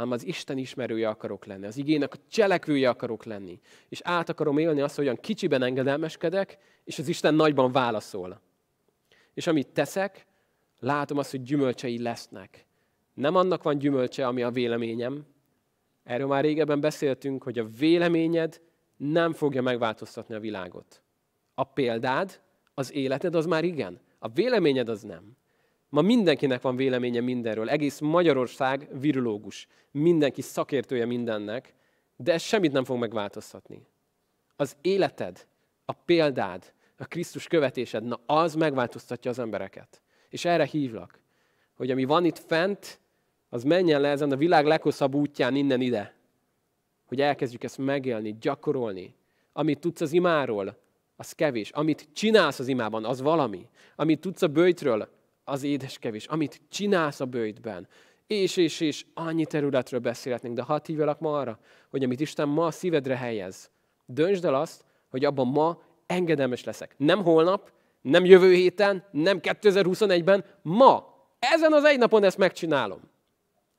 hanem 0.00 0.14
az 0.14 0.26
Isten 0.26 0.58
ismerője 0.58 1.08
akarok 1.08 1.44
lenni, 1.44 1.66
az 1.66 1.76
igének 1.76 2.14
a 2.14 2.18
cselekvője 2.28 2.88
akarok 2.88 3.24
lenni. 3.24 3.60
És 3.88 4.00
át 4.04 4.28
akarom 4.28 4.58
élni 4.58 4.80
azt, 4.80 4.96
hogy 4.96 5.04
olyan 5.04 5.20
kicsiben 5.20 5.62
engedelmeskedek, 5.62 6.58
és 6.84 6.98
az 6.98 7.08
Isten 7.08 7.34
nagyban 7.34 7.72
válaszol. 7.72 8.40
És 9.34 9.46
amit 9.46 9.68
teszek, 9.68 10.26
látom 10.78 11.18
azt, 11.18 11.30
hogy 11.30 11.42
gyümölcsei 11.42 12.02
lesznek. 12.02 12.66
Nem 13.14 13.34
annak 13.34 13.62
van 13.62 13.78
gyümölcse, 13.78 14.26
ami 14.26 14.42
a 14.42 14.50
véleményem. 14.50 15.26
Erről 16.04 16.26
már 16.26 16.44
régebben 16.44 16.80
beszéltünk, 16.80 17.42
hogy 17.42 17.58
a 17.58 17.68
véleményed 17.78 18.60
nem 18.96 19.32
fogja 19.32 19.62
megváltoztatni 19.62 20.34
a 20.34 20.40
világot. 20.40 21.02
A 21.54 21.64
példád, 21.64 22.40
az 22.74 22.92
életed, 22.92 23.34
az 23.34 23.46
már 23.46 23.64
igen. 23.64 24.00
A 24.18 24.28
véleményed 24.28 24.88
az 24.88 25.02
nem. 25.02 25.36
Ma 25.90 26.00
mindenkinek 26.00 26.62
van 26.62 26.76
véleménye 26.76 27.20
mindenről. 27.20 27.68
Egész 27.68 27.98
Magyarország 27.98 28.88
virológus. 29.00 29.66
Mindenki 29.90 30.40
szakértője 30.42 31.04
mindennek, 31.04 31.74
de 32.16 32.32
ez 32.32 32.42
semmit 32.42 32.72
nem 32.72 32.84
fog 32.84 32.98
megváltoztatni. 32.98 33.86
Az 34.56 34.76
életed, 34.80 35.46
a 35.84 35.92
példád, 35.92 36.72
a 36.98 37.04
Krisztus 37.04 37.46
követésed, 37.46 38.04
na 38.04 38.20
az 38.26 38.54
megváltoztatja 38.54 39.30
az 39.30 39.38
embereket. 39.38 40.02
És 40.28 40.44
erre 40.44 40.64
hívlak, 40.64 41.20
hogy 41.76 41.90
ami 41.90 42.04
van 42.04 42.24
itt 42.24 42.38
fent, 42.38 43.00
az 43.48 43.62
menjen 43.62 44.00
le 44.00 44.08
ezen 44.08 44.32
a 44.32 44.36
világ 44.36 44.66
leghosszabb 44.66 45.14
útján 45.14 45.56
innen 45.56 45.80
ide. 45.80 46.14
Hogy 47.06 47.20
elkezdjük 47.20 47.64
ezt 47.64 47.78
megélni, 47.78 48.36
gyakorolni. 48.40 49.14
Amit 49.52 49.78
tudsz 49.78 50.00
az 50.00 50.12
imáról, 50.12 50.78
az 51.16 51.32
kevés. 51.32 51.70
Amit 51.70 52.08
csinálsz 52.12 52.58
az 52.58 52.68
imában, 52.68 53.04
az 53.04 53.20
valami. 53.20 53.68
Amit 53.96 54.20
tudsz 54.20 54.42
a 54.42 54.48
bőjtről, 54.48 55.08
az 55.44 55.62
édes 55.62 55.98
kevés. 55.98 56.26
Amit 56.26 56.60
csinálsz 56.68 57.20
a 57.20 57.24
bőjtben, 57.24 57.88
és, 58.26 58.56
és, 58.56 58.80
és 58.80 59.04
annyi 59.14 59.46
területről 59.46 60.00
beszélhetnénk, 60.00 60.56
de 60.56 60.62
hadd 60.62 60.86
hívjalak 60.86 61.20
ma 61.20 61.38
arra, 61.38 61.58
hogy 61.90 62.04
amit 62.04 62.20
Isten 62.20 62.48
ma 62.48 62.66
a 62.66 62.70
szívedre 62.70 63.16
helyez, 63.16 63.70
döntsd 64.06 64.44
el 64.44 64.54
azt, 64.54 64.84
hogy 65.08 65.24
abban 65.24 65.46
ma 65.46 65.82
engedelmes 66.06 66.64
leszek. 66.64 66.94
Nem 66.96 67.22
holnap, 67.22 67.72
nem 68.00 68.24
jövő 68.24 68.52
héten, 68.52 69.04
nem 69.10 69.38
2021-ben, 69.42 70.44
ma, 70.62 71.14
ezen 71.38 71.72
az 71.72 71.84
egy 71.84 71.98
napon 71.98 72.24
ezt 72.24 72.38
megcsinálom. 72.38 73.00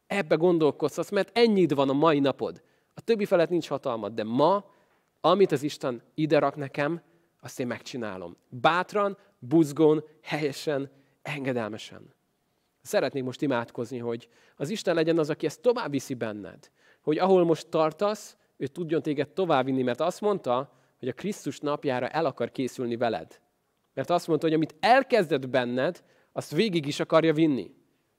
Ebbe 0.08 0.36
gondolkodsz, 0.36 1.10
mert 1.10 1.38
ennyit 1.38 1.74
van 1.74 1.90
a 1.90 1.94
mai 1.94 2.20
napod. 2.20 2.62
A 2.94 3.02
többi 3.02 3.26
felett 3.26 3.50
nincs 3.50 3.68
hatalmad, 3.68 4.14
de 4.14 4.24
ma, 4.24 4.66
amit 5.22 5.52
az 5.52 5.64
Isten 5.64 6.02
ide 6.14 6.40
rak 6.40 6.56
nekem, 6.56 7.02
azt 7.42 7.60
én 7.60 7.68
megcsinálom. 7.68 8.38
Bátran, 8.50 9.18
buzgón, 9.40 10.04
helyesen, 10.22 10.92
engedelmesen. 11.22 12.14
Szeretnék 12.82 13.24
most 13.24 13.42
imádkozni, 13.42 13.98
hogy 13.98 14.30
az 14.56 14.70
Isten 14.70 14.96
legyen 14.96 15.18
az, 15.18 15.30
aki 15.30 15.46
ezt 15.46 15.62
tovább 15.62 15.92
viszi 15.92 16.14
benned. 16.14 16.72
Hogy 17.02 17.18
ahol 17.18 17.44
most 17.44 17.68
tartasz, 17.68 18.38
ő 18.58 18.68
tudjon 18.68 19.02
téged 19.02 19.30
továbbvinni, 19.30 19.82
mert 19.82 20.00
azt 20.00 20.22
mondta, 20.22 20.72
hogy 21.00 21.08
a 21.08 21.14
Krisztus 21.14 21.60
napjára 21.60 22.08
el 22.08 22.26
akar 22.26 22.52
készülni 22.52 22.98
veled. 22.98 23.42
Mert 23.94 24.10
azt 24.10 24.28
mondta, 24.28 24.46
hogy 24.46 24.56
amit 24.56 24.76
elkezdett 24.80 25.50
benned, 25.50 26.04
azt 26.32 26.52
végig 26.52 26.86
is 26.86 27.00
akarja 27.00 27.34
vinni. 27.34 27.74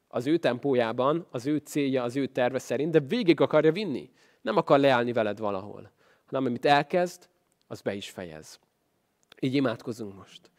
Az 0.08 0.26
ő 0.26 0.36
tempójában, 0.36 1.26
az 1.30 1.46
ő 1.46 1.56
célja, 1.56 2.02
az 2.02 2.16
ő 2.16 2.26
terve 2.26 2.58
szerint, 2.58 2.90
de 2.90 3.00
végig 3.00 3.40
akarja 3.40 3.72
vinni. 3.72 4.10
Nem 4.40 4.56
akar 4.56 4.78
leállni 4.78 5.12
veled 5.12 5.38
valahol, 5.38 5.92
hanem 6.26 6.44
amit 6.44 6.64
elkezd, 6.64 7.28
az 7.66 7.80
be 7.80 7.94
is 7.94 8.10
fejez. 8.10 8.60
Így 9.40 9.54
imádkozunk 9.54 10.16
most. 10.16 10.51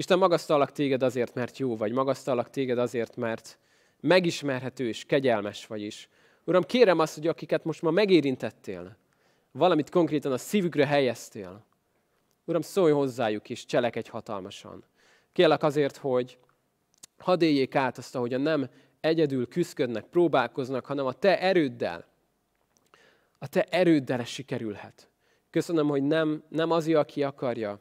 Isten, 0.00 0.18
magasztalak 0.18 0.72
téged 0.72 1.02
azért, 1.02 1.34
mert 1.34 1.58
jó 1.58 1.76
vagy. 1.76 1.92
Magasztalak 1.92 2.50
téged 2.50 2.78
azért, 2.78 3.16
mert 3.16 3.58
megismerhető 4.00 4.88
és 4.88 5.04
kegyelmes 5.04 5.66
vagy 5.66 5.82
is. 5.82 6.08
Uram, 6.44 6.62
kérem 6.62 6.98
azt, 6.98 7.14
hogy 7.14 7.26
akiket 7.26 7.64
most 7.64 7.82
ma 7.82 7.90
megérintettél, 7.90 8.96
valamit 9.52 9.90
konkrétan 9.90 10.32
a 10.32 10.38
szívükre 10.38 10.86
helyeztél, 10.86 11.64
Uram, 12.44 12.60
szólj 12.60 12.92
hozzájuk 12.92 13.50
és 13.50 13.64
cselekedj 13.64 14.10
hatalmasan. 14.10 14.84
Kérlek 15.32 15.62
azért, 15.62 15.96
hogy 15.96 16.38
hadd 17.18 17.42
éljék 17.42 17.74
át 17.74 17.98
azt, 17.98 18.14
a 18.14 18.38
nem 18.38 18.70
egyedül 19.00 19.48
küzdködnek, 19.48 20.04
próbálkoznak, 20.04 20.86
hanem 20.86 21.06
a 21.06 21.12
te 21.12 21.40
erőddel, 21.40 22.06
a 23.38 23.48
te 23.48 23.62
erőddel 23.62 24.24
sikerülhet. 24.24 25.10
Köszönöm, 25.50 25.88
hogy 25.88 26.02
nem, 26.02 26.42
nem 26.48 26.70
az, 26.70 26.88
aki 26.88 27.22
akarja, 27.22 27.80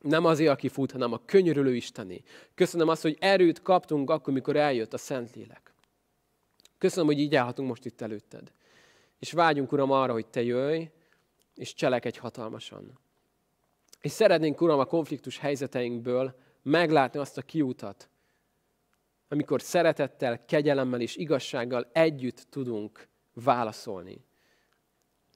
nem 0.00 0.24
azért, 0.24 0.50
aki 0.50 0.68
fut, 0.68 0.92
hanem 0.92 1.12
a 1.12 1.20
könyörülő 1.24 1.74
Istené. 1.74 2.22
Köszönöm 2.54 2.88
azt, 2.88 3.02
hogy 3.02 3.16
erőt 3.20 3.62
kaptunk 3.62 4.10
akkor, 4.10 4.32
mikor 4.32 4.56
eljött 4.56 4.92
a 4.92 4.98
Szentlélek. 4.98 5.74
Köszönöm, 6.78 7.06
hogy 7.06 7.18
így 7.18 7.34
állhatunk 7.34 7.68
most 7.68 7.84
itt 7.84 8.00
előtted. 8.00 8.52
És 9.18 9.32
vágyunk, 9.32 9.72
Uram, 9.72 9.90
arra, 9.90 10.12
hogy 10.12 10.26
Te 10.26 10.42
jöjj, 10.42 10.84
és 11.54 11.74
cselekedj 11.74 12.18
hatalmasan. 12.18 12.98
És 14.00 14.10
szeretnénk, 14.10 14.60
Uram, 14.60 14.78
a 14.78 14.84
konfliktus 14.84 15.38
helyzeteinkből 15.38 16.34
meglátni 16.62 17.18
azt 17.18 17.38
a 17.38 17.42
kiutat, 17.42 18.08
amikor 19.28 19.62
szeretettel, 19.62 20.44
kegyelemmel 20.44 21.00
és 21.00 21.16
igazsággal 21.16 21.90
együtt 21.92 22.46
tudunk 22.50 23.08
válaszolni. 23.32 24.24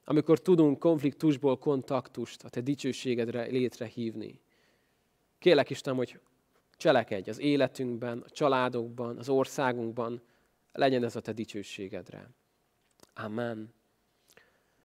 Amikor 0.05 0.41
tudunk 0.41 0.79
konfliktusból 0.79 1.59
kontaktust 1.59 2.45
a 2.45 2.49
Te 2.49 2.61
dicsőségedre 2.61 3.43
létrehívni. 3.43 4.41
Kélek 5.45 5.71
Isten, 5.71 5.95
hogy 5.95 6.21
cselekedj 6.77 7.31
az 7.31 7.39
életünkben, 7.39 8.19
a 8.19 8.31
családokban, 8.31 9.19
az 9.19 9.29
országunkban, 9.29 10.23
legyen 10.73 11.05
ez 11.05 11.17
a 11.17 11.21
Te 11.21 11.33
dicsőségedre. 11.33 12.31
Amen. 13.15 13.75